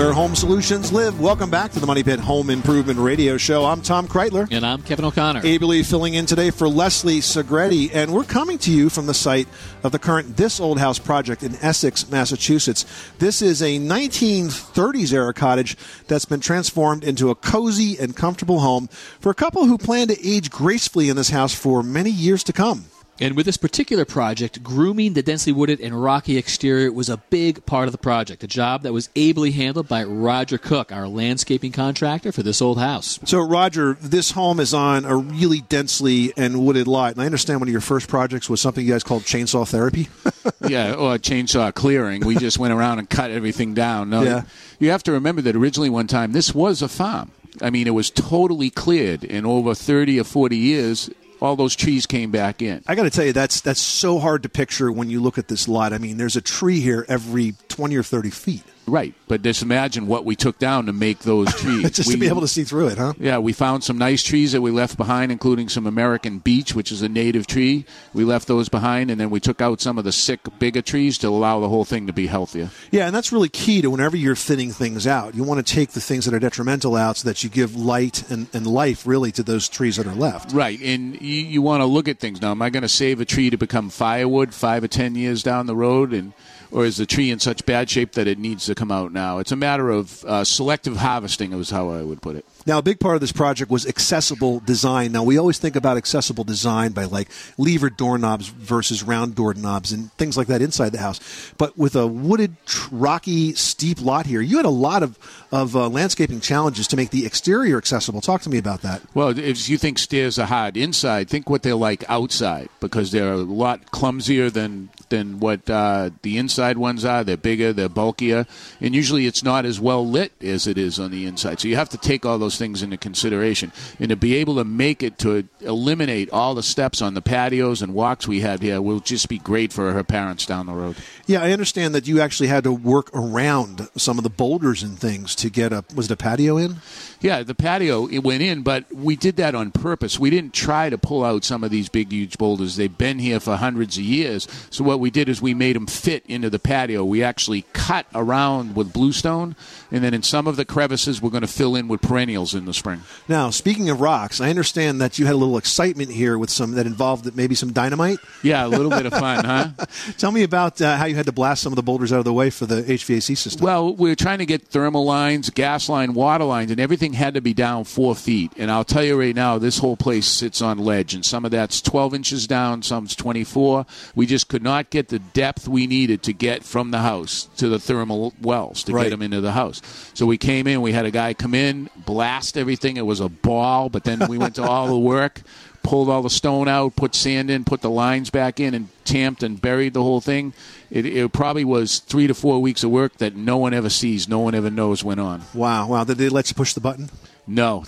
Where 0.00 0.14
home 0.14 0.34
solutions 0.34 0.94
live. 0.94 1.20
Welcome 1.20 1.50
back 1.50 1.72
to 1.72 1.78
the 1.78 1.86
Money 1.86 2.02
Pit 2.02 2.20
Home 2.20 2.48
Improvement 2.48 2.98
Radio 2.98 3.36
Show. 3.36 3.66
I'm 3.66 3.82
Tom 3.82 4.08
Kraeutler. 4.08 4.48
And 4.50 4.64
I'm 4.64 4.80
Kevin 4.80 5.04
O'Connor. 5.04 5.42
ably 5.44 5.82
filling 5.82 6.14
in 6.14 6.24
today 6.24 6.50
for 6.50 6.70
Leslie 6.70 7.20
Segrete, 7.20 7.90
and 7.92 8.10
we're 8.10 8.24
coming 8.24 8.56
to 8.60 8.72
you 8.72 8.88
from 8.88 9.04
the 9.04 9.12
site 9.12 9.46
of 9.82 9.92
the 9.92 9.98
current 9.98 10.38
This 10.38 10.58
Old 10.58 10.78
House 10.78 10.98
project 10.98 11.42
in 11.42 11.54
Essex, 11.56 12.10
Massachusetts. 12.10 12.86
This 13.18 13.42
is 13.42 13.60
a 13.60 13.78
1930s 13.78 15.12
era 15.12 15.34
cottage 15.34 15.76
that's 16.06 16.24
been 16.24 16.40
transformed 16.40 17.04
into 17.04 17.28
a 17.28 17.34
cozy 17.34 17.98
and 17.98 18.16
comfortable 18.16 18.60
home 18.60 18.88
for 19.20 19.28
a 19.28 19.34
couple 19.34 19.66
who 19.66 19.76
plan 19.76 20.08
to 20.08 20.26
age 20.26 20.50
gracefully 20.50 21.10
in 21.10 21.16
this 21.16 21.28
house 21.28 21.54
for 21.54 21.82
many 21.82 22.10
years 22.10 22.42
to 22.44 22.54
come. 22.54 22.86
And 23.22 23.36
with 23.36 23.44
this 23.44 23.58
particular 23.58 24.06
project, 24.06 24.62
grooming 24.62 25.12
the 25.12 25.22
densely 25.22 25.52
wooded 25.52 25.78
and 25.80 26.02
rocky 26.02 26.38
exterior 26.38 26.90
was 26.90 27.10
a 27.10 27.18
big 27.18 27.66
part 27.66 27.86
of 27.86 27.92
the 27.92 27.98
project, 27.98 28.42
a 28.42 28.46
job 28.46 28.82
that 28.82 28.94
was 28.94 29.10
ably 29.14 29.50
handled 29.50 29.88
by 29.88 30.04
Roger 30.04 30.56
Cook, 30.56 30.90
our 30.90 31.06
landscaping 31.06 31.70
contractor 31.70 32.32
for 32.32 32.42
this 32.42 32.62
old 32.62 32.78
house. 32.78 33.18
So, 33.26 33.40
Roger, 33.40 33.98
this 34.00 34.30
home 34.30 34.58
is 34.58 34.72
on 34.72 35.04
a 35.04 35.14
really 35.16 35.60
densely 35.60 36.32
and 36.38 36.64
wooded 36.64 36.88
lot, 36.88 37.12
and 37.12 37.20
I 37.20 37.26
understand 37.26 37.60
one 37.60 37.68
of 37.68 37.72
your 37.72 37.82
first 37.82 38.08
projects 38.08 38.48
was 38.48 38.62
something 38.62 38.86
you 38.86 38.92
guys 38.92 39.04
called 39.04 39.24
chainsaw 39.24 39.68
therapy. 39.68 40.08
yeah, 40.66 40.94
or 40.94 41.18
chainsaw 41.18 41.74
clearing. 41.74 42.24
We 42.24 42.36
just 42.36 42.58
went 42.58 42.72
around 42.72 43.00
and 43.00 43.10
cut 43.10 43.30
everything 43.30 43.74
down. 43.74 44.08
No, 44.08 44.22
Yeah. 44.22 44.42
you 44.78 44.90
have 44.90 45.02
to 45.02 45.12
remember 45.12 45.42
that 45.42 45.54
originally 45.56 45.90
one 45.90 46.06
time 46.06 46.32
this 46.32 46.54
was 46.54 46.80
a 46.80 46.88
farm. 46.88 47.32
I 47.60 47.68
mean, 47.68 47.86
it 47.86 47.90
was 47.90 48.08
totally 48.10 48.70
cleared. 48.70 49.24
In 49.24 49.44
over 49.44 49.74
thirty 49.74 50.18
or 50.18 50.24
forty 50.24 50.56
years, 50.56 51.10
all 51.40 51.56
those 51.56 51.74
trees 51.74 52.06
came 52.06 52.30
back 52.30 52.62
in. 52.62 52.82
I 52.86 52.94
got 52.94 53.04
to 53.04 53.10
tell 53.10 53.24
you, 53.24 53.32
that's 53.32 53.60
that's 53.60 53.80
so 53.80 54.18
hard 54.18 54.42
to 54.42 54.48
picture 54.48 54.92
when 54.92 55.10
you 55.10 55.20
look 55.20 55.38
at 55.38 55.48
this 55.48 55.68
lot. 55.68 55.92
I 55.92 55.98
mean, 55.98 56.16
there's 56.16 56.36
a 56.36 56.40
tree 56.40 56.80
here 56.80 57.04
every 57.08 57.54
20 57.68 57.96
or 57.96 58.02
30 58.02 58.30
feet. 58.30 58.62
Right, 58.86 59.14
but 59.28 59.42
just 59.42 59.62
imagine 59.62 60.06
what 60.06 60.24
we 60.24 60.34
took 60.34 60.58
down 60.58 60.86
to 60.86 60.92
make 60.92 61.20
those 61.20 61.54
trees. 61.60 61.90
Just 61.92 62.08
we, 62.08 62.14
to 62.14 62.20
be 62.20 62.26
able 62.26 62.40
to 62.40 62.48
see 62.48 62.64
through 62.64 62.88
it, 62.88 62.98
huh? 62.98 63.12
Yeah, 63.18 63.38
we 63.38 63.52
found 63.52 63.84
some 63.84 63.98
nice 63.98 64.22
trees 64.22 64.52
that 64.52 64.60
we 64.60 64.70
left 64.70 64.96
behind, 64.96 65.30
including 65.30 65.68
some 65.68 65.86
American 65.86 66.38
beech, 66.38 66.74
which 66.74 66.90
is 66.90 67.02
a 67.02 67.08
native 67.08 67.46
tree. 67.46 67.84
We 68.12 68.24
left 68.24 68.48
those 68.48 68.68
behind, 68.68 69.10
and 69.10 69.20
then 69.20 69.30
we 69.30 69.38
took 69.38 69.60
out 69.60 69.80
some 69.80 69.96
of 69.96 70.04
the 70.04 70.12
sick, 70.12 70.40
bigger 70.58 70.82
trees 70.82 71.18
to 71.18 71.28
allow 71.28 71.60
the 71.60 71.68
whole 71.68 71.84
thing 71.84 72.06
to 72.08 72.12
be 72.12 72.26
healthier. 72.26 72.70
Yeah, 72.90 73.06
and 73.06 73.14
that's 73.14 73.32
really 73.32 73.48
key 73.48 73.80
to 73.82 73.90
whenever 73.90 74.16
you're 74.16 74.34
thinning 74.34 74.72
things 74.72 75.06
out. 75.06 75.34
You 75.34 75.44
want 75.44 75.64
to 75.64 75.74
take 75.74 75.90
the 75.90 76.00
things 76.00 76.24
that 76.24 76.34
are 76.34 76.40
detrimental 76.40 76.96
out 76.96 77.18
so 77.18 77.28
that 77.28 77.44
you 77.44 77.50
give 77.50 77.76
light 77.76 78.28
and, 78.30 78.48
and 78.52 78.66
life 78.66 79.06
really 79.06 79.30
to 79.32 79.42
those 79.42 79.68
trees 79.68 79.96
that 79.96 80.06
are 80.06 80.14
left. 80.14 80.52
Right, 80.52 80.80
and 80.80 81.20
you, 81.20 81.42
you 81.42 81.62
want 81.62 81.80
to 81.82 81.86
look 81.86 82.08
at 82.08 82.18
things 82.18 82.42
now. 82.42 82.50
Am 82.50 82.62
I 82.62 82.70
going 82.70 82.82
to 82.82 82.88
save 82.88 83.20
a 83.20 83.24
tree 83.24 83.50
to 83.50 83.56
become 83.56 83.88
firewood 83.90 84.52
five 84.52 84.82
or 84.82 84.88
ten 84.88 85.14
years 85.14 85.42
down 85.42 85.66
the 85.66 85.76
road, 85.76 86.12
and 86.12 86.32
or 86.70 86.84
is 86.84 86.96
the 86.96 87.06
tree 87.06 87.30
in 87.30 87.38
such 87.38 87.66
bad 87.66 87.90
shape 87.90 88.12
that 88.12 88.26
it 88.26 88.38
needs 88.38 88.66
to 88.66 88.74
come 88.74 88.90
out 88.90 89.12
now? 89.12 89.38
It's 89.38 89.52
a 89.52 89.56
matter 89.56 89.90
of 89.90 90.24
uh, 90.24 90.44
selective 90.44 90.96
harvesting, 90.96 91.52
is 91.52 91.70
how 91.70 91.90
I 91.90 92.02
would 92.02 92.22
put 92.22 92.36
it. 92.36 92.44
Now, 92.66 92.78
a 92.78 92.82
big 92.82 93.00
part 93.00 93.14
of 93.14 93.20
this 93.20 93.32
project 93.32 93.70
was 93.70 93.86
accessible 93.86 94.60
design. 94.60 95.12
Now, 95.12 95.24
we 95.24 95.38
always 95.38 95.58
think 95.58 95.76
about 95.76 95.96
accessible 95.96 96.44
design 96.44 96.92
by 96.92 97.04
like 97.04 97.28
lever 97.56 97.90
doorknobs 97.90 98.48
versus 98.48 99.02
round 99.02 99.34
doorknobs 99.34 99.92
and 99.92 100.12
things 100.12 100.36
like 100.36 100.46
that 100.48 100.60
inside 100.60 100.90
the 100.90 100.98
house. 100.98 101.52
But 101.56 101.78
with 101.78 101.96
a 101.96 102.06
wooded, 102.06 102.56
rocky, 102.90 103.54
steep 103.54 104.00
lot 104.00 104.26
here, 104.26 104.40
you 104.40 104.56
had 104.58 104.66
a 104.66 104.70
lot 104.70 105.02
of, 105.02 105.18
of 105.50 105.74
uh, 105.74 105.88
landscaping 105.88 106.40
challenges 106.40 106.86
to 106.88 106.96
make 106.96 107.10
the 107.10 107.24
exterior 107.24 107.78
accessible. 107.78 108.20
Talk 108.20 108.42
to 108.42 108.50
me 108.50 108.58
about 108.58 108.82
that. 108.82 109.02
Well, 109.14 109.36
if 109.38 109.68
you 109.68 109.78
think 109.78 109.98
stairs 109.98 110.38
are 110.38 110.46
hard 110.46 110.76
inside, 110.76 111.28
think 111.28 111.48
what 111.48 111.62
they're 111.62 111.74
like 111.74 112.04
outside 112.08 112.68
because 112.80 113.10
they're 113.10 113.32
a 113.32 113.36
lot 113.38 113.90
clumsier 113.90 114.50
than 114.50 114.90
than 115.10 115.40
what 115.40 115.68
uh, 115.68 116.10
the 116.22 116.38
inside 116.38 116.78
ones 116.78 117.04
are. 117.04 117.22
They're 117.22 117.36
bigger, 117.36 117.72
they're 117.72 117.88
bulkier, 117.88 118.46
and 118.80 118.94
usually 118.94 119.26
it's 119.26 119.42
not 119.42 119.64
as 119.64 119.78
well 119.78 120.06
lit 120.06 120.32
as 120.42 120.66
it 120.66 120.78
is 120.78 120.98
on 120.98 121.10
the 121.10 121.26
inside. 121.26 121.60
So 121.60 121.68
you 121.68 121.76
have 121.76 121.90
to 121.90 121.98
take 121.98 122.24
all 122.24 122.38
those 122.38 122.56
things 122.56 122.82
into 122.82 122.96
consideration, 122.96 123.72
and 123.98 124.08
to 124.08 124.16
be 124.16 124.34
able 124.36 124.56
to 124.56 124.64
make 124.64 125.02
it 125.02 125.18
to 125.18 125.48
eliminate 125.60 126.30
all 126.30 126.54
the 126.54 126.62
steps 126.62 127.02
on 127.02 127.14
the 127.14 127.22
patios 127.22 127.82
and 127.82 127.94
walks 127.94 128.26
we 128.26 128.40
had 128.40 128.62
here 128.62 128.80
will 128.80 129.00
just 129.00 129.28
be 129.28 129.38
great 129.38 129.72
for 129.72 129.92
her 129.92 130.04
parents 130.04 130.46
down 130.46 130.66
the 130.66 130.72
road. 130.72 130.96
Yeah, 131.26 131.42
I 131.42 131.52
understand 131.52 131.94
that 131.94 132.08
you 132.08 132.20
actually 132.20 132.48
had 132.48 132.64
to 132.64 132.72
work 132.72 133.10
around 133.14 133.88
some 133.96 134.18
of 134.18 134.24
the 134.24 134.30
boulders 134.30 134.82
and 134.82 134.98
things 134.98 135.34
to 135.36 135.50
get 135.50 135.72
a 135.72 135.84
was 135.94 136.06
it 136.06 136.12
a 136.12 136.16
patio 136.16 136.56
in? 136.56 136.76
Yeah, 137.20 137.42
the 137.42 137.54
patio 137.54 138.06
it 138.06 138.20
went 138.20 138.42
in, 138.42 138.62
but 138.62 138.92
we 138.92 139.16
did 139.16 139.36
that 139.36 139.54
on 139.54 139.70
purpose. 139.72 140.18
We 140.18 140.30
didn't 140.30 140.54
try 140.54 140.88
to 140.88 140.96
pull 140.96 141.24
out 141.24 141.44
some 141.44 141.64
of 141.64 141.70
these 141.70 141.88
big, 141.88 142.12
huge 142.12 142.38
boulders. 142.38 142.76
They've 142.76 142.96
been 142.96 143.18
here 143.18 143.40
for 143.40 143.56
hundreds 143.56 143.98
of 143.98 144.04
years. 144.04 144.48
So 144.70 144.84
what 144.84 144.99
what 145.00 145.04
we 145.04 145.10
did 145.10 145.30
is 145.30 145.40
we 145.40 145.54
made 145.54 145.74
them 145.74 145.86
fit 145.86 146.22
into 146.26 146.50
the 146.50 146.58
patio. 146.58 147.02
We 147.02 147.22
actually 147.22 147.64
cut 147.72 148.04
around 148.14 148.76
with 148.76 148.92
bluestone, 148.92 149.56
and 149.90 150.04
then 150.04 150.12
in 150.12 150.22
some 150.22 150.46
of 150.46 150.56
the 150.56 150.66
crevices, 150.66 151.22
we're 151.22 151.30
going 151.30 151.40
to 151.40 151.46
fill 151.46 151.74
in 151.74 151.88
with 151.88 152.02
perennials 152.02 152.54
in 152.54 152.66
the 152.66 152.74
spring. 152.74 153.00
Now, 153.26 153.48
speaking 153.48 153.88
of 153.88 154.02
rocks, 154.02 154.42
I 154.42 154.50
understand 154.50 155.00
that 155.00 155.18
you 155.18 155.24
had 155.24 155.34
a 155.34 155.38
little 155.38 155.56
excitement 155.56 156.10
here 156.10 156.36
with 156.36 156.50
some 156.50 156.72
that 156.72 156.84
involved 156.84 157.34
maybe 157.34 157.54
some 157.54 157.72
dynamite. 157.72 158.18
Yeah, 158.42 158.66
a 158.66 158.68
little 158.68 158.90
bit 158.90 159.06
of 159.06 159.14
fun, 159.14 159.44
huh? 159.46 159.86
Tell 160.18 160.32
me 160.32 160.42
about 160.42 160.82
uh, 160.82 160.98
how 160.98 161.06
you 161.06 161.14
had 161.14 161.26
to 161.26 161.32
blast 161.32 161.62
some 161.62 161.72
of 161.72 161.76
the 161.76 161.82
boulders 161.82 162.12
out 162.12 162.18
of 162.18 162.26
the 162.26 162.34
way 162.34 162.50
for 162.50 162.66
the 162.66 162.82
HVAC 162.82 163.38
system. 163.38 163.64
Well, 163.64 163.94
we 163.94 164.10
were 164.10 164.16
trying 164.16 164.40
to 164.40 164.46
get 164.46 164.68
thermal 164.68 165.06
lines, 165.06 165.48
gas 165.48 165.88
line, 165.88 166.12
water 166.12 166.44
lines, 166.44 166.70
and 166.70 166.78
everything 166.78 167.14
had 167.14 167.34
to 167.34 167.40
be 167.40 167.54
down 167.54 167.84
four 167.84 168.14
feet. 168.14 168.52
And 168.58 168.70
I'll 168.70 168.84
tell 168.84 169.02
you 169.02 169.18
right 169.18 169.34
now, 169.34 169.56
this 169.56 169.78
whole 169.78 169.96
place 169.96 170.26
sits 170.26 170.60
on 170.60 170.76
ledge, 170.76 171.14
and 171.14 171.24
some 171.24 171.46
of 171.46 171.52
that's 171.52 171.80
12 171.80 172.14
inches 172.14 172.46
down, 172.46 172.82
some's 172.82 173.16
24. 173.16 173.86
We 174.14 174.26
just 174.26 174.48
could 174.48 174.62
not 174.62 174.89
get 174.90 175.08
the 175.08 175.18
depth 175.18 175.66
we 175.68 175.86
needed 175.86 176.22
to 176.24 176.32
get 176.32 176.64
from 176.64 176.90
the 176.90 176.98
house 176.98 177.48
to 177.56 177.68
the 177.68 177.78
thermal 177.78 178.34
wells 178.42 178.82
to 178.84 178.92
Right. 178.92 179.04
get 179.04 179.10
them 179.10 179.22
into 179.22 179.40
the 179.40 179.52
house. 179.52 179.80
So 180.14 180.26
we 180.26 180.36
came 180.36 180.66
in, 180.66 180.82
we 180.82 180.92
had 180.92 181.06
a 181.06 181.10
guy 181.10 181.32
come 181.34 181.54
in, 181.54 181.88
blast 182.04 182.58
everything. 182.58 182.96
It 182.96 183.06
was 183.06 183.20
a 183.20 183.28
ball, 183.28 183.88
but 183.88 184.04
then 184.04 184.28
we 184.28 184.36
went 184.38 184.56
to 184.56 184.62
all 184.64 184.88
the 184.88 184.98
work. 184.98 185.42
Pulled 185.82 186.10
all 186.10 186.20
the 186.20 186.28
stone 186.28 186.68
out, 186.68 186.94
put 186.94 187.14
sand 187.14 187.48
in, 187.50 187.64
put 187.64 187.80
the 187.80 187.88
lines 187.88 188.28
back 188.28 188.60
in, 188.60 188.74
and 188.74 188.88
tamped 189.06 189.42
and 189.42 189.58
buried 189.58 189.94
the 189.94 190.02
whole 190.02 190.20
thing. 190.20 190.52
It, 190.90 191.06
it 191.06 191.32
probably 191.32 191.64
was 191.64 192.00
three 192.00 192.26
to 192.26 192.34
four 192.34 192.60
weeks 192.60 192.84
of 192.84 192.90
work 192.90 193.16
that 193.16 193.34
no 193.34 193.56
one 193.56 193.72
ever 193.72 193.88
sees, 193.88 194.28
no 194.28 194.40
one 194.40 194.54
ever 194.54 194.68
knows 194.68 195.02
went 195.02 195.20
on. 195.20 195.40
Wow, 195.54 195.88
wow. 195.88 196.04
Did 196.04 196.18
they 196.18 196.28
let 196.28 196.50
you 196.50 196.54
push 196.54 196.74
the 196.74 196.82
button? 196.82 197.08
No, 197.46 197.82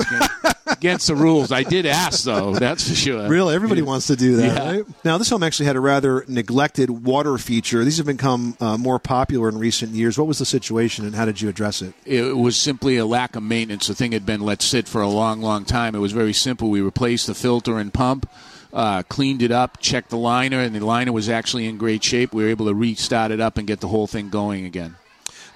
against, 0.73 1.07
the 1.07 1.15
rules. 1.15 1.53
I 1.53 1.63
did 1.63 1.87
ask 1.87 2.25
though, 2.25 2.55
that's 2.55 2.89
for 2.89 2.95
sure. 2.95 3.29
Really, 3.29 3.55
everybody 3.55 3.83
wants 3.83 4.07
to 4.09 4.17
do 4.17 4.37
that. 4.37 4.57
Yeah. 4.57 4.73
Right? 4.73 4.85
Now, 5.05 5.19
this 5.19 5.31
home 5.31 5.43
actually 5.43 5.67
had 5.67 5.77
a 5.77 5.81
rather 5.81 6.25
neglected 6.29 6.91
water 6.91 7.39
feature. 7.39 7.85
These 7.85 7.99
have 7.99 8.07
become 8.07 8.57
uh, 8.61 8.77
more 8.77 8.99
popular 8.99 9.49
in 9.49 9.59
recent 9.59 9.93
years. 9.93 10.19
What 10.19 10.27
was 10.27 10.39
the 10.39 10.45
situation, 10.45 11.05
and 11.05 11.15
how 11.15 11.25
did 11.25 11.41
you 11.41 11.49
address 11.49 11.83
it? 11.83 11.95
It 12.05 12.37
was 12.37 12.57
simply 12.57 12.97
a 12.97 13.07
lack 13.07 13.37
of 13.37 13.43
maintenance. 13.43 13.87
The 13.87 13.95
thing 13.95 14.13
had 14.13 14.27
been 14.27 14.41
let 14.41 14.63
sit 14.63 14.89
for 14.89 15.03
a 15.03 15.09
long, 15.09 15.41
long 15.41 15.65
time. 15.65 15.95
It 15.95 16.01
was 16.01 16.13
very 16.13 16.33
simple. 16.33 16.71
We 16.71 16.81
replaced 16.81 17.27
the 17.27 17.35
filter 17.35 17.79
and 17.79 17.93
pump, 17.93 18.29
uh, 18.73 19.03
cleaned 19.05 19.43
it 19.43 19.51
up, 19.51 19.79
checked 19.81 20.11
the 20.11 20.17
liner, 20.17 20.61
and 20.61 20.75
the 20.75 20.85
liner 20.85 21.13
was 21.13 21.29
actually 21.29 21.67
in 21.67 21.79
great 21.79 22.03
shape. 22.03 22.33
We 22.33 22.45
were 22.45 22.51
able 22.51 22.67
to 22.67 22.75
restart 22.75 23.31
it 23.31 23.41
up 23.41 23.59
and 23.59 23.67
get 23.67 23.81
the 23.81 23.89
whole 23.89 24.07
thing 24.07 24.31
going 24.31 24.65
again. 24.65 24.97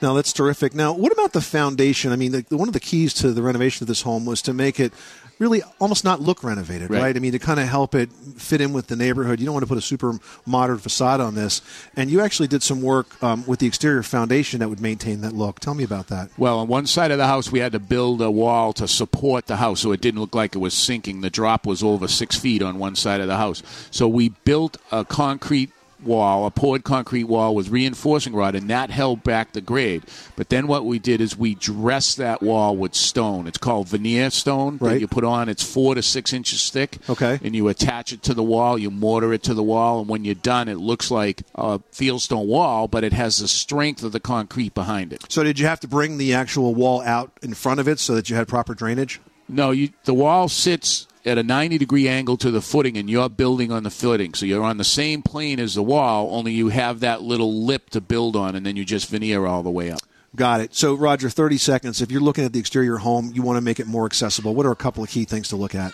Now 0.02 0.14
that's 0.14 0.32
terrific. 0.32 0.74
Now, 0.74 0.92
what 0.92 1.12
about 1.12 1.32
the 1.32 1.40
foundation? 1.40 2.12
I 2.12 2.16
mean, 2.16 2.32
the, 2.32 2.44
one 2.56 2.68
of 2.68 2.74
the 2.74 2.80
keys 2.80 3.14
to 3.14 3.32
the 3.32 3.42
renovation 3.42 3.84
of 3.84 3.88
this 3.88 4.02
home 4.02 4.26
was 4.26 4.42
to 4.42 4.52
make 4.52 4.78
it 4.78 4.92
really 5.38 5.62
almost 5.80 6.04
not 6.04 6.20
look 6.20 6.42
renovated, 6.42 6.90
right? 6.90 7.02
Right. 7.02 7.16
I 7.16 7.18
mean, 7.18 7.32
to 7.32 7.38
kind 7.38 7.60
of 7.60 7.68
help 7.68 7.94
it 7.94 8.10
fit 8.36 8.60
in 8.60 8.72
with 8.72 8.86
the 8.86 8.96
neighborhood. 8.96 9.38
You 9.38 9.46
don't 9.46 9.52
want 9.52 9.64
to 9.64 9.68
put 9.68 9.78
a 9.78 9.82
super 9.82 10.18
modern 10.46 10.78
facade 10.78 11.20
on 11.20 11.34
this, 11.34 11.60
and 11.94 12.10
you 12.10 12.20
actually 12.20 12.48
did 12.48 12.62
some 12.62 12.82
work 12.82 13.22
um, 13.22 13.46
with 13.46 13.58
the 13.58 13.66
exterior 13.66 14.02
foundation 14.02 14.60
that 14.60 14.68
would 14.68 14.80
maintain 14.80 15.20
that 15.22 15.34
look. 15.34 15.60
Tell 15.60 15.74
me 15.74 15.84
about 15.84 16.08
that. 16.08 16.30
Well, 16.38 16.60
on 16.60 16.68
one 16.68 16.86
side 16.86 17.10
of 17.10 17.18
the 17.18 17.26
house, 17.26 17.52
we 17.52 17.60
had 17.60 17.72
to 17.72 17.78
build 17.78 18.22
a 18.22 18.30
wall 18.30 18.72
to 18.74 18.88
support 18.88 19.46
the 19.46 19.56
house 19.56 19.80
so 19.80 19.92
it 19.92 20.00
didn't 20.00 20.20
look 20.20 20.34
like 20.34 20.54
it 20.54 20.58
was 20.58 20.74
sinking. 20.74 21.20
The 21.20 21.30
drop 21.30 21.66
was 21.66 21.82
over 21.82 22.08
six 22.08 22.38
feet 22.38 22.62
on 22.62 22.78
one 22.78 22.96
side 22.96 23.20
of 23.20 23.26
the 23.26 23.36
house. 23.36 23.62
So 23.90 24.08
we 24.08 24.30
built 24.30 24.78
a 24.90 25.04
concrete 25.04 25.70
wall, 26.02 26.46
a 26.46 26.50
poured 26.50 26.84
concrete 26.84 27.24
wall 27.24 27.54
with 27.54 27.68
reinforcing 27.68 28.34
rod, 28.34 28.54
and 28.54 28.68
that 28.70 28.90
held 28.90 29.22
back 29.22 29.52
the 29.52 29.60
grade. 29.60 30.02
But 30.36 30.48
then 30.48 30.66
what 30.66 30.84
we 30.84 30.98
did 30.98 31.20
is 31.20 31.36
we 31.36 31.54
dressed 31.54 32.16
that 32.18 32.42
wall 32.42 32.76
with 32.76 32.94
stone. 32.94 33.46
It's 33.46 33.58
called 33.58 33.88
veneer 33.88 34.30
stone 34.30 34.78
Right. 34.80 34.94
that 34.94 35.00
you 35.00 35.08
put 35.08 35.24
on. 35.24 35.48
It's 35.48 35.62
four 35.64 35.94
to 35.94 36.02
six 36.02 36.32
inches 36.32 36.68
thick. 36.70 36.98
Okay. 37.08 37.38
And 37.42 37.54
you 37.56 37.68
attach 37.68 38.12
it 38.12 38.22
to 38.24 38.34
the 38.34 38.42
wall, 38.42 38.78
you 38.78 38.90
mortar 38.90 39.32
it 39.32 39.42
to 39.44 39.54
the 39.54 39.62
wall, 39.62 40.00
and 40.00 40.08
when 40.08 40.24
you're 40.24 40.34
done, 40.34 40.68
it 40.68 40.76
looks 40.78 41.10
like 41.10 41.42
a 41.54 41.78
fieldstone 41.92 42.46
wall, 42.46 42.88
but 42.88 43.04
it 43.04 43.12
has 43.12 43.38
the 43.38 43.48
strength 43.48 44.02
of 44.02 44.12
the 44.12 44.20
concrete 44.20 44.74
behind 44.74 45.12
it. 45.12 45.24
So, 45.28 45.42
did 45.42 45.58
you 45.58 45.66
have 45.66 45.80
to 45.80 45.88
bring 45.88 46.18
the 46.18 46.34
actual 46.34 46.74
wall 46.74 47.02
out 47.02 47.32
in 47.42 47.54
front 47.54 47.80
of 47.80 47.88
it 47.88 47.98
so 47.98 48.14
that 48.14 48.28
you 48.30 48.36
had 48.36 48.48
proper 48.48 48.74
drainage? 48.74 49.20
No, 49.48 49.70
you, 49.70 49.90
the 50.04 50.14
wall 50.14 50.48
sits 50.48 51.06
at 51.26 51.38
a 51.38 51.42
90 51.42 51.78
degree 51.78 52.08
angle 52.08 52.36
to 52.38 52.50
the 52.50 52.62
footing, 52.62 52.96
and 52.96 53.10
you're 53.10 53.28
building 53.28 53.72
on 53.72 53.82
the 53.82 53.90
footing. 53.90 54.32
So 54.34 54.46
you're 54.46 54.62
on 54.62 54.78
the 54.78 54.84
same 54.84 55.22
plane 55.22 55.58
as 55.58 55.74
the 55.74 55.82
wall, 55.82 56.28
only 56.30 56.52
you 56.52 56.68
have 56.68 57.00
that 57.00 57.22
little 57.22 57.64
lip 57.64 57.90
to 57.90 58.00
build 58.00 58.36
on, 58.36 58.54
and 58.54 58.64
then 58.64 58.76
you 58.76 58.84
just 58.84 59.08
veneer 59.08 59.44
all 59.44 59.62
the 59.62 59.70
way 59.70 59.90
up. 59.90 60.00
Got 60.36 60.60
it. 60.60 60.74
So, 60.74 60.94
Roger, 60.94 61.30
30 61.30 61.56
seconds. 61.56 62.02
If 62.02 62.12
you're 62.12 62.20
looking 62.20 62.44
at 62.44 62.52
the 62.52 62.60
exterior 62.60 62.98
home, 62.98 63.32
you 63.34 63.42
want 63.42 63.56
to 63.56 63.62
make 63.62 63.80
it 63.80 63.86
more 63.86 64.04
accessible. 64.04 64.54
What 64.54 64.66
are 64.66 64.70
a 64.70 64.76
couple 64.76 65.02
of 65.02 65.08
key 65.08 65.24
things 65.24 65.48
to 65.48 65.56
look 65.56 65.74
at? 65.74 65.92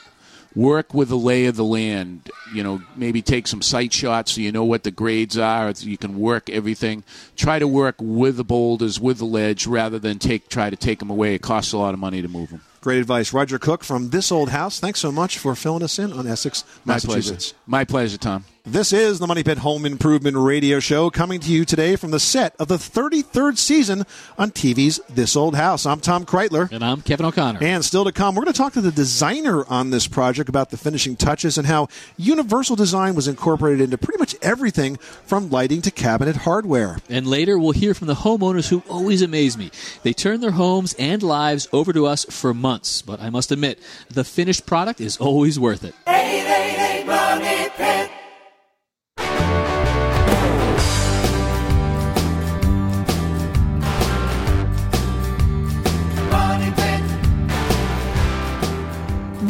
Work 0.54 0.92
with 0.92 1.08
the 1.08 1.16
lay 1.16 1.46
of 1.46 1.56
the 1.56 1.64
land. 1.64 2.28
You 2.52 2.64
know, 2.64 2.82
maybe 2.96 3.22
take 3.22 3.46
some 3.46 3.62
site 3.62 3.92
shots 3.92 4.32
so 4.32 4.40
you 4.40 4.50
know 4.50 4.64
what 4.64 4.82
the 4.82 4.90
grades 4.90 5.38
are. 5.38 5.72
So 5.74 5.86
you 5.86 5.96
can 5.96 6.18
work 6.18 6.50
everything. 6.50 7.04
Try 7.36 7.60
to 7.60 7.68
work 7.68 7.94
with 8.00 8.36
the 8.36 8.44
boulders, 8.44 8.98
with 8.98 9.18
the 9.18 9.24
ledge, 9.24 9.66
rather 9.66 9.98
than 9.98 10.18
take 10.18 10.48
try 10.48 10.68
to 10.68 10.76
take 10.76 10.98
them 10.98 11.08
away. 11.08 11.34
It 11.36 11.42
costs 11.42 11.72
a 11.72 11.78
lot 11.78 11.94
of 11.94 12.00
money 12.00 12.20
to 12.20 12.28
move 12.28 12.50
them. 12.50 12.62
Great 12.82 12.98
advice. 12.98 13.32
Roger 13.32 13.60
Cook 13.60 13.84
from 13.84 14.10
This 14.10 14.32
Old 14.32 14.48
House. 14.48 14.80
Thanks 14.80 14.98
so 14.98 15.12
much 15.12 15.38
for 15.38 15.54
filling 15.54 15.84
us 15.84 16.00
in 16.00 16.12
on 16.12 16.26
Essex, 16.26 16.64
My 16.84 16.98
pleasure. 16.98 17.36
My 17.64 17.84
pleasure, 17.84 18.18
Tom. 18.18 18.44
This 18.64 18.92
is 18.92 19.18
the 19.18 19.26
Money 19.26 19.42
Pit 19.42 19.58
Home 19.58 19.84
Improvement 19.84 20.36
Radio 20.36 20.78
Show 20.78 21.10
coming 21.10 21.40
to 21.40 21.50
you 21.50 21.64
today 21.64 21.96
from 21.96 22.12
the 22.12 22.20
set 22.20 22.54
of 22.60 22.68
the 22.68 22.76
33rd 22.76 23.58
season 23.58 24.04
on 24.38 24.52
TV's 24.52 25.00
This 25.08 25.34
Old 25.34 25.56
House. 25.56 25.84
I'm 25.84 25.98
Tom 25.98 26.24
Kraeutler. 26.24 26.70
And 26.70 26.84
I'm 26.84 27.02
Kevin 27.02 27.26
O'Connor. 27.26 27.58
And 27.60 27.84
still 27.84 28.04
to 28.04 28.12
come, 28.12 28.36
we're 28.36 28.44
going 28.44 28.52
to 28.52 28.56
talk 28.56 28.74
to 28.74 28.80
the 28.80 28.92
designer 28.92 29.64
on 29.68 29.90
this 29.90 30.06
project 30.06 30.48
about 30.48 30.70
the 30.70 30.76
finishing 30.76 31.16
touches 31.16 31.58
and 31.58 31.66
how 31.66 31.88
universal 32.16 32.76
design 32.76 33.16
was 33.16 33.26
incorporated 33.26 33.80
into 33.80 33.98
pretty 33.98 34.20
much 34.20 34.36
everything 34.42 34.96
from 34.96 35.50
lighting 35.50 35.82
to 35.82 35.90
cabinet 35.90 36.36
hardware. 36.36 36.98
And 37.08 37.26
later, 37.26 37.58
we'll 37.58 37.72
hear 37.72 37.94
from 37.94 38.06
the 38.06 38.14
homeowners 38.14 38.68
who 38.68 38.84
always 38.88 39.22
amaze 39.22 39.58
me. 39.58 39.72
They 40.04 40.12
turn 40.12 40.40
their 40.40 40.52
homes 40.52 40.94
and 41.00 41.20
lives 41.20 41.66
over 41.72 41.92
to 41.92 42.06
us 42.06 42.24
for 42.26 42.54
months, 42.54 43.02
but 43.02 43.20
I 43.20 43.28
must 43.28 43.50
admit, 43.50 43.80
the 44.08 44.22
finished 44.22 44.66
product 44.66 45.00
is 45.00 45.16
always 45.16 45.58
worth 45.58 45.82
it. 45.82 45.96
888 46.06 47.06
Money 47.08 47.68
Pit. 47.76 48.11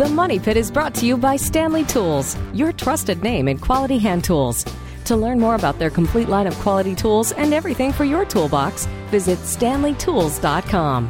The 0.02 0.08
Money 0.08 0.40
Pit 0.40 0.56
is 0.56 0.68
brought 0.68 0.96
to 0.96 1.06
you 1.06 1.16
by 1.16 1.36
Stanley 1.36 1.84
Tools, 1.84 2.36
your 2.52 2.72
trusted 2.72 3.22
name 3.22 3.46
in 3.46 3.56
quality 3.56 3.98
hand 3.98 4.24
tools. 4.24 4.64
To 5.04 5.14
learn 5.14 5.38
more 5.38 5.54
about 5.54 5.78
their 5.78 5.90
complete 5.90 6.28
line 6.28 6.48
of 6.48 6.56
quality 6.56 6.96
tools 6.96 7.30
and 7.30 7.54
everything 7.54 7.92
for 7.92 8.02
your 8.02 8.24
toolbox, 8.24 8.86
visit 9.12 9.38
stanleytools.com. 9.38 11.08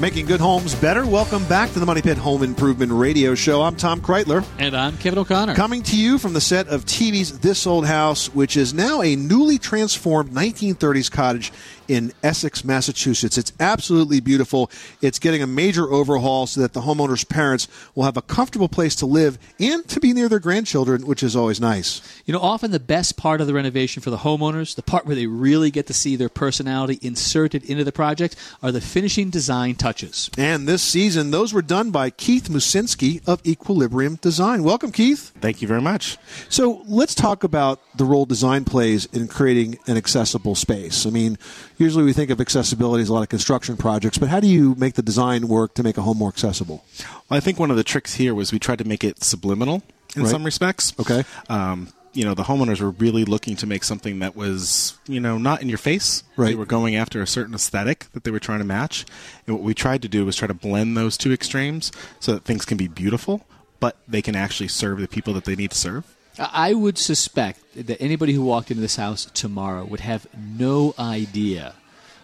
Making 0.00 0.26
good 0.26 0.40
homes 0.40 0.74
better. 0.74 1.06
Welcome 1.06 1.44
back 1.46 1.70
to 1.72 1.78
the 1.78 1.86
Money 1.86 2.02
Pit 2.02 2.18
Home 2.18 2.42
Improvement 2.42 2.90
Radio 2.90 3.36
Show. 3.36 3.62
I'm 3.62 3.76
Tom 3.76 4.00
Kraeutler. 4.00 4.44
And 4.58 4.76
I'm 4.76 4.96
Kevin 4.98 5.20
O'Connor. 5.20 5.54
Coming 5.54 5.84
to 5.84 5.96
you 5.96 6.18
from 6.18 6.32
the 6.32 6.40
set 6.40 6.66
of 6.66 6.84
TV's 6.84 7.38
This 7.38 7.64
Old 7.64 7.86
House, 7.86 8.32
which 8.34 8.56
is 8.56 8.74
now 8.74 9.02
a 9.02 9.14
newly 9.14 9.58
transformed 9.58 10.30
1930s 10.30 11.12
cottage 11.12 11.52
in 11.88 12.12
Essex, 12.22 12.64
Massachusetts. 12.64 13.38
It's 13.38 13.52
absolutely 13.58 14.20
beautiful. 14.20 14.70
It's 15.00 15.18
getting 15.18 15.42
a 15.42 15.46
major 15.46 15.90
overhaul 15.90 16.46
so 16.46 16.60
that 16.60 16.74
the 16.74 16.82
homeowner's 16.82 17.24
parents 17.24 17.66
will 17.94 18.04
have 18.04 18.16
a 18.16 18.22
comfortable 18.22 18.68
place 18.68 18.94
to 18.96 19.06
live 19.06 19.38
and 19.58 19.86
to 19.88 19.98
be 19.98 20.12
near 20.12 20.28
their 20.28 20.38
grandchildren, 20.38 21.06
which 21.06 21.22
is 21.22 21.34
always 21.34 21.60
nice. 21.60 22.22
You 22.26 22.32
know, 22.32 22.40
often 22.40 22.70
the 22.70 22.78
best 22.78 23.16
part 23.16 23.40
of 23.40 23.46
the 23.46 23.54
renovation 23.54 24.02
for 24.02 24.10
the 24.10 24.18
homeowners, 24.18 24.74
the 24.74 24.82
part 24.82 25.06
where 25.06 25.16
they 25.16 25.26
really 25.26 25.70
get 25.70 25.86
to 25.86 25.94
see 25.94 26.14
their 26.14 26.28
personality 26.28 26.98
inserted 27.02 27.64
into 27.64 27.84
the 27.84 27.92
project, 27.92 28.36
are 28.62 28.70
the 28.70 28.80
finishing 28.80 29.30
design 29.30 29.74
touches. 29.74 30.30
And 30.36 30.68
this 30.68 30.82
season, 30.82 31.30
those 31.30 31.52
were 31.52 31.62
done 31.62 31.90
by 31.90 32.10
Keith 32.10 32.48
Musinski 32.48 33.26
of 33.26 33.44
Equilibrium 33.46 34.16
Design. 34.16 34.62
Welcome, 34.62 34.92
Keith. 34.92 35.32
Thank 35.40 35.62
you 35.62 35.68
very 35.68 35.80
much. 35.80 36.18
So 36.48 36.82
let's 36.86 37.14
talk 37.14 37.44
about 37.44 37.80
the 37.96 38.04
role 38.04 38.26
design 38.26 38.64
plays 38.64 39.06
in 39.06 39.28
creating 39.28 39.78
an 39.86 39.96
accessible 39.96 40.54
space. 40.54 41.06
I 41.06 41.10
mean, 41.10 41.38
usually 41.78 42.04
we 42.04 42.12
think 42.12 42.30
of 42.30 42.40
accessibility 42.40 43.02
as 43.02 43.08
a 43.08 43.14
lot 43.14 43.22
of 43.22 43.28
construction 43.28 43.76
projects, 43.76 44.18
but 44.18 44.28
how 44.28 44.40
do 44.40 44.46
you 44.48 44.74
make 44.76 44.94
the 44.94 45.02
design 45.02 45.48
work 45.48 45.74
to 45.74 45.82
make 45.82 45.96
a 45.96 46.02
home 46.02 46.18
more 46.18 46.28
accessible? 46.28 46.84
Well, 47.28 47.36
I 47.36 47.40
think 47.40 47.58
one 47.58 47.70
of 47.70 47.76
the 47.76 47.84
tricks 47.84 48.14
here 48.14 48.34
was 48.34 48.52
we 48.52 48.58
tried 48.58 48.78
to 48.78 48.84
make 48.84 49.02
it 49.04 49.22
subliminal 49.22 49.82
in 50.16 50.22
Right. 50.22 50.30
some 50.30 50.44
respects. 50.44 50.92
Okay. 50.98 51.24
Um, 51.48 51.88
you 52.14 52.24
know, 52.24 52.34
the 52.34 52.42
homeowners 52.44 52.80
were 52.80 52.90
really 52.90 53.24
looking 53.24 53.54
to 53.56 53.66
make 53.66 53.84
something 53.84 54.18
that 54.20 54.34
was, 54.34 54.98
you 55.06 55.20
know, 55.20 55.38
not 55.38 55.62
in 55.62 55.68
your 55.68 55.78
face. 55.78 56.24
Right. 56.36 56.48
They 56.48 56.54
were 56.54 56.66
going 56.66 56.96
after 56.96 57.22
a 57.22 57.26
certain 57.26 57.54
aesthetic 57.54 58.06
that 58.12 58.24
they 58.24 58.30
were 58.30 58.40
trying 58.40 58.58
to 58.58 58.64
match. 58.64 59.04
And 59.46 59.54
what 59.54 59.62
we 59.62 59.74
tried 59.74 60.02
to 60.02 60.08
do 60.08 60.24
was 60.26 60.34
try 60.34 60.48
to 60.48 60.54
blend 60.54 60.96
those 60.96 61.16
two 61.16 61.32
extremes 61.32 61.92
so 62.18 62.32
that 62.32 62.44
things 62.44 62.64
can 62.64 62.76
be 62.76 62.88
beautiful, 62.88 63.46
but 63.78 63.98
they 64.08 64.22
can 64.22 64.34
actually 64.34 64.68
serve 64.68 64.98
the 65.00 65.06
people 65.06 65.32
that 65.34 65.44
they 65.44 65.54
need 65.54 65.70
to 65.70 65.76
serve. 65.78 66.04
I 66.38 66.72
would 66.74 66.98
suspect 66.98 67.60
that 67.74 68.00
anybody 68.00 68.32
who 68.32 68.42
walked 68.44 68.70
into 68.70 68.80
this 68.80 68.96
house 68.96 69.26
tomorrow 69.26 69.84
would 69.84 70.00
have 70.00 70.26
no 70.36 70.94
idea 70.98 71.74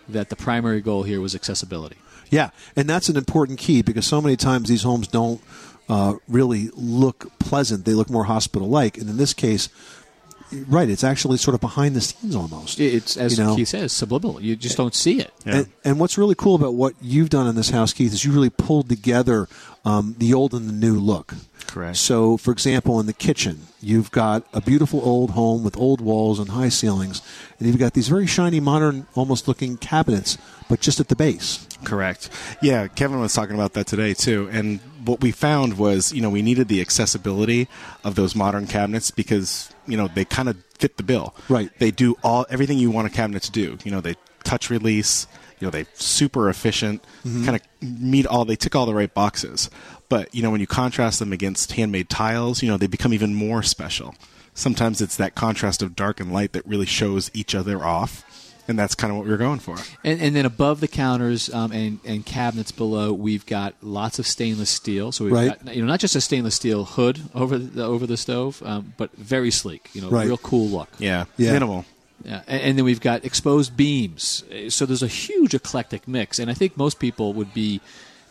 that 0.08 0.28
the 0.28 0.36
primary 0.36 0.80
goal 0.80 1.02
here 1.02 1.20
was 1.20 1.34
accessibility. 1.34 1.96
Yeah, 2.30 2.50
and 2.76 2.88
that's 2.88 3.08
an 3.08 3.16
important 3.16 3.58
key 3.58 3.82
because 3.82 4.06
so 4.06 4.20
many 4.20 4.36
times 4.36 4.68
these 4.68 4.82
homes 4.82 5.08
don't 5.08 5.40
uh, 5.88 6.14
really 6.28 6.70
look 6.74 7.38
pleasant. 7.38 7.84
They 7.84 7.94
look 7.94 8.10
more 8.10 8.24
hospital 8.24 8.68
like. 8.68 8.96
And 8.96 9.08
in 9.08 9.16
this 9.16 9.34
case, 9.34 9.68
right. 10.68 10.88
It's 10.88 11.04
actually 11.04 11.38
sort 11.38 11.54
of 11.54 11.60
behind 11.60 11.94
the 11.94 12.00
scenes 12.00 12.34
almost. 12.34 12.80
It's 12.80 13.16
as 13.16 13.38
You 13.38 13.44
know? 13.44 13.56
Keith 13.56 13.68
says, 13.68 13.92
subliminal. 13.92 14.40
You 14.40 14.56
just 14.56 14.76
don't 14.76 14.94
see 14.94 15.20
it. 15.20 15.32
And, 15.44 15.66
and 15.84 16.00
what's 16.00 16.16
really 16.18 16.34
cool 16.34 16.54
about 16.54 16.74
what 16.74 16.94
you've 17.00 17.30
done 17.30 17.46
in 17.46 17.54
this 17.54 17.70
house, 17.70 17.92
Keith, 17.92 18.12
is 18.12 18.24
you 18.24 18.32
really 18.32 18.50
pulled 18.50 18.88
together 18.88 19.48
um, 19.84 20.16
the 20.18 20.32
old 20.34 20.54
and 20.54 20.68
the 20.68 20.72
new 20.72 20.98
look. 20.98 21.34
Correct. 21.66 21.96
So, 21.96 22.36
for 22.36 22.50
example, 22.52 23.00
in 23.00 23.06
the 23.06 23.12
kitchen, 23.12 23.62
you've 23.80 24.10
got 24.10 24.46
a 24.52 24.60
beautiful 24.60 25.00
old 25.02 25.30
home 25.30 25.64
with 25.64 25.76
old 25.76 26.00
walls 26.00 26.38
and 26.38 26.50
high 26.50 26.68
ceilings, 26.68 27.22
and 27.64 27.72
you've 27.72 27.80
got 27.80 27.94
these 27.94 28.08
very 28.08 28.26
shiny, 28.26 28.60
modern, 28.60 29.06
almost 29.14 29.48
looking 29.48 29.76
cabinets, 29.78 30.36
but 30.68 30.80
just 30.80 31.00
at 31.00 31.08
the 31.08 31.16
base. 31.16 31.66
Correct. 31.82 32.28
Yeah, 32.60 32.88
Kevin 32.88 33.20
was 33.20 33.32
talking 33.32 33.54
about 33.54 33.72
that 33.72 33.86
today 33.86 34.12
too. 34.14 34.48
And 34.52 34.80
what 35.04 35.20
we 35.20 35.32
found 35.32 35.78
was, 35.78 36.12
you 36.12 36.20
know, 36.20 36.30
we 36.30 36.42
needed 36.42 36.68
the 36.68 36.80
accessibility 36.80 37.68
of 38.04 38.14
those 38.16 38.34
modern 38.34 38.66
cabinets 38.66 39.10
because, 39.10 39.70
you 39.86 39.96
know, 39.96 40.08
they 40.08 40.24
kind 40.24 40.48
of 40.48 40.56
fit 40.78 40.96
the 40.98 41.02
bill. 41.02 41.34
Right. 41.48 41.70
They 41.78 41.90
do 41.90 42.16
all 42.22 42.44
everything 42.50 42.78
you 42.78 42.90
want 42.90 43.06
a 43.06 43.10
cabinet 43.10 43.42
to 43.44 43.50
do. 43.50 43.78
You 43.84 43.90
know, 43.92 44.00
they 44.00 44.14
touch 44.44 44.68
release, 44.70 45.26
you 45.58 45.66
know, 45.66 45.70
they 45.70 45.86
super 45.94 46.48
efficient, 46.50 47.02
Mhm. 47.24 47.44
kind 47.46 47.56
of 47.56 47.62
meet 48.00 48.26
all 48.26 48.44
they 48.44 48.56
tick 48.56 48.74
all 48.74 48.84
the 48.86 48.94
right 48.94 49.12
boxes. 49.12 49.70
But, 50.10 50.34
you 50.34 50.42
know, 50.42 50.50
when 50.50 50.60
you 50.60 50.66
contrast 50.66 51.18
them 51.18 51.32
against 51.32 51.72
handmade 51.72 52.10
tiles, 52.10 52.62
you 52.62 52.68
know, 52.68 52.76
they 52.76 52.86
become 52.86 53.14
even 53.14 53.34
more 53.34 53.62
special. 53.62 54.14
Sometimes 54.54 55.00
it's 55.00 55.16
that 55.16 55.34
contrast 55.34 55.82
of 55.82 55.96
dark 55.96 56.20
and 56.20 56.32
light 56.32 56.52
that 56.52 56.64
really 56.66 56.86
shows 56.86 57.30
each 57.34 57.54
other 57.54 57.84
off. 57.84 58.24
And 58.66 58.78
that's 58.78 58.94
kind 58.94 59.10
of 59.10 59.18
what 59.18 59.26
we 59.26 59.30
were 59.30 59.36
going 59.36 59.58
for. 59.58 59.76
And, 60.02 60.22
and 60.22 60.34
then 60.34 60.46
above 60.46 60.80
the 60.80 60.88
counters 60.88 61.52
um, 61.52 61.70
and, 61.70 61.98
and 62.02 62.24
cabinets 62.24 62.72
below, 62.72 63.12
we've 63.12 63.44
got 63.44 63.74
lots 63.82 64.18
of 64.18 64.26
stainless 64.26 64.70
steel. 64.70 65.12
So 65.12 65.24
we've 65.24 65.34
Right. 65.34 65.62
got 65.64 65.74
you 65.76 65.82
know 65.82 65.86
not 65.88 66.00
just 66.00 66.16
a 66.16 66.20
stainless 66.22 66.54
steel 66.54 66.86
hood 66.86 67.20
over 67.34 67.58
the 67.58 67.84
over 67.84 68.06
the 68.06 68.16
stove, 68.16 68.62
um, 68.64 68.94
but 68.96 69.12
very 69.18 69.50
sleek. 69.50 69.90
You 69.92 70.00
know, 70.00 70.08
Right. 70.08 70.26
real 70.26 70.38
cool 70.38 70.66
look. 70.68 70.88
Yeah. 70.98 71.26
Yeah. 71.36 71.52
Minimal. 71.52 71.84
Yeah, 72.24 72.40
and, 72.46 72.62
and 72.62 72.78
then 72.78 72.86
we've 72.86 73.02
got 73.02 73.22
exposed 73.26 73.76
beams. 73.76 74.44
Uh, 74.50 74.70
So 74.70 74.86
there's 74.86 75.02
a 75.02 75.08
huge 75.08 75.52
eclectic 75.52 76.08
mix, 76.08 76.38
and 76.38 76.50
I 76.50 76.54
think 76.54 76.78
most 76.78 76.98
people 76.98 77.34
would 77.34 77.52
be. 77.52 77.82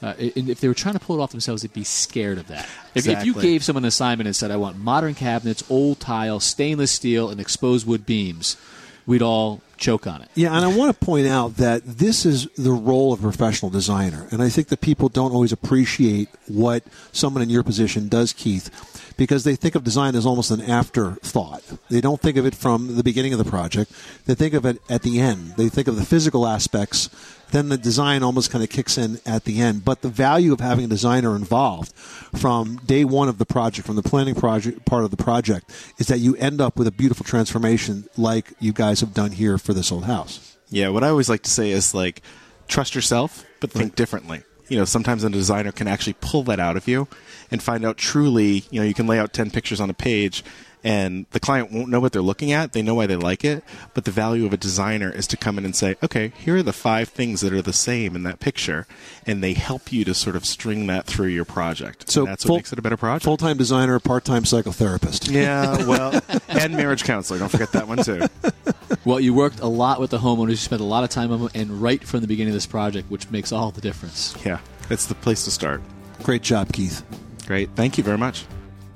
Uh, 0.04 0.14
if 0.18 0.60
they 0.60 0.68
were 0.68 0.74
trying 0.74 0.96
to 0.96 1.00
pull 1.00 1.18
it 1.18 1.24
off 1.24 1.32
themselves, 1.32 1.62
they'd 1.62 1.72
be 1.72 1.86
scared 1.86 2.38
of 2.38 2.48
that. 2.48 2.68
If, 2.94 3.08
if 3.08 3.24
you 3.24 3.34
gave 3.34 3.64
someone 3.64 3.86
an 3.86 3.88
assignment 3.88 4.28
and 4.28 4.36
said, 4.36 4.52
"I 4.52 4.58
want 4.58 4.78
modern 4.78 5.16
cabinets, 5.16 5.64
old 5.70 6.02
tile, 6.02 6.42
stainless 6.42 6.92
steel, 6.92 7.30
and 7.30 7.40
exposed 7.40 7.88
wood 7.88 8.06
beams," 8.06 8.58
we'd 9.06 9.22
all 9.22 9.62
choke 9.78 10.08
on 10.08 10.22
it. 10.22 10.30
Yeah, 10.36 10.56
and 10.56 10.66
I 10.66 10.76
want 10.76 10.98
to 10.98 11.06
point 11.06 11.28
out 11.28 11.58
that 11.58 11.86
this 11.86 12.26
is 12.26 12.48
the 12.58 12.72
role 12.72 13.14
of 13.14 13.20
a 13.20 13.24
professional 13.24 13.70
designer. 13.70 14.28
And 14.32 14.42
I 14.42 14.50
think 14.50 14.70
that 14.70 14.82
people 14.82 15.10
don't 15.10 15.32
always 15.32 15.52
appreciate 15.52 16.30
what 16.48 16.84
someone 17.12 17.42
in 17.42 17.50
your 17.50 17.64
position 17.64 18.08
does, 18.08 18.34
Keith, 18.34 18.70
because 19.18 19.44
they 19.44 19.56
think 19.56 19.76
of 19.76 19.84
design 19.84 20.16
as 20.16 20.26
almost 20.26 20.52
an 20.52 20.62
afterthought. 20.62 21.64
They 21.90 22.02
don't 22.02 22.22
think 22.22 22.38
of 22.38 22.46
it 22.46 22.56
from 22.56 22.96
the 22.96 23.04
beginning 23.04 23.34
of 23.34 23.40
the 23.40 23.50
project, 23.50 23.92
they 24.26 24.36
think 24.36 24.54
of 24.54 24.66
it 24.66 24.82
at 24.90 25.02
the 25.04 25.20
end. 25.20 25.56
They 25.58 25.70
think 25.70 25.88
of 25.88 25.96
the 25.96 26.06
physical 26.06 26.48
aspects, 26.48 27.10
then 27.54 27.70
the 27.70 27.78
design 27.78 28.24
almost 28.24 28.50
kind 28.52 28.64
of 28.64 28.70
kicks 28.70 28.98
in 28.98 29.22
at 29.26 29.46
the 29.46 29.62
end. 29.62 29.86
But 29.86 30.02
the 30.02 30.10
value 30.10 30.52
of 30.52 30.60
having 30.60 30.86
a 30.86 30.88
designer 30.88 31.36
involved 31.36 31.94
from 31.96 32.78
day 32.86 33.06
one 33.06 33.30
of 33.30 33.38
the 33.38 33.46
project, 33.46 33.86
from 33.86 33.96
the 33.96 34.04
planning 34.04 34.36
project 34.36 34.86
part 34.86 35.04
of 35.06 35.12
the 35.12 35.18
project, 35.18 35.72
is 36.00 36.08
that 36.08 36.18
you 36.20 36.36
end 36.38 36.60
up 36.60 36.78
with 36.78 36.88
a 36.88 36.92
beautiful 36.92 37.24
transformation 37.24 38.10
like 38.18 38.54
you 38.60 38.74
guys 38.74 39.00
have 39.00 39.14
done 39.14 39.32
here 39.32 39.58
for 39.58 39.74
this 39.74 39.92
old 39.92 40.06
house. 40.06 40.58
Yeah, 40.70 40.90
what 40.90 41.04
I 41.04 41.10
always 41.10 41.30
like 41.30 41.44
to 41.44 41.50
say 41.52 41.70
is 41.70 41.94
like 41.94 42.24
trust 42.68 42.96
yourself, 42.96 43.46
but 43.60 43.72
think 43.72 43.96
differently. 43.96 44.42
You 44.68 44.78
know, 44.78 44.86
sometimes 44.86 45.24
a 45.24 45.30
designer 45.30 45.72
can 45.72 45.88
actually 45.88 46.16
pull 46.22 46.42
that 46.44 46.60
out 46.60 46.76
of 46.76 46.88
you 46.88 47.08
and 47.52 47.62
find 47.62 47.86
out 47.86 47.98
truly, 47.98 48.64
you 48.72 48.80
know, 48.80 48.86
you 48.86 48.96
can 48.96 49.06
lay 49.06 49.20
out 49.20 49.32
10 49.32 49.52
pictures 49.52 49.80
on 49.80 49.90
a 49.92 49.94
page 49.94 50.44
and 50.84 51.26
the 51.32 51.40
client 51.40 51.72
won't 51.72 51.90
know 51.90 52.00
what 52.00 52.12
they're 52.14 52.22
looking 52.22 52.52
at. 52.52 52.74
They 52.74 52.82
know 52.82 52.96
why 52.96 53.08
they 53.08 53.16
like 53.16 53.44
it, 53.46 53.64
but 53.94 54.06
the 54.06 54.12
value 54.12 54.46
of 54.46 54.54
a 54.54 54.58
designer 54.58 55.10
is 55.10 55.28
to 55.28 55.38
come 55.38 55.58
in 55.58 55.66
and 55.66 55.76
say, 55.76 55.96
"Okay, 56.04 56.34
here 56.38 56.58
are 56.58 56.64
the 56.64 56.74
five 56.74 57.10
things 57.10 57.42
that 57.42 57.54
are 57.54 57.62
the 57.62 57.74
same 57.74 58.16
in 58.16 58.24
that 58.24 58.40
picture." 58.40 58.86
And 59.26 59.44
they 59.44 59.54
help 59.54 59.92
you 59.94 60.04
to 60.06 60.14
sort 60.14 60.36
of 60.36 60.46
string 60.46 60.88
that 60.88 61.06
through 61.06 61.28
your 61.28 61.46
project. 61.46 62.12
So 62.12 62.22
And 62.24 62.32
that's 62.32 62.44
full- 62.44 62.56
what 62.56 62.60
makes 62.60 62.74
it 62.74 62.80
a 62.80 62.82
better 62.82 62.98
project. 62.98 63.24
Full 63.26 63.38
time 63.38 63.58
designer, 63.58 64.00
part 64.00 64.26
time 64.26 64.44
psychotherapist. 64.44 65.32
yeah, 65.32 65.86
well, 65.86 66.20
and 66.50 66.74
marriage 66.76 67.04
counselor. 67.04 67.40
Don't 67.40 67.50
forget 67.50 67.72
that 67.74 67.88
one 67.88 68.00
too. 68.04 68.28
Well, 69.06 69.20
you 69.20 69.34
worked 69.34 69.60
a 69.60 69.68
lot 69.68 70.00
with 70.00 70.12
the 70.12 70.20
homeowners. 70.20 70.50
You 70.52 70.56
spent 70.56 70.80
a 70.82 70.86
lot 70.86 71.04
of 71.04 71.10
time 71.10 71.32
on 71.32 71.40
them, 71.42 71.50
and 71.56 71.82
right 71.82 72.02
from 72.02 72.22
the 72.22 72.28
beginning 72.28 72.52
of 72.52 72.54
this 72.54 72.68
project, 72.68 73.10
which 73.12 73.30
makes 73.32 73.52
all 73.52 73.70
the 73.72 73.82
difference. 73.82 74.34
Yeah, 74.46 74.60
that's 74.88 75.08
the 75.08 75.16
place 75.16 75.44
to 75.46 75.52
start. 75.52 75.82
Great 76.22 76.42
job, 76.42 76.72
Keith. 76.72 77.04
Great. 77.46 77.70
Thank 77.76 77.98
you 77.98 78.04
very 78.04 78.18
much. 78.20 78.46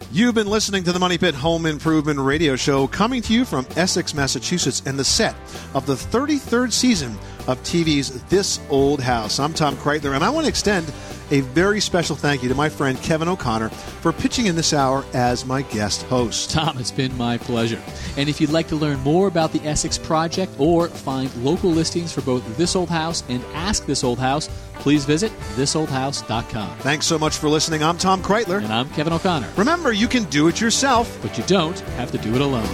You've 0.10 0.36
been 0.36 0.47
listening 0.47 0.86
to 0.86 0.93
the 0.93 0.99
Money 0.99 1.18
Pit 1.18 1.36
Home 1.36 1.66
Improvement 1.66 2.18
Radio 2.18 2.55
Show 2.55 2.88
coming 2.88 3.22
to 3.24 3.34
you 3.34 3.43
from 3.43 3.68
Essex, 3.76 4.14
Massachusetts, 4.14 4.82
and 4.86 4.97
the 4.97 5.03
set 5.03 5.36
of 5.74 5.86
the 5.86 5.95
33rd 5.95 6.72
season 6.72 7.12
of 7.45 7.62
TV's 7.64 8.24
This 8.30 8.62
Old 8.70 9.01
House. 9.01 9.38
I'm 9.38 9.53
Tom 9.53 9.76
Kraeutler, 9.76 10.16
and 10.16 10.24
I 10.24 10.30
want 10.30 10.45
to 10.45 10.49
extend 10.49 10.88
a 11.32 11.41
very 11.41 11.80
special 11.80 12.15
thank 12.15 12.43
you 12.43 12.49
to 12.49 12.55
my 12.55 12.69
friend 12.69 13.01
Kevin 13.01 13.28
O'Connor 13.28 13.69
for 13.69 14.11
pitching 14.11 14.45
in 14.45 14.55
this 14.55 14.73
hour 14.73 15.05
as 15.13 15.45
my 15.45 15.61
guest 15.63 16.03
host. 16.03 16.51
Tom, 16.51 16.78
it's 16.78 16.91
been 16.91 17.15
my 17.17 17.38
pleasure. 17.38 17.82
And 18.17 18.30
if 18.30 18.39
you'd 18.41 18.49
like 18.49 18.67
to 18.69 18.75
learn 18.75 18.99
more 19.01 19.28
about 19.28 19.51
the 19.51 19.61
Essex 19.67 19.97
Project 19.97 20.53
or 20.57 20.88
find 20.88 21.34
local 21.43 21.69
listings 21.69 22.11
for 22.11 22.21
both 22.21 22.57
This 22.57 22.75
Old 22.75 22.89
House 22.89 23.23
and 23.30 23.43
Ask 23.53 23.86
This 23.86 24.03
Old 24.03 24.19
House, 24.19 24.49
please 24.75 25.05
visit 25.05 25.32
thisoldhouse.com. 25.55 26.78
Thanks 26.80 27.05
so 27.05 27.19
much 27.19 27.38
for 27.38 27.49
listening. 27.49 27.84
I'm 27.84 27.97
Tom 27.97 28.21
Kraeutler. 28.21 28.63
And 28.63 28.73
I'm 28.73 28.89
Kevin 28.91 29.13
O'Connor. 29.13 29.49
Remember, 29.57 29.91
you 29.91 30.07
can 30.07 30.23
do 30.25 30.47
it 30.47 30.61
yourself, 30.61 31.19
but 31.21 31.38
you 31.38 31.43
don't 31.45 31.80
have 31.97 32.11
to 32.11 32.17
do 32.17 32.34
it 32.36 32.41
alone. 32.41 32.67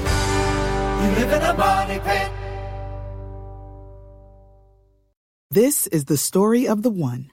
You 1.04 1.10
live 1.20 1.34
in 1.34 1.42
a 1.42 1.54
money 1.58 2.00
pit. 2.00 2.32
This 5.52 5.86
is 5.88 6.06
the 6.06 6.18
story 6.18 6.68
of 6.68 6.82
the 6.82 6.90
one. 6.90 7.33